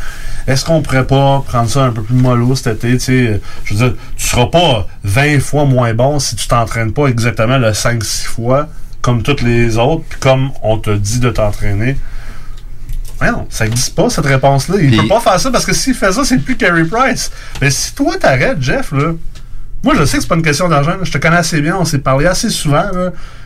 [0.48, 2.98] Est-ce qu'on pourrait pas prendre ça un peu plus mollo cet été?
[2.98, 3.28] t'sais?
[3.28, 7.08] Euh, Je veux dire, tu seras pas 20 fois moins bon si tu t'entraînes pas
[7.08, 8.68] exactement le 5-6 fois
[9.02, 11.98] comme toutes les autres, puis comme on te dit de t'entraîner.
[13.22, 14.76] Non, ça n'existe pas, cette réponse-là.
[14.80, 17.32] Il Puis- peut pas faire ça parce que s'il fait ça, c'est plus Carey Price.
[17.62, 19.14] Mais si toi, t'arrêtes, Jeff, là,
[19.84, 20.94] moi, je sais que c'est pas une question d'argent.
[21.04, 22.84] Je te connais assez bien, on s'est parlé assez souvent.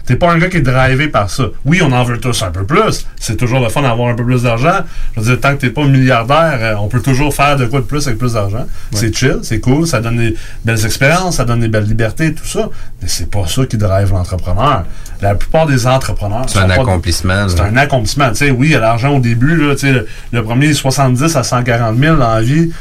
[0.06, 1.44] T'es pas un gars qui est drivé par ça.
[1.64, 3.06] Oui, on en veut tous un peu plus.
[3.20, 4.80] C'est toujours le fun d'avoir un peu plus d'argent.
[5.16, 7.82] Je veux dire, tant que t'es pas milliardaire, euh, on peut toujours faire de quoi
[7.82, 8.66] de plus avec plus d'argent.
[8.94, 10.36] C'est chill, c'est cool, ça donne des
[10.66, 12.70] belles expériences, ça donne des belles libertés, tout ça.
[13.02, 14.86] Mais c'est pas ça qui drive l'entrepreneur.
[15.22, 16.46] La plupart des entrepreneurs.
[16.48, 17.48] C'est un pas- accomplissement.
[17.48, 18.30] c'est un accomplissement.
[18.30, 19.56] Tu sais, oui, il y a l'argent au début.
[19.56, 22.72] Là, le, le premier 70 à 140 000 dans la vie,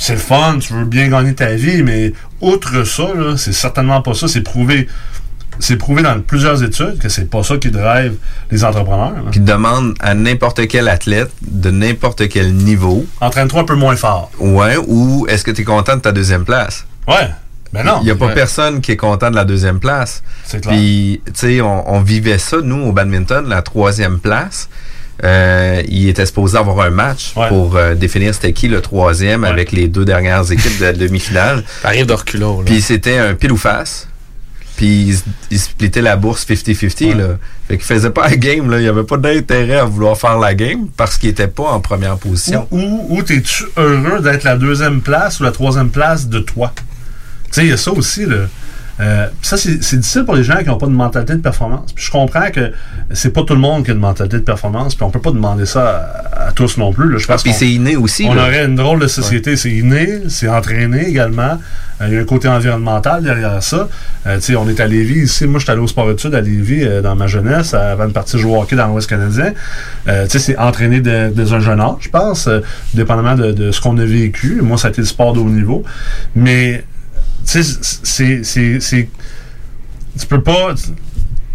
[0.00, 4.02] c'est le fun, tu veux bien gagner ta vie, mais outre ça, là, c'est certainement
[4.02, 4.26] pas ça.
[4.28, 4.88] C'est prouvé.
[5.58, 8.14] C'est prouvé dans plusieurs études que c'est pas ça qui drive
[8.50, 9.12] les entrepreneurs.
[9.24, 9.30] là.
[9.30, 13.04] Qui demande à n'importe quel athlète de n'importe quel niveau.
[13.20, 14.30] Entraîne-toi un peu moins fort.
[14.38, 16.86] Ouais, ou est-ce que tu es content de ta deuxième place?
[17.06, 17.28] Ouais.
[17.74, 17.98] Ben non.
[18.00, 18.34] Il n'y a pas Ouais.
[18.34, 20.22] personne qui est content de la deuxième place.
[20.44, 20.74] C'est clair.
[20.74, 24.68] Puis, tu sais, on, on vivait ça, nous, au badminton, la troisième place.
[25.22, 29.70] Euh, il était supposé avoir un match pour euh, définir c'était qui le troisième avec
[29.72, 31.62] les deux dernières équipes de la demi-finale.
[31.84, 32.62] Arrive de reculons.
[32.64, 34.08] Puis c'était un pile ou face.
[34.76, 37.14] Puis il, s- il splittait la bourse 50-50.
[37.16, 37.24] là.
[37.68, 38.70] Fait qu'il faisait pas la game.
[38.70, 38.78] Là.
[38.78, 41.80] Il n'y avait pas d'intérêt à vouloir faire la game parce qu'il était pas en
[41.80, 42.66] première position.
[42.70, 46.72] Ou, ou t'es-tu heureux d'être la deuxième place ou la troisième place de toi?
[46.76, 46.82] Tu
[47.52, 48.46] sais, il y a ça aussi, là.
[49.00, 51.92] Euh, ça, c'est difficile pour les gens qui n'ont pas de mentalité de performance.
[51.92, 52.70] Puis je comprends que
[53.12, 55.30] c'est pas tout le monde qui a une mentalité de performance, puis on peut pas
[55.32, 57.10] demander ça à, à tous non plus.
[57.10, 57.18] Là.
[57.18, 58.42] Je pense Ah, c'est inné aussi, On là.
[58.42, 59.56] aurait une drôle de société.
[59.56, 61.58] C'est inné, c'est entraîné également.
[62.02, 63.88] Euh, Il y a un côté environnemental derrière ça.
[64.26, 65.46] Euh, tu sais, on est à Lévis ici.
[65.46, 68.52] Moi, j'étais allé au sport-études à Lévis euh, dans ma jeunesse, avant de partir jouer
[68.56, 69.52] au hockey dans l'Ouest canadien.
[70.08, 72.60] Euh, tu sais, c'est entraîné dès, un jeune âge, je pense, euh,
[72.94, 74.60] dépendamment de, de ce qu'on a vécu.
[74.62, 75.82] Moi, ça a été le sport de haut niveau.
[76.34, 76.84] Mais,
[77.50, 78.40] tu sais,
[78.80, 79.08] c'est-
[80.18, 80.74] Tu peux pas...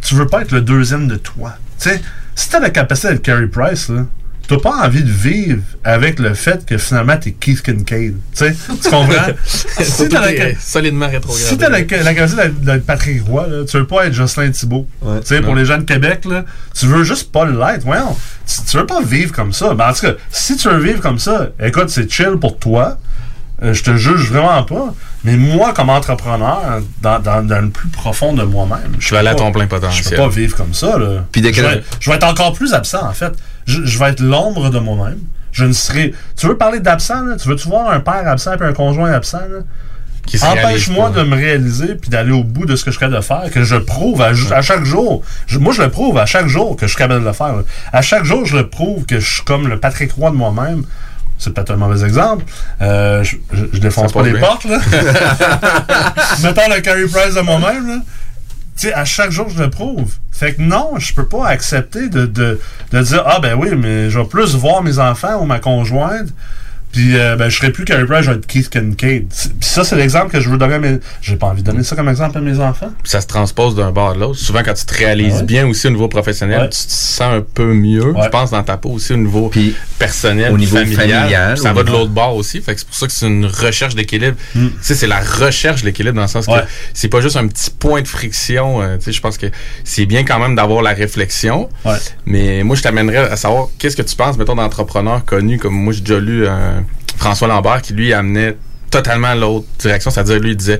[0.02, 1.54] Tu, veux pas être le deuxième de toi.
[1.80, 2.02] Tu sais,
[2.36, 4.06] si t'as la capacité d'être Carey Price, là,
[4.48, 8.14] t'as pas envie de vivre avec le fait que finalement t'es Keith Kincaid.
[8.14, 9.34] Tu sais, tu comprends?
[9.46, 11.44] si t'as la, solidement rétrogradé.
[11.44, 14.88] si t'as la, la capacité d'être- Patrick Roy, là, tu veux pas être Jocelyn Thibault.
[15.02, 16.46] tu sais, pour les gens de Québec, là,
[16.78, 17.84] tu veux juste pas l'être.
[17.84, 18.16] Voyons,
[18.48, 19.74] tu, tu veux pas vivre comme ça.
[19.74, 23.00] Ben, en tout cas, si tu veux vivre comme ça, écoute, c'est chill pour toi.
[23.64, 24.94] Euh, je te juge vraiment pas.
[25.24, 29.30] Mais moi, comme entrepreneur, dans, dans- dans le plus profond de moi-même, je vas aller
[29.30, 30.04] à ton plein potentiel.
[30.04, 30.98] Je peux pas vivre comme ça.
[30.98, 31.24] Là.
[31.32, 33.32] Puis je, vais, je vais être encore plus absent, en fait.
[33.66, 35.20] Je, je vais être l'ombre de moi-même.
[35.54, 36.14] je ne serai.
[36.36, 37.38] Tu veux parler d'absent, là?
[37.38, 39.40] Tu veux-tu voir un père absent et un conjoint absent,
[40.64, 43.22] Empêche-moi de me réaliser puis d'aller au bout de ce que je suis capable de
[43.26, 45.24] faire, que je prouve à, à chaque jour.
[45.48, 47.56] Je- moi, je le prouve à chaque jour que je suis capable de le faire.
[47.56, 47.62] là.
[47.94, 50.84] À chaque jour, je le prouve que je suis comme le Patrick Roy de moi-même.
[51.38, 52.46] C'est peut-être un mauvais exemple.
[52.82, 54.80] Euh, je, je, je défonce pas les portes, là.
[56.44, 57.98] Mettons le Carey Price de moi-même, là.
[58.78, 60.14] Tu sais, à chaque jour, je le prouve.
[60.32, 62.60] Fait que non, je peux pas accepter de, de,
[62.92, 66.28] de dire Ah ben oui, mais je vais plus voir mes enfants ou ma conjointe.
[66.96, 69.28] Puis euh, ben, je serai plus Carey Price, je vais être Keith Kincaid.
[69.28, 71.00] Puis ça, c'est l'exemple que je veux donner à mes.
[71.22, 72.92] J'ai pas envie de donner ça comme exemple à mes enfants.
[73.04, 74.40] Puis ça se transpose d'un bord à l'autre.
[74.40, 75.44] Souvent, quand tu te réalises Ah ouais?
[75.44, 76.70] bien aussi au niveau professionnel, Ouais.
[76.70, 79.52] tu te sens un peu mieux, je pense, dans ta peau aussi au niveau
[80.00, 81.58] personnel, au niveau familial.
[81.58, 82.62] ça va de l'autre bord aussi.
[82.62, 84.38] Fait que c'est pour ça que c'est une recherche d'équilibre.
[84.54, 86.52] Tu sais, c'est la recherche de l'équilibre dans le sens Hmm.
[86.52, 86.62] Ouais.
[86.62, 88.82] que c'est pas juste un petit point de friction.
[88.82, 89.48] euh, tu sais, je pense que
[89.84, 91.70] c'est bien quand même d'avoir la réflexion.
[91.84, 91.96] Ouais.
[92.26, 95.92] Mais moi, je t'amènerais à savoir qu'est-ce que tu penses, mettons, d'entrepreneurs connus comme moi,
[95.92, 96.80] j'ai déjà lu euh,
[97.18, 98.56] François Lambert qui lui amenait
[98.92, 100.80] totalement l'autre direction, c'est-à-dire lui il disait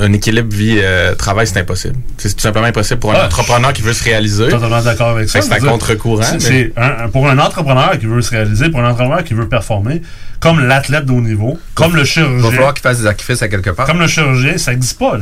[0.00, 1.96] un équilibre vie-travail, c'est impossible.
[2.18, 4.46] C'est tout simplement impossible pour un Ah, entrepreneur qui veut se réaliser.
[4.48, 5.40] Totalement d'accord avec ça.
[5.42, 6.22] C'est Je contre-courant.
[6.48, 9.48] mais- un- un- pour un entrepreneur qui veut se réaliser, pour un entrepreneur qui veut
[9.48, 10.02] performer,
[10.38, 12.50] comme l'athlète de haut niveau, comme le Il va chirurgien.
[12.52, 13.86] falloir qu'il fasse des sacrifices à quelque part.
[13.86, 15.18] Comme le chirurgien, ça n'existe pas.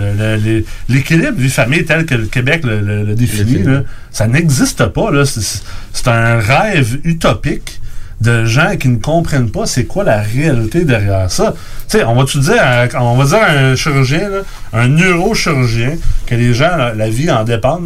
[0.90, 5.10] L'équilibre vie-famille tel que le Québec le, le- le définit, là, ça n'existe pas.
[5.24, 7.80] C'est un rêve utopique
[8.20, 11.52] de gens qui ne comprennent pas c'est quoi la réalité derrière ça.
[11.88, 14.28] Tu sais, on va-tu dire, à- on va dire à un chirurgien,
[14.72, 17.80] un neurochirurgien, que les gens, la vie en dépend.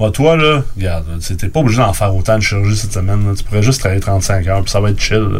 [0.00, 1.04] Bah, toi, là, regarde,
[1.38, 3.24] t'es pas obligé d'en faire autant de chirurgie cette semaine.
[3.28, 3.34] là.
[3.36, 5.18] Tu pourrais juste travailler 35 heures, puis ça va être chill.
[5.18, 5.38] là.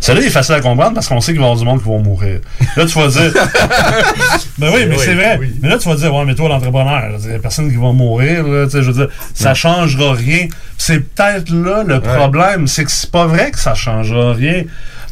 [0.00, 1.88] Celui-là est facile à comprendre parce qu'on sait qu'il va y avoir du monde qui
[1.90, 2.40] va mourir.
[2.76, 3.32] Là, tu vas dire.
[4.58, 5.38] ben oui, mais Oui, c'est vrai.
[5.60, 7.92] Mais là, tu vas dire, ouais, mais toi, l'entrepreneur, il y a personne qui va
[7.92, 8.46] mourir.
[8.46, 10.46] Là, tu sais, je veux dire, ça changera rien.
[10.78, 12.66] C'est peut-être là le problème.
[12.66, 14.62] C'est que c'est pas vrai que ça changera rien.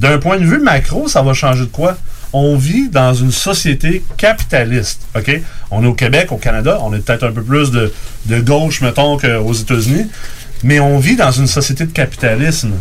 [0.01, 1.97] D'un point de vue macro, ça va changer de quoi?
[2.33, 5.03] On vit dans une société capitaliste.
[5.17, 5.41] OK?
[5.71, 7.93] On est au Québec, au Canada, on est peut-être un peu plus de,
[8.27, 10.07] de gauche, mettons, qu'aux États-Unis.
[10.63, 12.73] Mais on vit dans une société de capitalisme.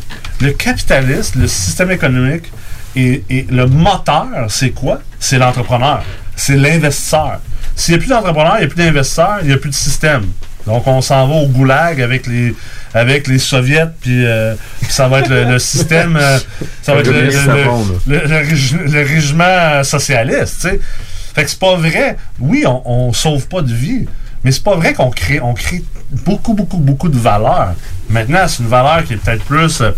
[0.42, 2.52] Le capitalisme, le système économique,
[2.96, 5.02] et, et le moteur, c'est quoi?
[5.20, 6.04] C'est l'entrepreneur.
[6.36, 7.40] C'est l'investisseur.
[7.76, 9.76] S'il n'y a plus d'entrepreneur, il n'y a plus d'investisseur, il n'y a plus de
[9.76, 10.26] système.
[10.66, 12.56] Donc, on s'en va au goulag avec les,
[12.96, 14.56] avec les soviets, puis euh,
[14.90, 16.40] ça va être le, le système, euh,
[16.82, 17.28] ça va être le, le-
[18.08, 20.80] le- le- le régi- le régiment socialiste, tu sais.
[21.36, 22.16] Fait que c'est pas vrai.
[22.40, 24.06] Oui, on, on sauve pas de vie,
[24.44, 25.84] mais c'est pas vrai qu'on crée, on crée
[26.26, 27.74] beaucoup, beaucoup, beaucoup de valeur.
[28.10, 29.92] Maintenant, c'est une valeur qui est peut-être plus, euh,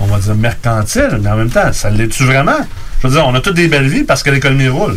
[0.00, 2.60] on va dire, mercantile, mais en même temps, ça l'est-tu vraiment?
[3.02, 4.96] Je veux dire, on a toutes des belles vies parce que l'économie roule.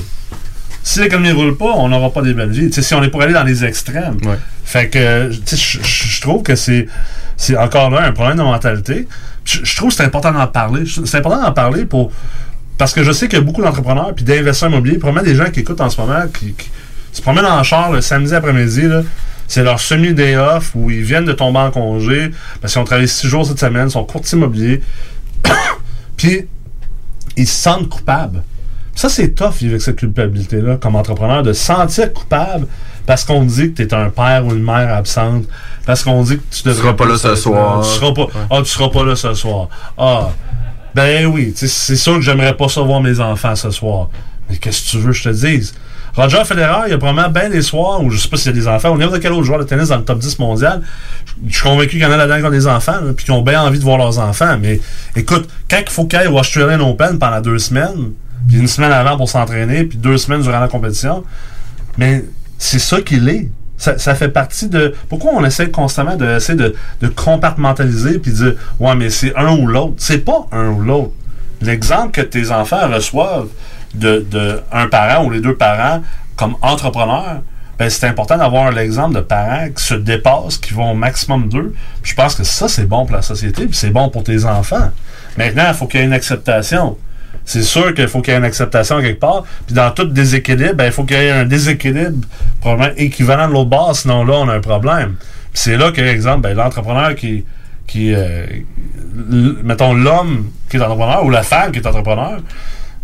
[0.85, 2.71] Si l'économie roule pas, on n'aura pas des belles vies.
[2.71, 4.17] Si on est pour aller dans les extrêmes.
[4.65, 6.87] Fait que, je trouve que c'est
[7.43, 9.07] c'est encore là un problème de mentalité.
[9.43, 10.83] Je trouve que c'est important d'en parler.
[10.85, 12.11] C'est important d'en parler pour
[12.77, 15.51] parce que je sais qu'il y a beaucoup d'entrepreneurs puis d'investisseurs immobiliers, probablement des gens
[15.51, 16.55] qui écoutent en ce moment, qui,
[17.11, 18.83] se promènent en char le samedi après-midi.
[19.47, 23.07] C'est leur semi-day off où ils viennent de tomber en congé parce qu'ils ont travaillé
[23.07, 24.81] six jours cette semaine, ils sont courtiers immobiliers.
[26.17, 26.47] puis
[27.35, 28.41] ils se sentent coupables.
[28.95, 32.67] Ça, c'est tough avec cette culpabilité-là comme entrepreneur, de se sentir coupable
[33.05, 35.45] parce qu'on dit que tu es un père ou une mère absente,
[35.85, 37.81] parce qu'on dit que tu devrais seras pas là ce soir.
[37.81, 39.67] Tu seras pas, ah, tu seras pas là ce soir.
[39.97, 40.29] Ah,
[40.95, 44.09] ben oui, c'est sûr que j'aimerais pas ça voir mes enfants ce soir.
[44.49, 45.73] Mais qu'est-ce que tu veux que je te dise?
[46.15, 48.55] Roger Federer, il y a probablement bien des soirs où je sais pas s'il y
[48.55, 50.37] a des enfants, au niveau de quel autre joueur de tennis dans le top 10
[50.37, 50.83] mondial,
[51.47, 53.41] je suis convaincu qu'il y en a là-dedans qui ont des enfants, puis qui ont
[53.41, 54.57] bien envie de voir leurs enfants.
[54.61, 54.79] Mais
[55.15, 58.11] écoute, quand il faut qu'ils aillent au Australian Open pendant deux semaines,
[58.47, 61.23] puis une semaine avant pour s'entraîner, puis deux semaines durant la compétition,
[61.97, 62.23] mais
[62.57, 63.49] c'est ça qu'il est.
[63.77, 64.95] Ça, fait partie de.
[65.09, 67.07] Pourquoi on essaie constamment de, essayer de, de
[68.17, 69.95] puis dire Ouais, mais c'est un ou l'autre.
[69.97, 71.11] C'est pas un ou l'autre.
[71.61, 73.49] L'exemple que tes enfants reçoivent
[73.93, 76.01] de, un parent ou les deux parents
[76.35, 77.41] comme entrepreneurs,
[77.77, 81.73] ben, c'est important d'avoir l'exemple de parents qui se dépassent, qui vont au maximum d'eux.
[82.03, 84.91] Je pense que ça, c'est bon pour la société, puis c'est bon pour tes enfants.
[85.37, 86.97] Maintenant, il faut qu'il y ait une acceptation.
[87.45, 89.43] C'est sûr qu'il faut qu'il y ait une acceptation quelque part.
[89.65, 92.25] Puis dans tout déséquilibre, ben, il faut qu'il y ait un déséquilibre
[92.61, 95.15] probablement équivalent de l'autre bord, sinon là, on a un problème.
[95.51, 97.45] Puis c'est là que, exemple, ben, l'entrepreneur qui,
[97.85, 98.45] qui euh,
[99.63, 102.39] mettons, l'homme qui est entrepreneur ou la femme qui est entrepreneur,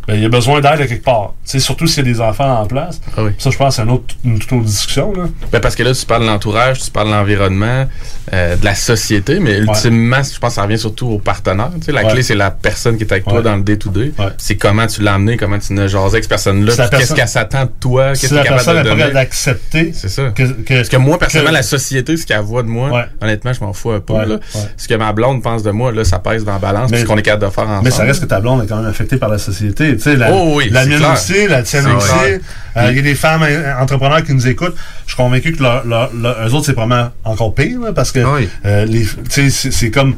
[0.09, 1.33] ben, il y a besoin d'aide à quelque part.
[1.45, 2.99] Tu sais, surtout s'il y a des enfants en place.
[3.17, 3.31] Ah oui.
[3.37, 5.13] Ça, je pense, c'est un autre, une toute autre discussion.
[5.13, 5.23] Là.
[5.51, 7.85] Ben, parce que là, tu parles de l'entourage, tu parles de l'environnement,
[8.33, 11.69] euh, de la société, mais ultimement, je pense que ça revient surtout au partenaire.
[11.79, 12.11] Tu sais, la Ouais.
[12.11, 14.11] clé, c'est la personne qui est avec toi dans le day-to-day.
[14.37, 17.27] C'est comment tu l'as amené, comment tu n'as jasé avec cette personne-là, qu'est-ce personne- qu'elle
[17.27, 19.13] s'attend de toi, qu'est-ce Si que tu la es capable personne de est donner.
[19.13, 19.91] d'accepter.
[19.93, 20.29] C'est ça.
[20.35, 23.53] Que, que- Parce que moi, personnellement, que- la société, ce qu'elle voit de moi, honnêtement,
[23.53, 24.13] je m'en fous un peu.
[24.13, 24.39] Là.
[24.77, 27.05] Ce que ma blonde pense de moi, là, ça pèse dans la balance, puis ce
[27.05, 27.83] qu'on est capable de faire ensemble.
[27.83, 29.97] Mais ça reste que ta blonde est quand même affectée par la société.
[29.99, 31.13] Tu sais, la, Oh oui, la mienne clair.
[31.13, 32.09] aussi, la tienne aussi.
[32.77, 34.75] Euh, Il y a des femmes euh, entrepreneurs qui nous écoutent.
[35.05, 38.11] Je suis convaincu que leur, leur- leur- eux autres, c'est vraiment encore pire, là, parce
[38.11, 38.19] que
[38.65, 40.15] euh, les, tu sais, c'est comme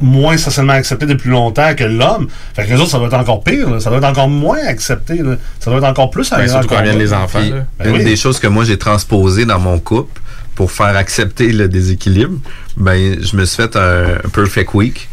[0.00, 2.26] moins socialement accepté depuis longtemps que l'homme.
[2.54, 3.70] Fait que les autres, ça doit être encore pire.
[3.70, 3.78] là.
[3.80, 5.16] Ça doit être encore moins accepté.
[5.18, 5.36] là.
[5.60, 7.96] Ça doit être encore plus Ben, agréable surtout quand viennent les enfants, Puis, ben une
[7.98, 8.04] oui.
[8.04, 10.20] des choses que moi j'ai transposées dans mon couple
[10.54, 12.38] pour faire accepter le déséquilibre,
[12.76, 15.08] ben je me suis fait un, un perfect week.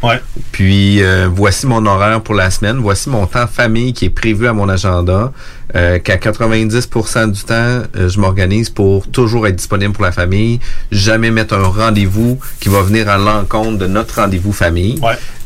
[0.52, 4.48] Puis euh, voici mon horaire pour la semaine, voici mon temps famille qui est prévu
[4.48, 5.32] à mon agenda.
[5.76, 10.60] Euh, qu'à 90% du temps, euh, je m'organise pour toujours être disponible pour la famille,
[10.92, 15.00] jamais mettre un rendez-vous qui va venir à l'encontre de notre rendez-vous famille.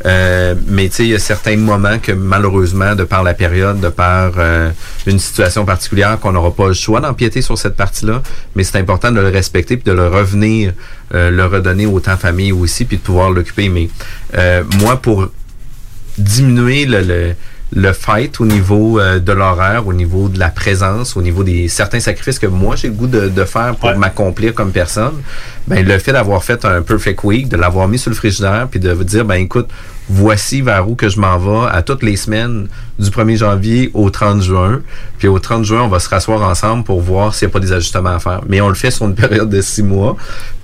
[0.05, 3.79] Euh, mais tu sais, il y a certains moments que malheureusement, de par la période,
[3.79, 4.69] de par euh,
[5.05, 8.21] une situation particulière, qu'on n'aura pas le choix d'empiéter sur cette partie-là,
[8.55, 10.73] mais c'est important de le respecter puis de le revenir,
[11.13, 13.69] euh, le redonner au temps famille aussi, puis de pouvoir l'occuper.
[13.69, 13.89] Mais
[14.35, 15.29] euh, moi, pour
[16.17, 17.35] diminuer le, le,
[17.75, 21.67] le fight au niveau euh, de l'horaire, au niveau de la présence, au niveau des
[21.67, 25.21] certains sacrifices que moi j'ai le goût de, de faire pour m'accomplir comme personne,
[25.67, 28.79] ben le fait d'avoir fait un perfect week, de l'avoir mis sur le frigidaire, puis
[28.79, 29.69] de vous dire ben écoute,
[30.09, 32.67] voici vers où que je m'en vais à toutes les semaines
[32.99, 34.81] du 1er janvier au 30 juin.
[35.17, 37.59] Puis au 30 juin, on va se rasseoir ensemble pour voir s'il n'y a pas
[37.59, 38.41] des ajustements à faire.
[38.47, 40.15] Mais on le fait sur une période de six mois.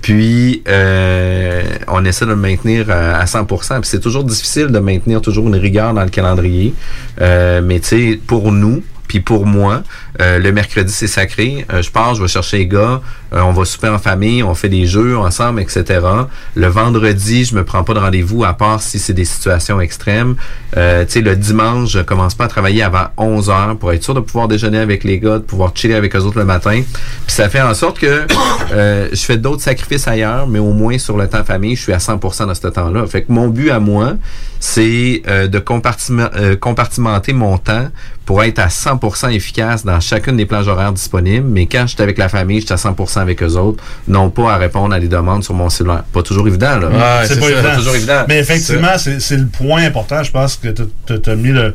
[0.02, 4.78] Puis euh, on essaie de le maintenir à, à 100% Puis c'est toujours difficile de
[4.78, 6.74] maintenir toujours une rigueur dans le calendrier.
[7.20, 9.82] Euh, mais tu sais, pour nous, puis pour moi,
[10.20, 11.66] euh, le mercredi, c'est sacré.
[11.68, 13.00] Je pars, je vais chercher les gars,
[13.32, 16.00] euh, on va souper en famille, on fait des jeux ensemble, etc.
[16.54, 20.36] Le vendredi, je me prends pas de rendez-vous, à part si c'est des situations extrêmes.
[20.76, 24.02] Euh, tu sais, le dimanche, je commence pas à travailler avant 11 heures pour être
[24.02, 26.82] sûr de pouvoir déjeuner avec les gars, de pouvoir chiller avec eux autres le matin.
[27.26, 28.26] Puis ça fait en sorte que
[28.72, 31.92] euh, je fais d'autres sacrifices ailleurs, mais au moins sur le temps famille, je suis
[31.92, 33.06] à 100% dans ce temps-là.
[33.06, 34.14] Fait que mon but à moi,
[34.58, 36.28] c'est euh, de compartiment-
[36.60, 37.88] compartimenter mon temps
[38.26, 41.48] pour être à 100% efficace dans chacune des plages horaires disponibles.
[41.48, 44.30] Mais quand je suis avec la famille, je suis à 100% avec eux autres, non
[44.30, 46.02] pas à répondre à des demandes sur mon cellulaire.
[46.12, 47.24] Pas toujours évident, là.
[47.26, 47.76] c'est pas évident.
[47.76, 48.24] toujours évident.
[48.28, 50.22] Mais effectivement, c'est c'est le point important.
[50.22, 51.74] Je pense que tu as mis le,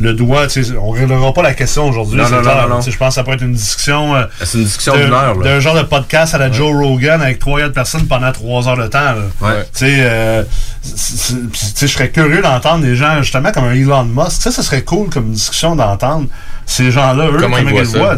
[0.00, 0.46] le doigt.
[0.80, 2.18] On ne réglera pas la question aujourd'hui.
[2.18, 2.56] Non, c'est non, clair.
[2.56, 2.78] non, non, non.
[2.78, 4.14] Tu sais, Je pense que ça peut être une discussion.
[4.14, 5.44] euh, C'est une discussion de- d'une heure, là.
[5.44, 8.76] D'un genre de podcast à la Joe Rogan avec trois autres personnes pendant trois heures
[8.78, 8.98] de temps.
[9.00, 9.14] là.
[9.40, 9.62] Ouais.
[9.72, 10.42] Tu sais, euh,
[10.84, 14.42] je serais curieux d'entendre des gens, justement, comme un Elon Musk.
[14.42, 16.26] Ça serait cool comme discussion d'entendre
[16.66, 17.98] ces gens-là, eux, Comment ils voient le ça?
[17.98, 18.16] voient.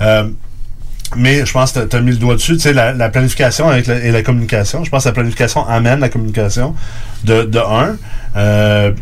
[0.00, 0.28] Euh,
[1.16, 3.68] mais je pense que tu as mis le doigt dessus, tu sais, la, la planification
[3.68, 4.84] avec la, et la communication.
[4.84, 6.74] Je pense que la planification amène la communication
[7.24, 7.96] de, de un.
[8.36, 8.92] Euh,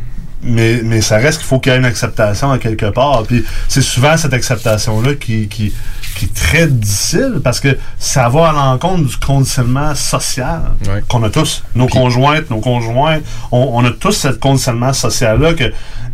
[0.42, 3.24] mais, mais ça reste qu'il faut qu'il y ait une acceptation à quelque part.
[3.24, 5.74] Puis c'est souvent cette acceptation-là qui, qui,
[6.16, 10.62] qui est très difficile parce que ça va à l'encontre du conditionnement social
[11.08, 11.64] qu'on a tous.
[11.74, 13.18] Nos conjointes, nos conjoints,
[13.50, 15.64] on, on a tous ce conditionnement social-là que,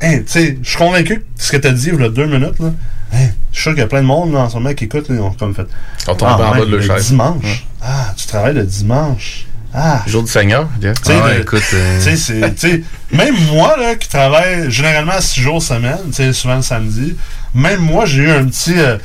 [0.01, 2.09] hein, tu sais, je suis convaincu que ce que tu as dit il y a
[2.09, 2.73] deux minutes, là,
[3.13, 4.85] hein, je suis sûr qu'il y a plein de monde là, en ce moment qui
[4.85, 5.67] écoute, ils ont comme fait.
[6.09, 7.65] On tombe en bas de le dimanche.
[7.83, 9.47] Ah, tu travailles le dimanche.
[9.75, 10.03] Ah.
[10.07, 10.69] Jour du Seigneur.
[10.83, 10.93] yeah.
[10.93, 12.79] Tu sais, Ah, le- écoute, euh,
[13.11, 17.17] même moi, là, qui travaille généralement six jours semaine, tu sais, souvent le samedi,
[17.55, 18.99] même moi, j'ai eu un petit, euh,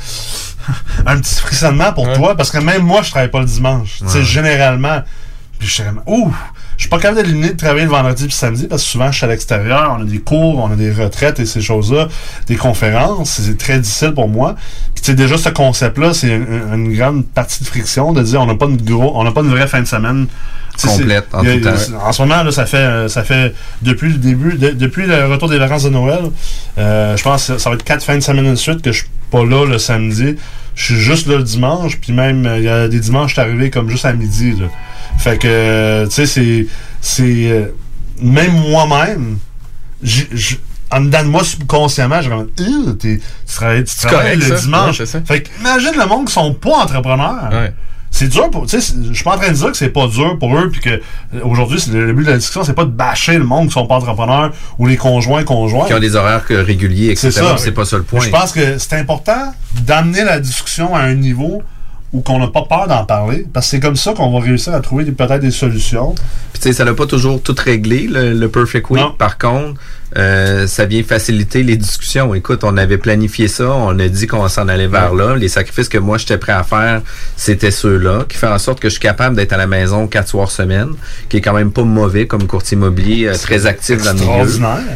[1.06, 4.00] un petit frissonnement pour toi, parce que même moi, je travaille pas le dimanche.
[4.00, 4.24] Tu sais, Ouais.
[4.24, 5.02] généralement.
[5.58, 6.34] Puis je suis ouh,
[6.78, 9.16] je suis pas capable d'éliminer de travailler le vendredi puis samedi, parce que souvent, je
[9.16, 12.08] suis à l'extérieur, on a des cours, on a des retraites et ces choses-là,
[12.46, 14.54] des conférences, c'est très difficile pour moi.
[14.94, 18.40] Puis, tu sais, déjà, ce concept-là, c'est une, une grande partie de friction, de dire,
[18.40, 20.26] on n'a pas une gros, on n'a pas une vraie fin de semaine.
[20.86, 23.52] Complète, en a- tout a- en ce moment, là, ça fait, euh, ça fait
[23.82, 26.20] depuis le début, de- depuis le retour des vacances de Noël,
[26.78, 28.98] euh, je pense que ça va être quatre fins de semaine de suite que je
[28.98, 30.36] suis pas là le samedi.
[30.78, 33.40] Je suis juste là le dimanche, puis même, euh, il y a des dimanches, je
[33.40, 34.52] suis arrivé comme juste à midi.
[34.52, 34.66] Là.
[35.18, 36.66] Fait que, euh, tu sais, c'est.
[37.00, 37.66] c'est euh,
[38.22, 39.38] même moi-même,
[40.90, 42.48] en dedans de moi, subconsciemment, comme.
[42.60, 44.62] Euh, t'es- Tu travailles, tu travailles correct, le ça.
[44.62, 45.00] dimanche.
[45.00, 47.48] Ouais, fait que, imagine le monde qui sont pas entrepreneurs.
[47.52, 47.72] Ouais.
[48.10, 48.66] C'est dur pour.
[48.66, 50.56] Tu sais, c'est- je suis pas en train de dire que c'est pas dur pour
[50.58, 51.00] eux, puis que euh,
[51.44, 53.86] aujourd'hui, c'est le, but de la discussion, c'est pas de bâcher le monde qui sont
[53.86, 55.86] pas entrepreneurs ou les conjoints conjoints.
[55.86, 57.30] Qui ont des horaires que réguliers, etc.
[57.58, 58.20] C'est pas ça le point.
[58.20, 59.52] Je pense que c'est important
[59.86, 61.62] d'amener la discussion à un niveau
[62.12, 64.74] où qu'on n'a pas peur d'en parler, parce que c'est comme ça qu'on va réussir
[64.74, 66.14] à trouver peut-être des solutions.
[66.54, 69.04] Puis, tu sais, ça n'a pas toujours tout réglé, le, le Perfect Week.
[69.18, 69.78] Par contre,
[70.16, 72.34] euh, ça vient faciliter les discussions.
[72.34, 75.36] Écoute, on avait planifié ça, on a dit qu'on s'en allait vers là.
[75.36, 77.02] Les sacrifices que moi, j'étais prêt à faire,
[77.36, 80.28] c'était ceux-là, qui fait en sorte que je suis capable d'être à la maison quatre
[80.28, 80.90] soirs semaine,
[81.28, 84.28] qui est quand même pas mauvais comme courtier immobilier, euh, très actif dans le milieu.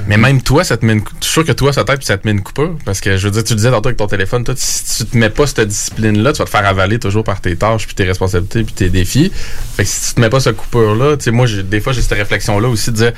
[0.09, 1.03] Mais même toi, ça te met une...
[1.21, 2.77] Je suis sûr que toi, ça t'aide puis ça te met une coupure.
[2.85, 5.11] Parce que, je veux dire, tu le disais tantôt avec ton téléphone, toi, si tu
[5.11, 7.95] te mets pas cette discipline-là, tu vas te faire avaler toujours par tes tâches, puis
[7.95, 9.31] tes responsabilités, puis tes défis.
[9.77, 11.93] Fait que si tu te mets pas cette coupure-là, tu sais, moi, j'ai- des fois,
[11.93, 13.13] j'ai cette réflexion-là aussi de dire,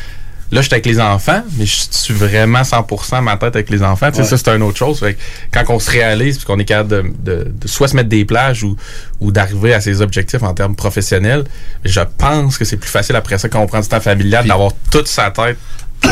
[0.55, 3.83] là, je suis avec les enfants, mais je suis vraiment 100% ma tête avec les
[3.83, 4.09] enfants.
[4.11, 4.29] Tu sais, Ouais.
[4.29, 5.01] ça, c'est une autre chose.
[5.01, 5.21] Fait que
[5.53, 8.25] quand on se réalise, puis qu'on est capable de, de- de soit se mettre des
[8.25, 8.77] plages ou,
[9.21, 11.45] ou d'arriver à ses objectifs en termes professionnels,
[11.85, 14.73] je pense que c'est plus facile après ça quand on prend du temps familial d'avoir
[14.91, 15.59] toute sa tête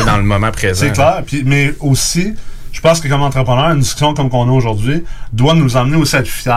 [0.06, 0.86] dans le moment présent.
[0.86, 1.23] C'est clair.
[1.27, 2.35] Puis, mais aussi,
[2.73, 6.16] je pense que comme entrepreneur, une discussion comme qu'on a aujourd'hui doit nous emmener aussi
[6.16, 6.52] à être fiers.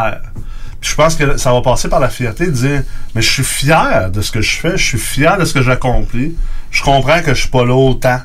[0.86, 2.84] Je pense que ça va passer par la fierté de dire
[3.16, 5.62] mais je suis fier de ce que je fais, je suis fier de ce que
[5.62, 6.36] j'accomplis.
[6.70, 8.20] Je comprends que je suis pas là autant.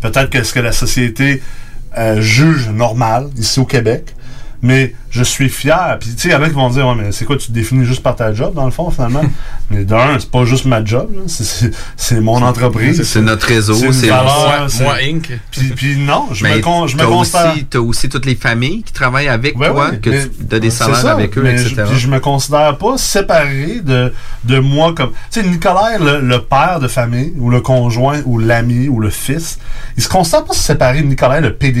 [0.00, 1.42] Peut-être que ce que la société
[1.98, 4.14] euh, juge normal ici au Québec.
[4.62, 5.96] Mais je suis fier.
[6.00, 7.48] Puis, tu sais, il y en a qui vont dire, ouais, mais c'est quoi, tu
[7.48, 9.22] te définis juste par ta job, dans le fond, finalement?
[9.70, 11.08] mais d'un, c'est pas juste ma job.
[11.26, 13.02] C'est- mon entreprise.
[13.02, 15.30] C'est notre réseau, c'est- Moi- moi, Inc.
[15.50, 17.52] Puis, puis non, je Mais me, con, je me considère.
[17.52, 20.54] aussi, t'as aussi toutes les familles qui travaillent avec Ouais, toi, ouais, que mais tu
[20.54, 21.74] as des salaires ça, avec eux, mais etc.
[21.78, 24.12] Je, puis je me considère pas séparé de,
[24.44, 25.10] de moi comme.
[25.30, 29.10] Tu sais, Nicolas, le, le père de famille, ou le conjoint, ou l'ami, ou le
[29.10, 29.58] fils,
[29.96, 31.80] il se considère pas séparé de Nicolas, le PD.